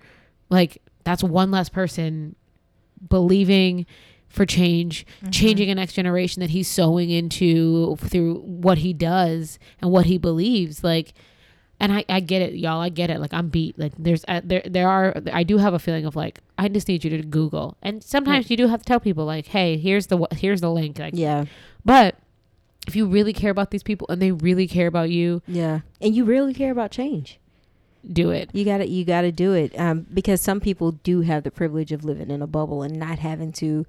like 0.49 0.81
that's 1.03 1.23
one 1.23 1.51
less 1.51 1.69
person 1.69 2.35
believing 3.07 3.85
for 4.27 4.45
change, 4.45 5.05
mm-hmm. 5.21 5.29
changing 5.29 5.69
a 5.69 5.75
next 5.75 5.93
generation 5.93 6.41
that 6.41 6.49
he's 6.49 6.67
sowing 6.67 7.09
into 7.09 7.95
through 7.97 8.41
what 8.41 8.79
he 8.79 8.93
does 8.93 9.57
and 9.81 9.91
what 9.91 10.05
he 10.05 10.17
believes. 10.17 10.83
Like 10.83 11.13
and 11.79 11.91
I, 11.91 12.05
I 12.07 12.19
get 12.19 12.41
it, 12.41 12.55
y'all. 12.55 12.79
I 12.81 12.89
get 12.89 13.09
it. 13.09 13.19
Like 13.19 13.33
I'm 13.33 13.49
beat. 13.49 13.77
Like 13.77 13.93
there's 13.97 14.23
uh, 14.27 14.41
there 14.43 14.61
there 14.65 14.87
are. 14.87 15.15
I 15.31 15.43
do 15.43 15.57
have 15.57 15.73
a 15.73 15.79
feeling 15.79 16.05
of 16.05 16.15
like 16.15 16.39
I 16.57 16.67
just 16.67 16.87
need 16.87 17.03
you 17.03 17.09
to 17.11 17.21
Google. 17.23 17.77
And 17.81 18.03
sometimes 18.03 18.49
you 18.49 18.57
do 18.57 18.67
have 18.67 18.81
to 18.81 18.85
tell 18.85 18.99
people 18.99 19.25
like, 19.25 19.47
hey, 19.47 19.77
here's 19.77 20.07
the 20.07 20.25
here's 20.31 20.61
the 20.61 20.71
link. 20.71 20.99
Like, 20.99 21.13
Yeah, 21.15 21.45
but 21.83 22.15
if 22.87 22.95
you 22.95 23.07
really 23.07 23.33
care 23.33 23.51
about 23.51 23.71
these 23.71 23.83
people 23.83 24.07
and 24.09 24.21
they 24.21 24.31
really 24.31 24.67
care 24.67 24.87
about 24.87 25.09
you, 25.09 25.41
yeah, 25.47 25.81
and 26.01 26.15
you 26.15 26.23
really 26.23 26.53
care 26.53 26.71
about 26.71 26.91
change. 26.91 27.39
do 28.11 28.29
it. 28.29 28.49
You 28.53 28.63
got 28.63 28.77
to 28.77 28.87
you 28.87 29.03
got 29.03 29.21
to 29.21 29.31
do 29.31 29.53
it 29.53 29.77
um, 29.79 30.05
because 30.13 30.39
some 30.39 30.59
people 30.59 30.91
do 30.91 31.21
have 31.21 31.43
the 31.43 31.51
privilege 31.51 31.91
of 31.91 32.05
living 32.05 32.29
in 32.29 32.41
a 32.41 32.47
bubble 32.47 32.83
and 32.83 32.97
not 32.97 33.19
having 33.19 33.51
to 33.53 33.85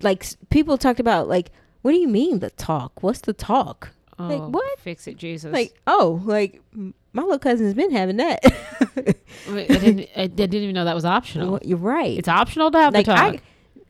like 0.00 0.24
people 0.50 0.76
talked 0.78 1.00
about 1.00 1.28
like 1.28 1.50
what 1.82 1.92
do 1.92 1.98
you 1.98 2.08
mean 2.08 2.38
the 2.38 2.50
talk? 2.50 3.02
What's 3.02 3.20
the 3.20 3.32
talk? 3.32 3.90
Oh, 4.18 4.26
Like, 4.28 4.42
what? 4.52 4.78
Fix 4.80 5.06
it, 5.06 5.16
Jesus. 5.16 5.52
Like 5.52 5.74
oh 5.86 6.20
like 6.24 6.60
my 6.74 7.22
little 7.22 7.38
cousin's 7.38 7.74
been 7.74 7.90
having 7.90 8.16
that. 8.18 8.40
I 9.48 9.52
didn't. 9.66 10.08
I 10.16 10.26
didn't 10.26 10.54
even 10.54 10.74
know 10.74 10.84
that 10.84 10.94
was 10.94 11.04
optional. 11.04 11.52
Well, 11.52 11.60
You're 11.64 11.78
right. 11.78 12.16
It's 12.18 12.28
optional 12.28 12.70
to 12.70 12.78
have 12.78 12.94
like 12.94 13.06
the 13.06 13.14
talk. 13.14 13.34
I 13.34 13.40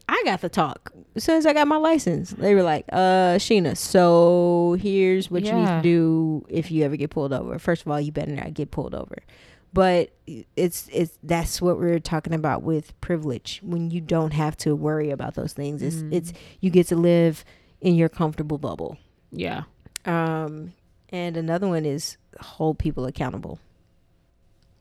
I 0.09 0.23
got 0.25 0.41
the 0.41 0.49
talk 0.49 0.93
as 1.15 1.25
soon 1.25 1.37
as 1.37 1.47
I 1.47 1.53
got 1.53 1.69
my 1.69 1.77
license. 1.77 2.31
They 2.31 2.55
were 2.55 2.63
like, 2.63 2.85
"Uh, 2.93 3.37
Sheena, 3.39 3.77
so 3.77 4.77
here's 4.81 5.31
what 5.31 5.45
you 5.45 5.53
need 5.53 5.67
to 5.67 5.81
do 5.83 6.45
if 6.49 6.71
you 6.71 6.85
ever 6.85 6.97
get 6.97 7.11
pulled 7.11 7.33
over. 7.33 7.59
First 7.59 7.83
of 7.87 7.91
all, 7.91 8.01
you 8.01 8.13
better 8.13 8.33
not 8.33 8.53
get 8.55 8.71
pulled 8.71 8.95
over." 8.95 9.17
But 9.73 10.11
it's 10.57 10.89
it's 10.93 11.19
that's 11.23 11.63
what 11.63 11.79
we're 11.79 11.99
talking 12.01 12.35
about 12.35 12.63
with 12.63 12.99
privilege 13.01 13.61
when 13.63 13.91
you 13.91 14.01
don't 14.03 14.33
have 14.33 14.57
to 14.59 14.75
worry 14.77 15.11
about 15.11 15.35
those 15.35 15.53
things. 15.55 15.81
It's 15.83 15.97
Mhm. 15.97 16.13
it's 16.13 16.33
you 16.61 16.71
get 16.71 16.89
to 16.89 16.97
live 16.97 17.45
in 17.81 17.95
your 17.95 18.09
comfortable 18.09 18.59
bubble. 18.59 18.99
yeah. 19.31 19.63
Um, 20.05 20.73
and 21.11 21.37
another 21.37 21.69
one 21.69 21.85
is 21.85 22.17
hold 22.41 22.79
people 22.79 23.07
accountable. 23.07 23.59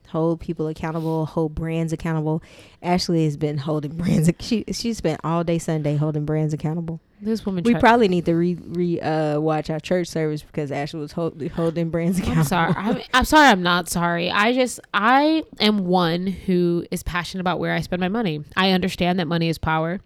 Hold 0.08 0.40
people 0.40 0.66
accountable. 0.68 1.24
Hold 1.24 1.54
brands 1.54 1.90
accountable. 1.92 2.42
Ashley 2.82 3.24
has 3.24 3.38
been 3.38 3.56
holding 3.56 3.92
brands. 3.96 4.30
She 4.40 4.64
she 4.72 4.92
spent 4.92 5.20
all 5.24 5.42
day 5.42 5.58
Sunday 5.58 5.96
holding 5.96 6.26
brands 6.26 6.52
accountable. 6.52 7.00
This 7.22 7.46
woman. 7.46 7.64
We 7.64 7.70
tried- 7.72 7.80
probably 7.80 8.08
need 8.08 8.26
to 8.26 8.34
re 8.34 8.54
re 8.60 9.00
uh 9.00 9.40
watch 9.40 9.70
our 9.70 9.80
church 9.80 10.08
service 10.08 10.42
because 10.42 10.70
Ashley 10.70 11.00
was 11.00 11.12
hold, 11.12 11.40
holding 11.52 11.88
brands 11.88 12.18
accountable. 12.18 12.40
I'm 12.40 12.46
sorry. 12.46 12.74
I'm, 12.76 13.02
I'm 13.14 13.24
sorry. 13.24 13.46
I'm 13.48 13.62
not 13.62 13.88
sorry. 13.88 14.30
I 14.30 14.52
just 14.52 14.80
I 14.92 15.44
am 15.60 15.86
one 15.86 16.26
who 16.26 16.84
is 16.90 17.02
passionate 17.02 17.40
about 17.40 17.58
where 17.58 17.72
I 17.72 17.80
spend 17.80 18.00
my 18.00 18.08
money. 18.08 18.44
I 18.54 18.72
understand 18.72 19.18
that 19.18 19.26
money 19.28 19.48
is 19.48 19.56
power. 19.56 20.00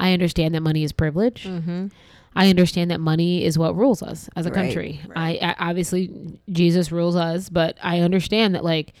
I 0.00 0.12
understand 0.12 0.54
that 0.56 0.62
money 0.62 0.82
is 0.82 0.92
privilege. 0.92 1.44
Mm-hmm. 1.44 1.86
I 2.36 2.50
understand 2.50 2.90
that 2.90 3.00
money 3.00 3.44
is 3.44 3.58
what 3.58 3.74
rules 3.76 4.02
us 4.02 4.28
as 4.36 4.46
a 4.46 4.50
Right, 4.50 4.54
country. 4.64 5.00
right. 5.08 5.38
I, 5.42 5.48
I 5.58 5.70
obviously 5.70 6.38
Jesus 6.50 6.92
rules 6.92 7.16
us, 7.16 7.48
but 7.48 7.78
I 7.82 8.00
understand 8.00 8.54
that 8.54 8.64
like 8.64 8.92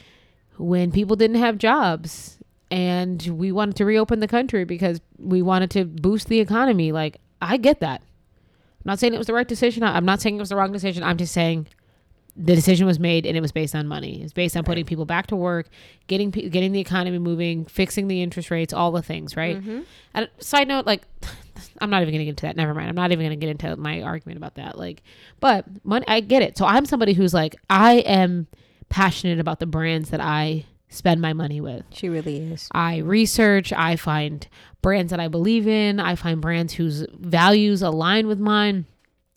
when 0.56 0.90
people 0.90 1.16
didn't 1.16 1.36
have 1.36 1.58
jobs 1.58 2.38
and 2.70 3.22
we 3.26 3.52
wanted 3.52 3.76
to 3.76 3.84
reopen 3.84 4.20
the 4.20 4.28
country 4.28 4.64
because 4.64 5.00
we 5.18 5.42
wanted 5.42 5.70
to 5.72 5.84
boost 5.84 6.28
the 6.28 6.40
economy, 6.40 6.92
like 6.92 7.18
I 7.42 7.56
get 7.58 7.80
that. 7.80 8.00
I'm 8.00 8.90
not 8.90 8.98
saying 8.98 9.14
it 9.14 9.18
was 9.18 9.26
the 9.26 9.34
right 9.34 9.46
decision. 9.48 9.82
I'm 9.82 10.04
not 10.04 10.20
saying 10.20 10.36
it 10.36 10.40
was 10.40 10.48
the 10.48 10.56
wrong 10.56 10.72
decision. 10.72 11.02
I'm 11.02 11.16
just 11.16 11.32
saying 11.34 11.66
the 12.36 12.54
decision 12.54 12.86
was 12.86 12.98
made 12.98 13.24
and 13.26 13.36
it 13.36 13.40
was 13.40 13.50
based 13.52 13.74
on 13.74 13.86
money. 13.88 14.22
It's 14.22 14.32
based 14.32 14.56
on 14.56 14.64
putting 14.64 14.84
people 14.84 15.04
back 15.06 15.26
to 15.28 15.36
work, 15.36 15.68
getting 16.06 16.30
getting 16.30 16.72
the 16.72 16.80
economy 16.80 17.18
moving, 17.18 17.64
fixing 17.64 18.08
the 18.08 18.22
interest 18.22 18.50
rates, 18.50 18.72
all 18.72 18.92
the 18.92 19.02
things, 19.02 19.36
right? 19.36 19.56
Mm-hmm. 19.58 19.80
And 20.14 20.28
side 20.38 20.68
note, 20.68 20.86
like, 20.86 21.02
I'm 21.80 21.90
not 21.90 22.02
even 22.02 22.12
gonna 22.12 22.24
get 22.24 22.30
into 22.30 22.46
that. 22.46 22.56
Never 22.56 22.74
mind. 22.74 22.88
I'm 22.88 22.94
not 22.94 23.12
even 23.12 23.24
gonna 23.24 23.36
get 23.36 23.50
into 23.50 23.76
my 23.76 24.02
argument 24.02 24.38
about 24.38 24.54
that. 24.56 24.78
Like, 24.78 25.02
but 25.40 25.64
money, 25.84 26.04
I 26.08 26.20
get 26.20 26.42
it. 26.42 26.56
So 26.56 26.64
I'm 26.64 26.86
somebody 26.86 27.12
who's 27.12 27.34
like, 27.34 27.56
I 27.68 27.96
am 27.98 28.46
passionate 28.88 29.40
about 29.40 29.60
the 29.60 29.66
brands 29.66 30.10
that 30.10 30.20
I 30.20 30.64
spend 30.88 31.20
my 31.20 31.32
money 31.32 31.60
with. 31.60 31.84
She 31.92 32.08
really 32.08 32.38
is. 32.38 32.68
I 32.72 32.98
research. 32.98 33.72
I 33.72 33.96
find 33.96 34.46
brands 34.82 35.10
that 35.10 35.20
I 35.20 35.28
believe 35.28 35.66
in. 35.66 36.00
I 36.00 36.14
find 36.14 36.40
brands 36.40 36.74
whose 36.74 37.06
values 37.18 37.82
align 37.82 38.26
with 38.26 38.38
mine. 38.38 38.86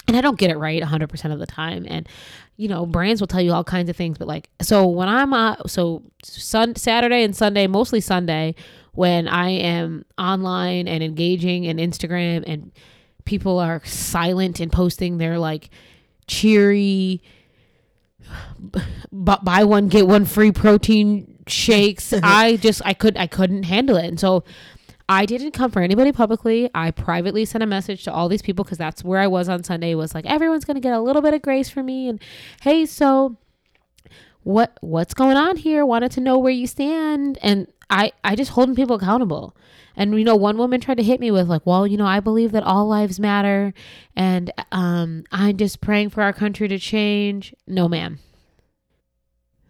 And 0.08 0.18
I 0.18 0.22
don't 0.22 0.40
get 0.40 0.50
it 0.50 0.58
right 0.58 0.82
100% 0.82 1.32
of 1.32 1.40
the 1.40 1.46
time. 1.46 1.86
And, 1.88 2.10
you 2.58 2.68
know, 2.68 2.86
brands 2.86 3.22
will 3.22 3.28
tell 3.28 3.42
you 3.42 3.52
all 3.52 3.64
kinds 3.64 3.90
of 3.90 3.96
things. 3.96 4.18
But 4.18 4.28
like, 4.28 4.50
so 4.62 4.88
when 4.88 5.08
I'm, 5.08 5.34
uh, 5.34 5.58
so 5.68 6.02
sun, 6.24 6.76
Saturday 6.76 7.24
and 7.24 7.36
Sunday, 7.36 7.68
mostly 7.68 8.02
Sunday, 8.02 8.56
when 9.00 9.30
I 9.30 9.52
am 9.52 10.04
online 10.18 10.86
and 10.90 11.02
engaging 11.02 11.64
in 11.64 11.78
Instagram 11.78 12.44
and 12.46 12.74
people 13.24 13.58
are 13.58 13.82
silent 13.86 14.60
and 14.60 14.70
posting 14.70 15.20
their 15.20 15.40
like 15.40 15.70
cheery, 16.28 17.24
buy 19.10 19.64
one 19.64 19.88
get 19.88 20.06
one 20.06 20.26
free 20.26 20.52
protein 20.52 21.38
shakes. 21.48 22.12
I 22.24 22.58
just 22.58 22.82
i 22.84 22.94
could 22.94 23.16
i 23.16 23.26
couldn't 23.26 23.64
handle 23.64 23.96
it. 23.96 24.06
And 24.06 24.20
so 24.20 24.44
i 25.08 25.26
didn't 25.26 25.52
come 25.54 25.72
for 25.72 25.82
anybody 25.82 26.12
publicly. 26.12 26.70
I 26.76 26.92
privately 26.92 27.46
sent 27.46 27.64
a 27.64 27.68
message 27.68 28.04
to 28.04 28.12
all 28.12 28.28
these 28.28 28.42
people 28.42 28.66
because 28.66 28.78
that's 28.78 29.02
where 29.02 29.22
i 29.22 29.28
was 29.28 29.48
on 29.48 29.64
sunday 29.64 29.96
was 29.96 30.14
like 30.14 30.26
everyone's 30.26 30.66
gonna 30.66 30.82
get 30.82 30.92
a 30.92 31.00
little 31.00 31.22
bit 31.22 31.34
of 31.34 31.42
grace 31.42 31.70
for 31.70 31.84
me. 31.84 32.10
And 32.10 32.22
hey 32.64 32.86
so 32.86 33.38
what 34.44 34.78
what's 34.82 35.14
going 35.14 35.38
on 35.38 35.56
here? 35.56 35.86
Wanted 35.86 36.12
to 36.12 36.20
know 36.20 36.38
where 36.38 36.52
you 36.52 36.68
stand. 36.68 37.38
And 37.42 37.68
i 37.90 38.12
i 38.24 38.36
just 38.36 38.52
holding 38.52 38.76
people 38.76 38.96
accountable. 38.96 39.56
And 39.96 40.18
you 40.18 40.24
know 40.24 40.36
one 40.36 40.58
woman 40.58 40.80
tried 40.80 40.98
to 40.98 41.04
hit 41.04 41.20
me 41.20 41.30
with 41.32 41.48
like 41.50 41.66
well 41.66 41.86
you 41.86 41.98
know 41.98 42.06
i 42.06 42.20
believe 42.20 42.52
that 42.54 42.64
all 42.64 42.88
lives 42.88 43.20
matter 43.20 43.74
and 44.16 44.52
um 44.72 45.26
i'm 45.32 45.58
just 45.58 45.82
praying 45.82 46.10
for 46.12 46.22
our 46.22 46.34
country 46.34 46.68
to 46.68 46.80
change. 46.80 47.54
No 47.68 47.88
ma'am. 47.90 48.20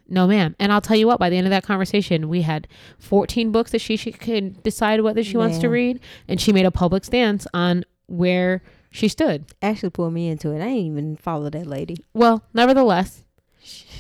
No 0.08 0.28
ma'am. 0.28 0.56
And 0.60 0.72
i'll 0.72 0.82
tell 0.82 0.98
you 0.98 1.08
what 1.08 1.20
by 1.20 1.30
the 1.30 1.38
end 1.38 1.48
of 1.48 1.52
that 1.52 1.64
conversation 1.64 2.30
we 2.30 2.42
had 2.42 2.68
14 3.00 3.52
books 3.52 3.72
that 3.72 3.80
she, 3.82 3.96
she 3.96 4.12
could 4.12 4.62
decide 4.64 5.02
whether 5.02 5.24
she 5.24 5.38
wants 5.38 5.58
to 5.60 5.70
read 5.70 6.00
and 6.28 6.40
she 6.42 6.52
made 6.54 6.66
a 6.66 6.72
public 6.72 7.06
stance 7.06 7.46
on 7.54 7.84
where 8.08 8.64
she 8.92 9.08
stood. 9.08 9.46
Actually, 9.62 9.92
pulled 9.92 10.14
me 10.14 10.28
into 10.30 10.50
it. 10.52 10.56
I 10.62 10.66
didn't 10.70 10.78
even 10.78 11.16
follow 11.16 11.50
that 11.52 11.68
lady. 11.68 11.98
well 12.14 12.44
nevertheless 12.54 13.24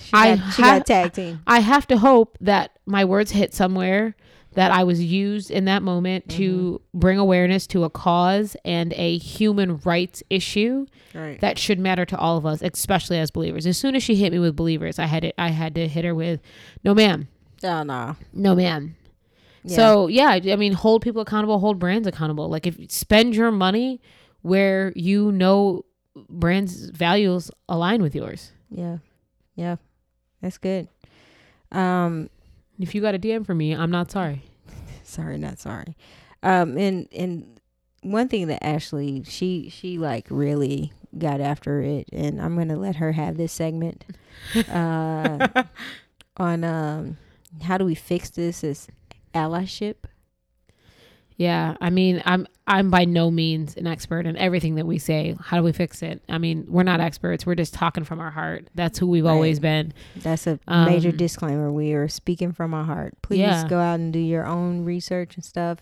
She 0.09 0.13
I 0.13 0.35
got, 0.35 0.53
she 0.53 0.61
ha- 0.61 0.77
got 0.77 0.85
tag 0.87 1.13
team. 1.13 1.41
I 1.45 1.59
have 1.59 1.85
to 1.87 1.97
hope 1.97 2.37
that 2.41 2.71
my 2.85 3.05
words 3.05 3.31
hit 3.31 3.53
somewhere 3.53 4.15
that 4.53 4.71
I 4.71 4.83
was 4.83 5.03
used 5.03 5.51
in 5.51 5.65
that 5.65 5.83
moment 5.83 6.27
to 6.31 6.81
mm-hmm. 6.83 6.99
bring 6.99 7.19
awareness 7.19 7.67
to 7.67 7.83
a 7.83 7.89
cause 7.89 8.57
and 8.65 8.93
a 8.93 9.17
human 9.17 9.77
rights 9.77 10.23
issue 10.29 10.87
Right. 11.13 11.39
that 11.41 11.57
should 11.57 11.79
matter 11.79 12.05
to 12.05 12.17
all 12.17 12.37
of 12.37 12.45
us, 12.45 12.61
especially 12.61 13.19
as 13.19 13.31
believers. 13.31 13.65
As 13.67 13.77
soon 13.77 13.95
as 13.95 14.03
she 14.03 14.15
hit 14.15 14.31
me 14.31 14.39
with 14.39 14.55
believers, 14.55 14.97
I 14.99 15.05
had 15.05 15.21
to, 15.23 15.41
I 15.41 15.49
had 15.49 15.75
to 15.75 15.87
hit 15.87 16.03
her 16.05 16.13
with, 16.15 16.39
"No, 16.83 16.93
ma'am, 16.93 17.27
Oh 17.63 17.83
no. 17.83 18.15
no, 18.33 18.55
ma'am." 18.55 18.95
Yeah. 19.63 19.75
So 19.75 20.07
yeah, 20.07 20.39
I 20.51 20.55
mean, 20.55 20.73
hold 20.73 21.01
people 21.03 21.21
accountable, 21.21 21.59
hold 21.59 21.79
brands 21.79 22.07
accountable. 22.07 22.49
Like 22.49 22.65
if 22.65 22.79
you 22.79 22.87
spend 22.89 23.35
your 23.35 23.51
money 23.51 24.01
where 24.41 24.93
you 24.95 25.31
know 25.31 25.83
brands 26.29 26.89
values 26.89 27.51
align 27.67 28.01
with 28.01 28.15
yours. 28.15 28.51
Yeah. 28.69 28.97
Yeah, 29.55 29.75
that's 30.41 30.57
good. 30.57 30.87
Um, 31.71 32.29
If 32.79 32.95
you 32.95 33.01
got 33.01 33.15
a 33.15 33.19
DM 33.19 33.45
for 33.45 33.53
me, 33.53 33.73
I'm 33.73 33.91
not 33.91 34.11
sorry. 34.11 34.43
sorry, 35.03 35.37
not 35.37 35.59
sorry. 35.59 35.95
Um, 36.43 36.77
and 36.77 37.07
and 37.15 37.59
one 38.01 38.29
thing 38.29 38.47
that 38.47 38.63
Ashley, 38.63 39.23
she 39.23 39.69
she 39.69 39.97
like 39.97 40.25
really 40.29 40.93
got 41.17 41.41
after 41.41 41.81
it, 41.81 42.07
and 42.13 42.39
I'm 42.41 42.55
gonna 42.55 42.77
let 42.77 42.95
her 42.97 43.11
have 43.11 43.37
this 43.37 43.51
segment. 43.51 44.05
Uh, 44.69 45.63
on 46.37 46.63
um, 46.63 47.17
how 47.63 47.77
do 47.77 47.85
we 47.85 47.95
fix 47.95 48.29
this? 48.29 48.63
Is 48.63 48.87
allyship. 49.33 49.95
Yeah, 51.39 51.77
I 51.79 51.89
mean, 51.89 52.21
I'm 52.25 52.45
I'm 52.67 52.89
by 52.91 53.05
no 53.05 53.31
means 53.31 53.77
an 53.77 53.87
expert 53.87 54.25
in 54.25 54.35
everything 54.35 54.75
that 54.75 54.85
we 54.85 54.97
say. 54.99 55.35
How 55.41 55.55
do 55.55 55.63
we 55.63 55.71
fix 55.71 56.03
it? 56.03 56.21
I 56.27 56.37
mean, 56.37 56.65
we're 56.67 56.83
not 56.83 56.99
experts. 56.99 57.45
We're 57.45 57.55
just 57.55 57.73
talking 57.73 58.03
from 58.03 58.19
our 58.19 58.29
heart. 58.29 58.67
That's 58.75 58.99
who 58.99 59.07
we've 59.07 59.23
Right. 59.23 59.31
always 59.31 59.59
been. 59.61 59.93
That's 60.17 60.45
a 60.47 60.59
major 60.67 61.09
Um, 61.09 61.17
disclaimer. 61.17 61.71
We 61.71 61.93
are 61.93 62.09
speaking 62.09 62.51
from 62.51 62.73
our 62.73 62.83
heart. 62.83 63.13
Please 63.21 63.39
Yeah. 63.39 63.65
go 63.69 63.79
out 63.79 64.01
and 64.01 64.11
do 64.11 64.19
your 64.19 64.45
own 64.45 64.83
research 64.83 65.35
and 65.35 65.45
stuff. 65.45 65.79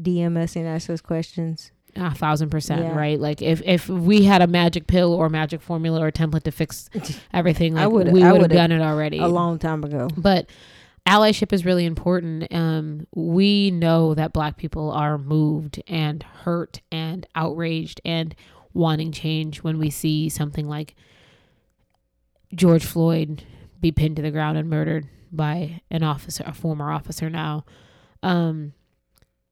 DM 0.00 0.36
us 0.38 0.56
and 0.56 0.66
ask 0.66 0.88
us 0.88 1.02
questions. 1.02 1.72
A 1.94 2.14
thousand 2.14 2.48
percent, 2.48 2.82
Yeah. 2.82 2.94
right? 2.96 3.20
Like 3.20 3.42
if 3.42 3.60
if 3.66 3.90
we 3.90 4.24
had 4.24 4.40
a 4.40 4.46
magic 4.46 4.86
pill 4.86 5.12
or 5.12 5.28
magic 5.28 5.60
formula 5.60 6.00
or 6.02 6.10
template 6.10 6.44
to 6.44 6.50
fix 6.52 6.88
everything, 7.34 7.76
I 7.78 7.84
like 7.84 7.92
would've- 7.92 8.12
we 8.12 8.22
I 8.22 8.32
would 8.32 8.40
have 8.40 8.50
done 8.50 8.72
it 8.72 8.80
already. 8.80 9.18
A 9.18 9.26
long 9.28 9.58
time 9.58 9.84
ago. 9.84 10.08
But 10.16 10.48
allyship 11.06 11.52
is 11.52 11.64
really 11.64 11.84
important. 11.84 12.52
Um, 12.52 13.06
we 13.14 13.70
know 13.70 14.14
that 14.14 14.32
Black 14.32 14.56
people 14.56 14.90
are 14.90 15.18
moved 15.18 15.82
and 15.86 16.22
hurt 16.22 16.80
and 16.90 17.26
outraged 17.34 18.00
and 18.04 18.34
wanting 18.74 19.12
change 19.12 19.62
when 19.62 19.78
we 19.78 19.88
see 19.88 20.28
something 20.28 20.68
like 20.68 20.94
George 22.54 22.84
Floyd 22.84 23.44
be 23.80 23.92
pinned 23.92 24.16
to 24.16 24.22
the 24.22 24.30
ground 24.30 24.58
and 24.58 24.68
murdered 24.68 25.08
by 25.32 25.80
an 25.90 26.02
officer, 26.02 26.44
a 26.46 26.52
former 26.52 26.90
officer 26.90 27.30
now. 27.30 27.64
Um, 28.22 28.72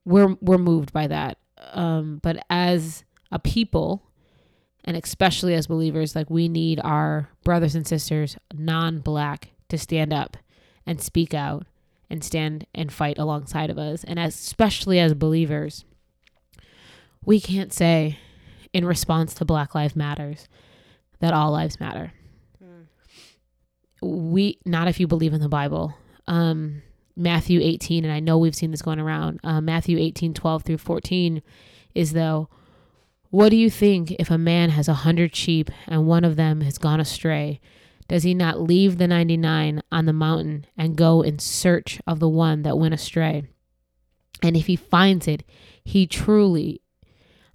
we're 0.05 0.37
we're 0.41 0.59
moved 0.59 0.93
by 0.93 1.07
that. 1.07 1.39
Um, 1.73 2.21
but 2.23 2.45
as 2.51 3.05
a 3.31 3.39
people, 3.39 4.11
and 4.85 4.97
especially 4.97 5.55
as 5.55 5.67
believers, 5.67 6.15
like 6.15 6.29
we 6.29 6.49
need 6.49 6.81
our 6.83 7.31
brothers 7.43 7.75
and 7.75 7.87
sisters, 7.87 8.37
non-black, 8.53 9.51
to 9.69 9.79
stand 9.79 10.13
up 10.13 10.37
and 10.87 11.01
speak 11.01 11.35
out 11.35 11.67
and 12.11 12.23
stand 12.23 12.67
and 12.75 12.93
fight 12.93 13.19
alongside 13.19 13.71
of 13.71 13.79
us. 13.79 14.05
And 14.05 14.19
especially 14.19 14.99
as 15.01 15.15
believers, 15.15 15.85
we 17.25 17.41
can't 17.41 17.73
say 17.73 18.19
in 18.73 18.85
response 18.85 19.35
to 19.35 19.45
Black 19.45 19.75
Lives 19.75 19.97
Matters 19.97 20.49
that 21.21 21.33
all 21.33 21.53
lives 21.53 21.81
matter. 21.81 22.13
We 24.03 24.59
not 24.67 24.89
if 24.89 25.01
you 25.01 25.07
believe 25.07 25.33
in 25.33 25.41
the 25.41 25.49
Bible. 25.49 25.95
Um, 26.27 26.83
Matthew 27.17 27.61
18, 27.63 28.05
and 28.05 28.13
I 28.13 28.21
know 28.21 28.37
we've 28.37 28.55
seen 28.55 28.71
this 28.71 28.83
going 28.83 28.99
around. 28.99 29.41
Uh, 29.43 29.61
Matthew 29.61 29.99
18, 29.99 30.35
12 30.35 30.63
through 30.63 30.79
14 30.79 31.43
is 31.95 32.13
though, 32.13 32.49
what 33.31 33.49
do 33.49 33.57
you 33.57 33.71
think 33.71 34.13
if 34.13 34.31
a 34.31 34.39
man 34.39 34.71
has 34.71 34.89
a 34.89 34.95
hundred 34.95 35.35
sheep 35.35 35.71
and 35.87 36.07
one 36.07 36.25
of 36.25 36.37
them 36.37 36.61
has 36.61 36.77
gone 36.79 37.01
astray? 37.01 37.61
Does 38.09 38.23
he 38.23 38.35
not 38.35 38.61
leave 38.61 38.99
the 38.99 39.09
99 39.09 39.83
on 39.91 40.05
the 40.05 40.13
mountain 40.13 40.67
and 40.77 40.97
go 40.97 41.23
in 41.23 41.39
search 41.39 42.01
of 42.07 42.21
the 42.21 42.29
one 42.29 42.63
that 42.63 42.79
went 42.79 42.95
astray? 42.95 43.45
And 44.43 44.57
if 44.57 44.67
he 44.67 44.77
finds 44.77 45.27
it, 45.27 45.43
he 45.83 46.07
truly, 46.07 46.83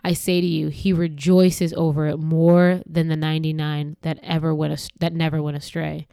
I 0.04 0.14
say 0.14 0.42
to 0.42 0.48
you, 0.48 0.70
he 0.70 0.92
rejoices 0.92 1.74
over 1.74 2.08
it 2.08 2.18
more 2.18 2.82
than 2.86 3.10
the 3.10 3.16
99 3.16 3.98
that 4.02 4.20
ever 4.24 4.56
went 4.56 4.90
that 5.00 5.14
never 5.14 5.42
went 5.42 5.58
astray. 5.58 6.08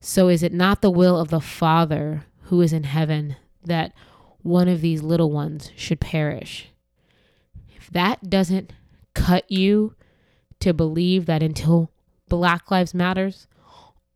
So 0.00 0.28
is 0.28 0.42
it 0.42 0.52
not 0.52 0.80
the 0.80 0.90
will 0.90 1.18
of 1.18 1.28
the 1.28 1.40
Father 1.40 2.24
who 2.44 2.60
is 2.60 2.72
in 2.72 2.84
heaven 2.84 3.36
that 3.64 3.92
one 4.42 4.68
of 4.68 4.80
these 4.80 5.02
little 5.02 5.30
ones 5.30 5.72
should 5.76 6.00
perish? 6.00 6.70
If 7.76 7.90
that 7.90 8.30
doesn't 8.30 8.72
cut 9.14 9.50
you 9.50 9.94
to 10.60 10.72
believe 10.72 11.26
that 11.26 11.42
until 11.42 11.90
Black 12.30 12.70
Lives 12.70 12.94
Matters, 12.94 13.46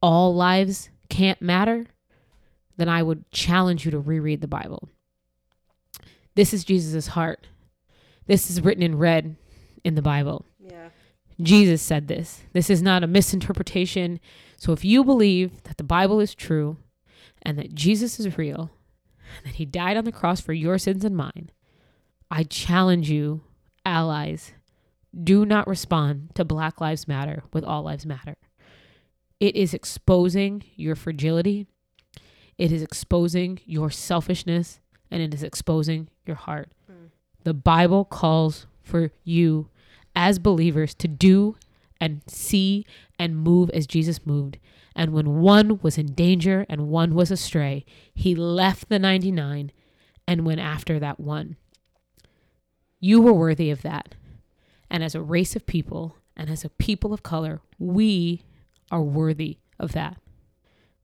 all 0.00 0.34
lives 0.34 0.88
can't 1.10 1.42
matter, 1.42 1.86
then 2.78 2.88
I 2.88 3.02
would 3.02 3.30
challenge 3.30 3.84
you 3.84 3.90
to 3.90 3.98
reread 3.98 4.40
the 4.40 4.48
Bible. 4.48 4.88
This 6.34 6.54
is 6.54 6.64
Jesus' 6.64 7.08
heart. 7.08 7.46
This 8.26 8.50
is 8.50 8.62
written 8.62 8.82
in 8.82 8.96
red 8.96 9.36
in 9.84 9.94
the 9.94 10.02
Bible. 10.02 10.46
Yeah. 10.58 10.88
Jesus 11.40 11.82
said 11.82 12.08
this. 12.08 12.42
This 12.52 12.70
is 12.70 12.82
not 12.82 13.04
a 13.04 13.06
misinterpretation. 13.08 14.18
So 14.56 14.72
if 14.72 14.84
you 14.84 15.04
believe 15.04 15.62
that 15.64 15.76
the 15.76 15.84
Bible 15.84 16.20
is 16.20 16.34
true 16.34 16.78
and 17.42 17.58
that 17.58 17.74
Jesus 17.74 18.18
is 18.18 18.38
real 18.38 18.70
and 19.36 19.46
that 19.46 19.56
he 19.56 19.66
died 19.66 19.96
on 19.96 20.04
the 20.04 20.12
cross 20.12 20.40
for 20.40 20.52
your 20.52 20.78
sins 20.78 21.04
and 21.04 21.16
mine, 21.16 21.50
I 22.30 22.44
challenge 22.44 23.10
you, 23.10 23.42
allies, 23.84 24.52
do 25.22 25.46
not 25.46 25.66
respond 25.66 26.30
to 26.34 26.44
Black 26.44 26.80
Lives 26.80 27.06
Matter 27.06 27.44
with 27.52 27.64
All 27.64 27.82
Lives 27.82 28.06
Matter. 28.06 28.36
It 29.40 29.56
is 29.56 29.74
exposing 29.74 30.64
your 30.76 30.94
fragility, 30.94 31.66
it 32.56 32.72
is 32.72 32.82
exposing 32.82 33.60
your 33.64 33.90
selfishness, 33.90 34.80
and 35.10 35.22
it 35.22 35.34
is 35.34 35.42
exposing 35.42 36.08
your 36.24 36.36
heart. 36.36 36.72
Hmm. 36.86 37.06
The 37.42 37.54
Bible 37.54 38.04
calls 38.04 38.66
for 38.82 39.10
you 39.24 39.68
as 40.14 40.38
believers 40.38 40.94
to 40.94 41.08
do 41.08 41.56
and 42.00 42.22
see 42.26 42.86
and 43.18 43.36
move 43.36 43.70
as 43.70 43.86
Jesus 43.86 44.26
moved. 44.26 44.58
And 44.94 45.12
when 45.12 45.40
one 45.40 45.80
was 45.82 45.98
in 45.98 46.14
danger 46.14 46.64
and 46.68 46.88
one 46.88 47.14
was 47.14 47.30
astray, 47.30 47.84
he 48.14 48.34
left 48.34 48.88
the 48.88 48.98
99 48.98 49.72
and 50.26 50.46
went 50.46 50.60
after 50.60 50.98
that 51.00 51.18
one. 51.18 51.56
You 53.00 53.20
were 53.20 53.32
worthy 53.32 53.70
of 53.70 53.82
that. 53.82 54.14
And 54.94 55.02
as 55.02 55.16
a 55.16 55.20
race 55.20 55.56
of 55.56 55.66
people 55.66 56.18
and 56.36 56.48
as 56.48 56.64
a 56.64 56.68
people 56.68 57.12
of 57.12 57.24
color, 57.24 57.60
we 57.80 58.42
are 58.92 59.02
worthy 59.02 59.58
of 59.76 59.90
that. 59.90 60.18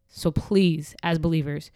So 0.08 0.30
please, 0.30 0.94
as 1.02 1.18
believers, 1.18 1.72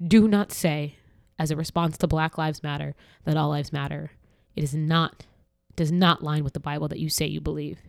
do 0.00 0.28
not 0.28 0.52
say, 0.52 0.94
as 1.40 1.50
a 1.50 1.56
response 1.56 1.98
to 1.98 2.06
Black 2.06 2.38
Lives 2.38 2.62
Matter, 2.62 2.94
that 3.24 3.36
all 3.36 3.50
lives 3.50 3.72
matter. 3.72 4.12
It 4.54 4.62
is 4.62 4.76
not, 4.76 5.26
does 5.74 5.90
not 5.90 6.22
line 6.22 6.44
with 6.44 6.52
the 6.52 6.60
Bible 6.60 6.86
that 6.86 7.00
you 7.00 7.08
say 7.08 7.26
you 7.26 7.40
believe. 7.40 7.80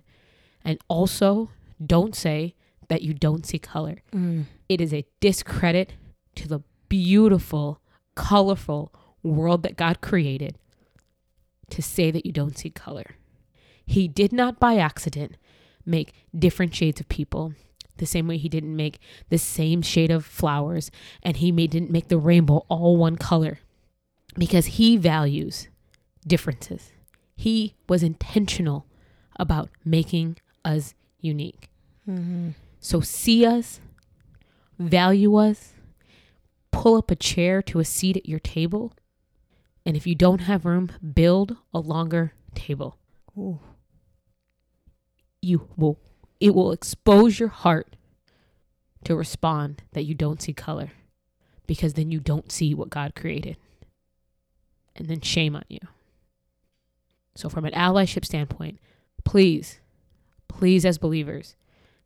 And 0.66 0.80
also, 0.88 1.52
don't 1.86 2.16
say 2.16 2.56
that 2.88 3.04
you 3.04 3.14
don't 3.14 3.46
see 3.46 3.60
color. 3.60 3.98
Mm. 4.12 4.46
It 4.68 4.82
is 4.82 4.92
a 4.92 5.06
discredit 5.20 5.94
to 6.34 6.48
the 6.48 6.62
beautiful, 6.90 7.80
colorful 8.16 8.92
world 9.22 9.62
that 9.62 9.78
God 9.78 10.02
created 10.02 10.58
to 11.70 11.84
say 11.84 12.10
that 12.10 12.26
you 12.26 12.32
don't 12.32 12.58
see 12.58 12.72
color. 12.72 13.18
He 13.88 14.08
did 14.08 14.32
not 14.32 14.60
by 14.60 14.78
accident 14.78 15.38
make 15.86 16.14
different 16.38 16.76
shades 16.76 17.00
of 17.00 17.10
people 17.10 17.54
the 17.98 18.06
same 18.06 18.28
way 18.28 18.38
he 18.38 18.50
didn't 18.50 18.76
make 18.76 19.00
the 19.30 19.38
same 19.38 19.82
shade 19.82 20.12
of 20.12 20.26
flowers 20.26 20.92
and 21.24 21.38
he 21.38 21.52
made, 21.52 21.72
didn't 21.72 21.90
make 21.90 22.10
the 22.10 22.18
rainbow 22.18 22.66
all 22.70 22.96
one 22.98 23.16
color 23.16 23.60
because 24.38 24.66
he 24.66 24.98
values 24.98 25.68
differences. 26.26 26.92
He 27.36 27.76
was 27.88 28.04
intentional 28.04 28.86
about 29.40 29.70
making 29.84 30.38
us 30.64 30.94
unique. 31.20 31.70
Mm-hmm. 32.08 32.52
So 32.80 33.02
see 33.02 33.46
us, 33.46 33.80
value 34.78 35.36
us, 35.36 35.74
pull 36.72 36.96
up 36.96 37.12
a 37.12 37.16
chair 37.16 37.62
to 37.64 37.80
a 37.80 37.86
seat 37.86 38.18
at 38.18 38.30
your 38.30 38.40
table. 38.40 38.94
And 39.86 39.96
if 39.96 40.06
you 40.06 40.16
don't 40.16 40.42
have 40.42 40.66
room, 40.66 40.92
build 41.14 41.56
a 41.74 41.80
longer 41.80 42.34
table. 42.54 42.98
Ooh. 43.38 43.60
You 45.48 45.70
will 45.78 45.98
it 46.42 46.54
will 46.54 46.74
expose 46.74 47.40
your 47.40 47.50
heart 47.50 47.96
to 49.06 49.16
respond 49.16 49.84
that 49.94 50.04
you 50.04 50.14
don't 50.14 50.42
see 50.42 50.52
color 50.52 50.92
because 51.66 51.94
then 51.94 52.12
you 52.12 52.20
don't 52.20 52.52
see 52.52 52.74
what 52.74 52.90
God 52.90 53.16
created. 53.16 53.56
And 54.96 55.08
then 55.08 55.22
shame 55.22 55.56
on 55.56 55.64
you. 55.70 55.80
So 57.36 57.48
from 57.48 57.64
an 57.66 57.72
allyship 57.72 58.26
standpoint, 58.26 58.80
please, 59.24 59.80
please 60.50 60.86
as 60.86 60.98
believers, 60.98 61.56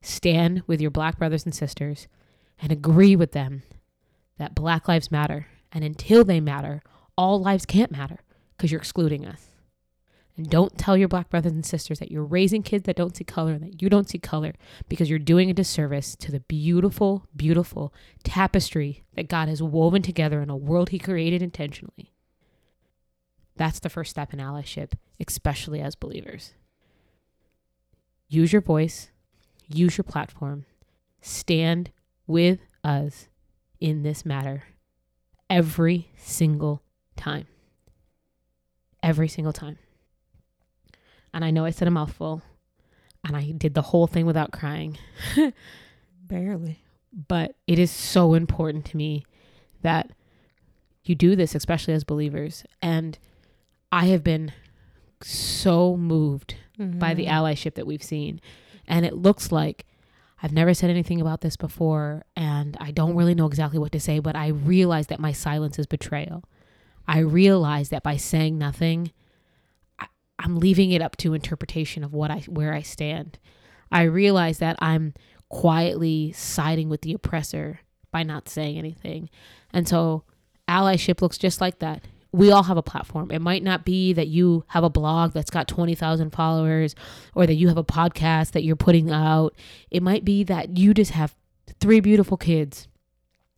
stand 0.02 0.62
with 0.68 0.80
your 0.80 0.92
black 0.92 1.18
brothers 1.18 1.44
and 1.44 1.56
sisters 1.56 2.08
and 2.62 2.72
agree 2.72 3.16
with 3.16 3.32
them 3.32 3.64
that 4.38 4.54
black 4.54 4.88
lives 4.88 5.12
matter. 5.12 5.48
And 5.72 5.84
until 5.84 6.24
they 6.24 6.40
matter, 6.40 6.84
all 7.18 7.42
lives 7.42 7.66
can't 7.66 7.92
matter 7.92 8.20
because 8.56 8.72
you're 8.72 8.82
excluding 8.82 9.26
us. 9.26 9.51
And 10.38 10.50
don't 10.50 10.78
tell 10.78 10.96
your 10.96 11.08
black 11.08 11.30
brothers 11.30 11.52
and 11.52 11.66
sisters 11.66 12.00
that 12.00 12.12
you're 12.12 12.24
raising 12.24 12.64
kids 12.64 12.86
that 12.86 12.96
don't 12.96 13.16
see 13.16 13.24
color 13.24 13.54
and 13.54 13.64
that 13.64 13.82
you 13.82 13.90
don't 13.90 14.10
see 14.10 14.18
color 14.18 14.54
because 14.88 15.10
you're 15.10 15.20
doing 15.20 15.50
a 15.50 15.54
disservice 15.54 16.16
to 16.18 16.32
the 16.32 16.40
beautiful, 16.42 17.28
beautiful 17.36 17.94
tapestry 18.24 19.04
that 19.16 19.28
God 19.28 19.50
has 19.50 19.62
woven 19.62 20.02
together 20.02 20.42
in 20.42 20.50
a 20.50 20.56
world 20.56 20.90
He 20.90 21.00
created 21.00 21.42
intentionally. 21.42 22.14
That's 23.58 23.80
the 23.80 23.90
first 23.90 24.12
step 24.12 24.34
in 24.34 24.40
allyship, 24.40 24.94
especially 25.20 25.82
as 25.82 25.96
believers. 25.96 26.54
Use 28.28 28.54
your 28.54 28.62
voice, 28.62 29.12
use 29.68 29.98
your 29.98 30.06
platform, 30.06 30.66
stand 31.22 31.92
with 32.26 32.60
us 32.84 33.28
in 33.80 34.04
this 34.04 34.26
matter 34.26 34.64
every 35.50 36.10
single 36.16 36.82
time. 37.18 37.46
Every 39.04 39.28
single 39.28 39.52
time. 39.52 39.78
And 41.34 41.46
I 41.46 41.52
know 41.52 41.66
I 41.66 41.70
said 41.70 41.88
a 41.88 41.92
mouthful 41.92 42.42
and 43.24 43.36
I 43.36 43.52
did 43.52 43.74
the 43.74 43.82
whole 43.82 44.08
thing 44.08 44.26
without 44.26 44.52
crying. 44.52 44.98
Barely. 46.24 46.84
But 47.28 47.56
it 47.68 47.78
is 47.80 47.92
so 47.92 48.34
important 48.34 48.86
to 48.86 48.98
me 48.98 49.26
that 49.82 50.12
you 51.04 51.16
do 51.16 51.36
this, 51.36 51.56
especially 51.56 51.94
as 51.94 52.04
believers. 52.04 52.64
And 52.82 53.18
I 53.92 54.08
have 54.08 54.24
been 54.24 54.54
so 55.22 55.98
moved 55.98 56.56
mm-hmm. 56.80 57.00
by 57.00 57.14
the 57.14 57.26
mm-hmm. 57.26 57.34
allyship 57.34 57.76
that 57.76 57.88
we've 57.88 58.04
seen. 58.04 58.40
And 58.88 59.06
it 59.06 59.16
looks 59.16 59.52
like 59.52 59.86
I've 60.44 60.54
never 60.54 60.74
said 60.74 60.90
anything 60.90 61.22
about 61.22 61.42
this 61.42 61.56
before, 61.56 62.26
and 62.36 62.76
I 62.80 62.90
don't 62.92 63.16
really 63.16 63.36
know 63.36 63.46
exactly 63.46 63.78
what 63.78 63.92
to 63.92 64.00
say, 64.00 64.18
but 64.18 64.36
I 64.36 64.48
realize 64.48 65.08
that 65.08 65.20
my 65.20 65.32
silence 65.32 65.78
is 65.78 65.86
betrayal. 65.86 66.44
I 67.08 67.20
realize 67.20 67.90
that 67.90 68.02
by 68.02 68.18
saying 68.18 68.58
nothing, 68.58 69.12
I'm 70.44 70.58
leaving 70.60 70.92
it 70.92 71.02
up 71.02 71.18
to 71.18 71.34
interpretation 71.34 72.04
of 72.04 72.14
what 72.14 72.32
I 72.32 72.40
where 72.48 72.74
I 72.74 72.82
stand. 72.82 73.40
I 73.92 74.04
realize 74.04 74.60
that 74.60 74.78
I'm 74.80 75.14
quietly 75.50 76.32
siding 76.32 76.90
with 76.90 77.02
the 77.02 77.14
oppressor 77.14 77.82
by 78.12 78.24
not 78.24 78.50
saying 78.50 78.78
anything. 78.78 79.30
And 79.74 79.88
so 79.88 80.24
allyship 80.68 81.22
looks 81.22 81.38
just 81.38 81.62
like 81.62 81.80
that 81.80 82.04
we 82.34 82.52
all 82.52 82.64
have 82.64 82.78
a 82.78 82.84
platform. 82.84 83.30
It 83.32 83.42
might 83.42 83.64
not 83.64 83.84
be 83.84 84.14
that 84.14 84.28
you 84.28 84.64
have 84.68 84.84
a 84.84 84.90
blog 84.90 85.34
that's 85.34 85.50
got 85.50 85.68
20,000 85.68 86.32
followers 86.32 86.96
or 87.36 87.46
that 87.46 87.56
you 87.56 87.68
have 87.68 87.78
a 87.78 87.84
podcast 87.84 88.52
that 88.52 88.64
you're 88.64 88.76
putting 88.76 89.12
out. 89.12 89.54
It 89.90 90.02
might 90.02 90.24
be 90.24 90.44
that 90.46 90.78
you 90.78 90.94
just 90.94 91.12
have 91.12 91.36
three 91.80 92.00
beautiful 92.00 92.38
kids 92.38 92.88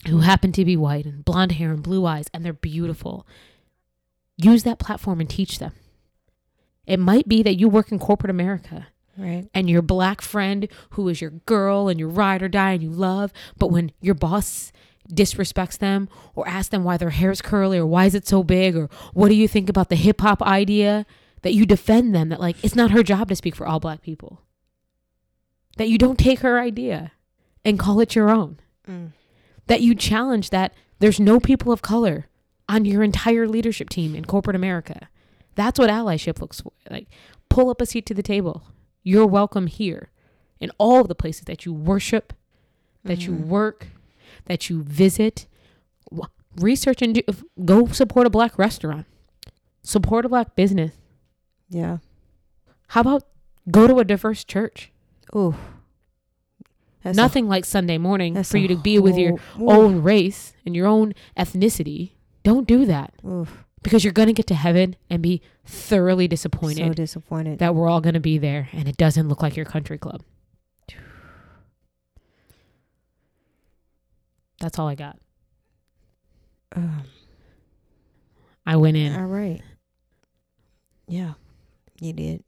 who 0.07 0.19
happen 0.19 0.51
to 0.53 0.65
be 0.65 0.75
white 0.75 1.05
and 1.05 1.23
blonde 1.23 1.53
hair 1.53 1.71
and 1.71 1.83
blue 1.83 2.05
eyes 2.05 2.27
and 2.33 2.43
they're 2.43 2.53
beautiful. 2.53 3.27
Use 4.37 4.63
that 4.63 4.79
platform 4.79 5.19
and 5.19 5.29
teach 5.29 5.59
them. 5.59 5.73
It 6.85 6.99
might 6.99 7.27
be 7.27 7.43
that 7.43 7.59
you 7.59 7.69
work 7.69 7.91
in 7.91 7.99
corporate 7.99 8.31
America. 8.31 8.87
Right. 9.17 9.47
And 9.53 9.69
your 9.69 9.83
black 9.83 10.21
friend 10.21 10.67
who 10.91 11.07
is 11.07 11.21
your 11.21 11.29
girl 11.31 11.87
and 11.87 11.99
your 11.99 12.09
ride 12.09 12.41
or 12.41 12.49
die 12.49 12.71
and 12.71 12.81
you 12.81 12.89
love, 12.89 13.31
but 13.57 13.67
when 13.67 13.91
your 14.01 14.15
boss 14.15 14.71
disrespects 15.11 15.77
them 15.77 16.09
or 16.35 16.47
asks 16.47 16.69
them 16.69 16.83
why 16.83 16.97
their 16.97 17.09
hair 17.11 17.31
is 17.31 17.41
curly 17.41 17.77
or 17.77 17.85
why 17.85 18.05
is 18.05 18.15
it 18.15 18.27
so 18.27 18.43
big 18.43 18.75
or 18.75 18.89
what 19.13 19.29
do 19.29 19.35
you 19.35 19.47
think 19.47 19.69
about 19.69 19.89
the 19.89 19.95
hip 19.95 20.21
hop 20.21 20.41
idea 20.41 21.05
that 21.41 21.53
you 21.53 21.65
defend 21.65 22.15
them 22.15 22.29
that 22.29 22.39
like 22.39 22.55
it's 22.63 22.75
not 22.75 22.91
her 22.91 23.03
job 23.03 23.27
to 23.27 23.35
speak 23.35 23.55
for 23.55 23.67
all 23.67 23.79
black 23.79 24.01
people 24.01 24.41
that 25.77 25.89
you 25.89 25.97
don't 25.97 26.17
take 26.17 26.39
her 26.39 26.59
idea 26.59 27.11
and 27.65 27.79
call 27.79 27.99
it 27.99 28.15
your 28.15 28.29
own 28.29 28.59
mm. 28.87 29.11
that 29.67 29.81
you 29.81 29.93
challenge 29.93 30.51
that 30.51 30.73
there's 30.99 31.19
no 31.19 31.39
people 31.39 31.71
of 31.71 31.81
color 31.81 32.27
on 32.69 32.85
your 32.85 33.03
entire 33.03 33.47
leadership 33.47 33.89
team 33.89 34.15
in 34.15 34.23
corporate 34.23 34.55
america 34.55 35.09
that's 35.55 35.79
what 35.79 35.89
allyship 35.89 36.39
looks 36.39 36.61
for. 36.61 36.71
like 36.89 37.07
pull 37.49 37.69
up 37.69 37.81
a 37.81 37.85
seat 37.85 38.05
to 38.05 38.13
the 38.13 38.23
table 38.23 38.63
you're 39.03 39.27
welcome 39.27 39.67
here 39.67 40.09
in 40.59 40.71
all 40.77 41.01
of 41.01 41.07
the 41.07 41.15
places 41.15 41.43
that 41.45 41.65
you 41.65 41.73
worship 41.73 42.33
that 43.03 43.19
mm-hmm. 43.19 43.33
you 43.33 43.39
work 43.39 43.87
that 44.45 44.69
you 44.69 44.83
visit. 44.83 45.47
Research 46.57 47.01
and 47.01 47.15
do, 47.15 47.21
go 47.65 47.87
support 47.87 48.27
a 48.27 48.29
black 48.29 48.59
restaurant, 48.59 49.07
support 49.81 50.25
a 50.25 50.29
black 50.29 50.55
business. 50.55 50.91
Yeah. 51.67 51.97
How 52.89 53.01
about 53.01 53.23
go 53.71 53.87
to 53.87 53.97
a 53.97 54.03
diverse 54.03 54.43
church? 54.43 54.91
Oh. 55.33 55.55
Nothing 57.03 57.47
a, 57.47 57.49
like 57.49 57.65
Sunday 57.65 57.97
morning 57.97 58.41
for 58.43 58.57
you 58.57 58.67
to 58.67 58.75
be 58.75 58.95
whole, 58.95 59.03
with 59.03 59.17
your 59.17 59.33
oof. 59.33 59.41
own 59.59 60.03
race 60.03 60.53
and 60.63 60.75
your 60.75 60.85
own 60.85 61.13
ethnicity. 61.35 62.11
Don't 62.43 62.67
do 62.67 62.85
that. 62.85 63.13
Oof. 63.27 63.62
Because 63.83 64.03
you're 64.03 64.13
going 64.13 64.27
to 64.27 64.33
get 64.33 64.47
to 64.47 64.55
heaven 64.55 64.95
and 65.09 65.21
be 65.21 65.41
thoroughly 65.65 66.27
disappointed. 66.27 66.87
So 66.87 66.93
disappointed. 66.93 67.59
That 67.59 67.75
we're 67.75 67.89
all 67.89 68.01
going 68.01 68.13
to 68.13 68.19
be 68.19 68.37
there 68.37 68.69
and 68.71 68.87
it 68.87 68.97
doesn't 68.97 69.27
look 69.27 69.41
like 69.41 69.55
your 69.55 69.65
country 69.65 69.97
club. 69.97 70.23
That's 74.59 74.79
all 74.79 74.87
I 74.87 74.95
got. 74.95 75.19
Um, 76.73 77.03
I 78.65 78.77
went 78.77 78.95
in. 78.95 79.13
All 79.13 79.27
right. 79.27 79.61
Yeah, 81.07 81.33
you 81.99 82.13
did. 82.13 82.43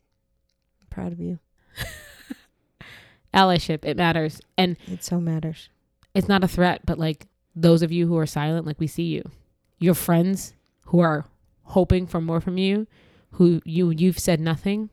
I'm 0.81 0.87
proud 0.89 1.11
of 1.11 1.19
you. 1.19 1.39
Allyship, 3.33 3.83
it 3.83 3.97
matters. 3.97 4.39
And 4.57 4.77
it 4.87 5.03
so 5.03 5.19
matters. 5.19 5.67
It's 6.13 6.29
not 6.29 6.43
a 6.43 6.47
threat, 6.47 6.85
but 6.85 6.97
like 6.97 7.27
those 7.53 7.81
of 7.81 7.91
you 7.91 8.07
who 8.07 8.17
are 8.17 8.25
silent, 8.25 8.65
like 8.65 8.79
we 8.79 8.87
see 8.87 9.03
you. 9.03 9.29
Your 9.77 9.93
friends 9.93 10.53
who 10.85 10.99
are 10.99 11.25
hoping 11.63 12.07
for 12.07 12.21
more 12.21 12.41
from 12.41 12.57
you, 12.57 12.87
who 13.31 13.61
you 13.65 13.89
you've 13.89 14.19
said 14.19 14.39
nothing, 14.39 14.89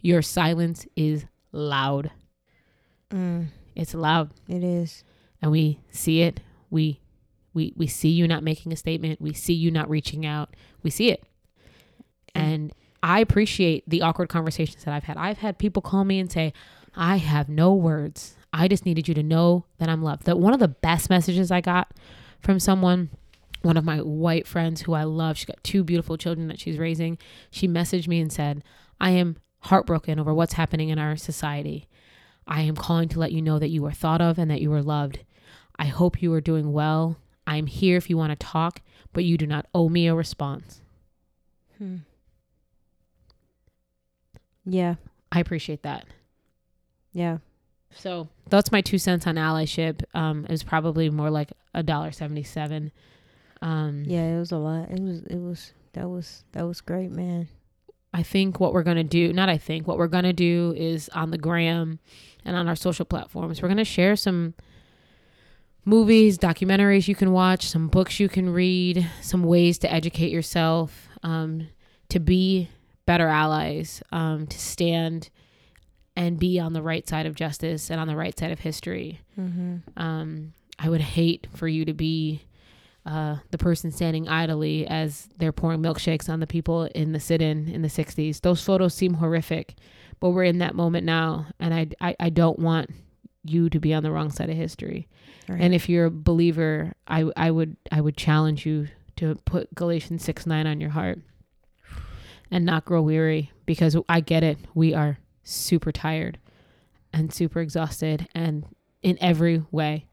your 0.00 0.22
silence 0.22 0.86
is 0.96 1.26
loud. 1.52 2.10
Mm. 3.10 3.46
It's 3.74 3.94
loud. 3.94 4.32
It 4.48 4.62
is. 4.62 5.04
And 5.42 5.50
we 5.50 5.80
see 5.90 6.22
it 6.22 6.40
we 6.74 7.00
we 7.54 7.72
we 7.76 7.86
see 7.86 8.08
you 8.08 8.28
not 8.28 8.42
making 8.42 8.72
a 8.72 8.76
statement 8.76 9.20
we 9.20 9.32
see 9.32 9.54
you 9.54 9.70
not 9.70 9.88
reaching 9.88 10.26
out 10.26 10.54
we 10.82 10.90
see 10.90 11.08
it 11.08 11.24
and 12.34 12.72
i 13.02 13.20
appreciate 13.20 13.88
the 13.88 14.02
awkward 14.02 14.28
conversations 14.28 14.84
that 14.84 14.92
i've 14.92 15.04
had 15.04 15.16
i've 15.16 15.38
had 15.38 15.56
people 15.56 15.80
call 15.80 16.04
me 16.04 16.18
and 16.18 16.30
say 16.30 16.52
i 16.96 17.16
have 17.16 17.48
no 17.48 17.72
words 17.72 18.34
i 18.52 18.66
just 18.66 18.84
needed 18.84 19.06
you 19.06 19.14
to 19.14 19.22
know 19.22 19.64
that 19.78 19.88
i'm 19.88 20.02
loved 20.02 20.24
that 20.24 20.38
one 20.38 20.52
of 20.52 20.58
the 20.58 20.68
best 20.68 21.08
messages 21.08 21.50
i 21.50 21.60
got 21.60 21.92
from 22.40 22.58
someone 22.58 23.08
one 23.64 23.76
of 23.76 23.84
my 23.84 23.98
white 23.98 24.46
friends 24.46 24.82
who 24.82 24.92
i 24.92 25.02
love 25.02 25.36
she 25.36 25.46
got 25.46 25.62
two 25.64 25.82
beautiful 25.82 26.16
children 26.16 26.48
that 26.48 26.60
she's 26.60 26.78
raising 26.78 27.18
she 27.50 27.66
messaged 27.66 28.08
me 28.08 28.20
and 28.20 28.32
said 28.32 28.62
i 29.00 29.10
am 29.10 29.36
heartbroken 29.60 30.18
over 30.18 30.34
what's 30.34 30.54
happening 30.54 30.88
in 30.90 30.98
our 30.98 31.16
society 31.16 31.88
i 32.46 32.60
am 32.60 32.76
calling 32.76 33.08
to 33.08 33.18
let 33.18 33.32
you 33.32 33.40
know 33.40 33.58
that 33.58 33.70
you 33.70 33.84
are 33.86 33.92
thought 33.92 34.20
of 34.20 34.38
and 34.38 34.50
that 34.50 34.60
you 34.60 34.72
are 34.72 34.82
loved 34.82 35.20
I 35.78 35.86
hope 35.86 36.22
you 36.22 36.32
are 36.32 36.40
doing 36.40 36.72
well. 36.72 37.16
I'm 37.46 37.66
here 37.66 37.96
if 37.96 38.08
you 38.08 38.16
want 38.16 38.38
to 38.38 38.46
talk, 38.46 38.80
but 39.12 39.24
you 39.24 39.36
do 39.36 39.46
not 39.46 39.66
owe 39.74 39.88
me 39.88 40.06
a 40.06 40.14
response. 40.14 40.80
Hmm. 41.78 41.98
Yeah. 44.64 44.94
I 45.32 45.40
appreciate 45.40 45.82
that. 45.82 46.06
Yeah. 47.12 47.38
So 47.90 48.28
that's 48.48 48.72
my 48.72 48.80
two 48.80 48.98
cents 48.98 49.26
on 49.26 49.34
allyship. 49.36 50.02
Um, 50.14 50.44
it 50.44 50.50
was 50.50 50.62
probably 50.62 51.10
more 51.10 51.30
like 51.30 51.52
a 51.74 51.82
dollar 51.82 52.12
seventy 52.12 52.42
seven. 52.42 52.92
Um, 53.64 54.04
yeah, 54.06 54.36
it 54.36 54.38
was 54.38 54.52
a 54.52 54.58
lot. 54.58 54.90
It 54.90 55.00
was. 55.00 55.22
It 55.22 55.40
was. 55.40 55.72
That 55.94 56.08
was. 56.08 56.44
That 56.52 56.66
was 56.66 56.80
great, 56.80 57.10
man. 57.10 57.48
I 58.12 58.22
think 58.22 58.60
what 58.60 58.72
we're 58.72 58.84
gonna 58.84 59.02
do. 59.02 59.32
Not 59.32 59.48
I 59.48 59.58
think 59.58 59.88
what 59.88 59.98
we're 59.98 60.06
gonna 60.06 60.32
do 60.32 60.74
is 60.76 61.08
on 61.08 61.30
the 61.30 61.38
gram 61.38 61.98
and 62.44 62.56
on 62.56 62.68
our 62.68 62.76
social 62.76 63.04
platforms. 63.04 63.60
We're 63.62 63.68
gonna 63.68 63.84
share 63.84 64.16
some 64.16 64.54
movies, 65.84 66.38
documentaries 66.38 67.08
you 67.08 67.14
can 67.14 67.32
watch, 67.32 67.66
some 67.66 67.88
books 67.88 68.20
you 68.20 68.28
can 68.28 68.50
read, 68.50 69.10
some 69.20 69.42
ways 69.42 69.78
to 69.78 69.92
educate 69.92 70.30
yourself, 70.30 71.08
um, 71.22 71.68
to 72.10 72.20
be 72.20 72.68
better 73.06 73.28
allies, 73.28 74.02
um, 74.12 74.46
to 74.46 74.58
stand 74.58 75.30
and 76.16 76.38
be 76.38 76.60
on 76.60 76.72
the 76.72 76.82
right 76.82 77.08
side 77.08 77.26
of 77.26 77.34
justice 77.34 77.90
and 77.90 77.98
on 77.98 78.06
the 78.06 78.16
right 78.16 78.38
side 78.38 78.52
of 78.52 78.60
history. 78.60 79.20
Mm-hmm. 79.38 79.76
Um, 79.96 80.52
I 80.78 80.88
would 80.88 81.00
hate 81.00 81.48
for 81.54 81.66
you 81.66 81.84
to 81.84 81.94
be 81.94 82.42
uh, 83.06 83.36
the 83.50 83.58
person 83.58 83.90
standing 83.90 84.28
idly 84.28 84.86
as 84.86 85.28
they're 85.36 85.52
pouring 85.52 85.80
milkshakes 85.80 86.28
on 86.28 86.40
the 86.40 86.46
people 86.46 86.84
in 86.94 87.12
the 87.12 87.20
sit-in 87.20 87.68
in 87.68 87.82
the 87.82 87.88
60s. 87.88 88.40
Those 88.40 88.62
photos 88.62 88.94
seem 88.94 89.14
horrific, 89.14 89.74
but 90.20 90.30
we're 90.30 90.44
in 90.44 90.58
that 90.58 90.74
moment 90.74 91.04
now, 91.04 91.46
and 91.60 91.74
I, 91.74 91.88
I, 92.00 92.16
I 92.18 92.30
don't 92.30 92.58
want 92.58 92.90
you 93.44 93.68
to 93.68 93.78
be 93.78 93.92
on 93.92 94.02
the 94.02 94.10
wrong 94.10 94.30
side 94.30 94.48
of 94.48 94.56
history. 94.56 95.06
Right. 95.48 95.60
And 95.60 95.74
if 95.74 95.88
you're 95.88 96.06
a 96.06 96.10
believer, 96.10 96.94
I 97.06 97.30
I 97.36 97.50
would 97.50 97.76
I 97.92 98.00
would 98.00 98.16
challenge 98.16 98.64
you 98.64 98.88
to 99.16 99.34
put 99.44 99.74
Galatians 99.74 100.24
6 100.24 100.46
9 100.46 100.66
on 100.66 100.80
your 100.80 100.90
heart 100.90 101.18
and 102.50 102.64
not 102.64 102.84
grow 102.84 103.02
weary 103.02 103.52
because 103.66 103.96
I 104.08 104.20
get 104.20 104.42
it. 104.42 104.58
We 104.74 104.94
are 104.94 105.18
super 105.42 105.92
tired 105.92 106.38
and 107.12 107.32
super 107.32 107.60
exhausted 107.60 108.26
and 108.34 108.64
in 109.02 109.18
every 109.20 109.62
way. 109.70 110.06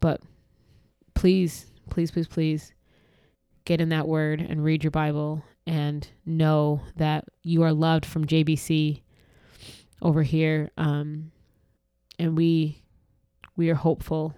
But 0.00 0.20
please, 1.14 1.71
please, 1.92 2.10
please, 2.10 2.26
please 2.26 2.72
get 3.66 3.80
in 3.80 3.90
that 3.90 4.08
word 4.08 4.40
and 4.40 4.64
read 4.64 4.82
your 4.82 4.90
Bible 4.90 5.44
and 5.66 6.08
know 6.24 6.80
that 6.96 7.24
you 7.42 7.62
are 7.62 7.72
loved 7.72 8.06
from 8.06 8.26
JBC 8.26 9.02
over 10.00 10.22
here. 10.22 10.70
Um, 10.78 11.32
and 12.18 12.34
we 12.36 12.82
we 13.56 13.68
are 13.68 13.74
hopeful 13.74 14.34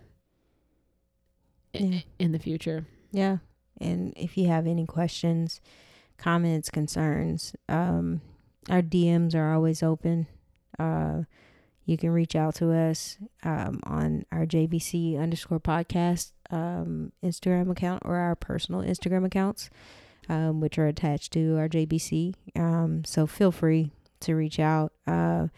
yeah. 1.72 2.00
in 2.18 2.32
the 2.32 2.40
future. 2.40 2.86
Yeah. 3.12 3.38
And 3.80 4.12
if 4.16 4.36
you 4.36 4.48
have 4.48 4.66
any 4.66 4.84
questions, 4.84 5.60
comments, 6.18 6.70
concerns, 6.70 7.54
um, 7.68 8.20
our 8.68 8.82
DMs 8.82 9.34
are 9.34 9.54
always 9.54 9.80
open. 9.82 10.26
Uh, 10.76 11.22
you 11.84 11.96
can 11.96 12.10
reach 12.10 12.34
out 12.34 12.56
to 12.56 12.72
us 12.72 13.16
um, 13.44 13.78
on 13.84 14.24
our 14.32 14.44
JBC 14.44 15.20
underscore 15.20 15.60
podcast 15.60 16.32
um, 16.50 17.12
Instagram 17.22 17.70
account 17.70 18.02
or 18.04 18.16
our 18.16 18.34
personal 18.34 18.82
Instagram 18.82 19.24
accounts, 19.24 19.70
um, 20.28 20.60
which 20.60 20.78
are 20.78 20.86
attached 20.86 21.32
to 21.32 21.56
our 21.58 21.68
JBC. 21.68 22.34
Um, 22.56 23.04
so 23.04 23.26
feel 23.26 23.52
free 23.52 23.92
to 24.20 24.34
reach 24.34 24.58
out. 24.58 24.92
Uh, 25.06 25.48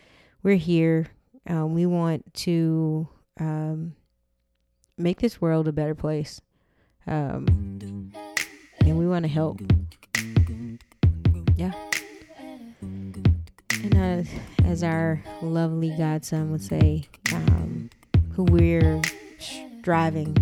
we're 0.43 0.57
here. 0.57 1.09
Um, 1.47 1.75
we 1.75 1.87
want 1.87 2.35
to 2.35 3.09
um, 3.39 3.95
make 4.99 5.21
this 5.21 5.41
world 5.41 5.69
a 5.69 5.73
better 5.73 5.95
place. 5.95 6.41
Um, 7.07 8.13
and 8.81 8.99
we 8.99 9.07
want 9.07 9.25
to 9.25 9.29
help. 9.29 9.61
Yeah. 11.57 11.73
And 12.81 14.27
uh, 14.27 14.31
as 14.65 14.83
our 14.83 15.23
lovely 15.43 15.95
godson 15.97 16.51
would 16.51 16.63
say, 16.63 17.07
who 18.37 18.45
we're 18.45 19.01
striving 19.39 20.37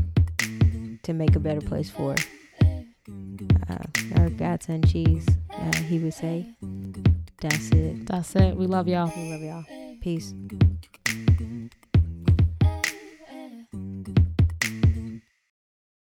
to 1.05 1.13
make 1.13 1.37
a 1.37 1.41
better 1.41 1.61
place 1.61 1.91
for. 1.91 2.17
Uh, 3.69 3.79
our 4.17 4.29
godson 4.31 4.83
cheese, 4.83 5.27
uh, 5.51 5.77
he 5.77 5.99
would 5.99 6.15
say, 6.15 6.47
that's 7.41 7.69
it. 7.71 8.07
That's 8.07 8.35
it. 8.37 8.57
We 8.57 8.67
love 8.67 8.89
y'all. 8.89 9.13
We 9.17 9.33
love 9.33 9.43
y'all. 9.43 9.65
Peace. 10.01 10.35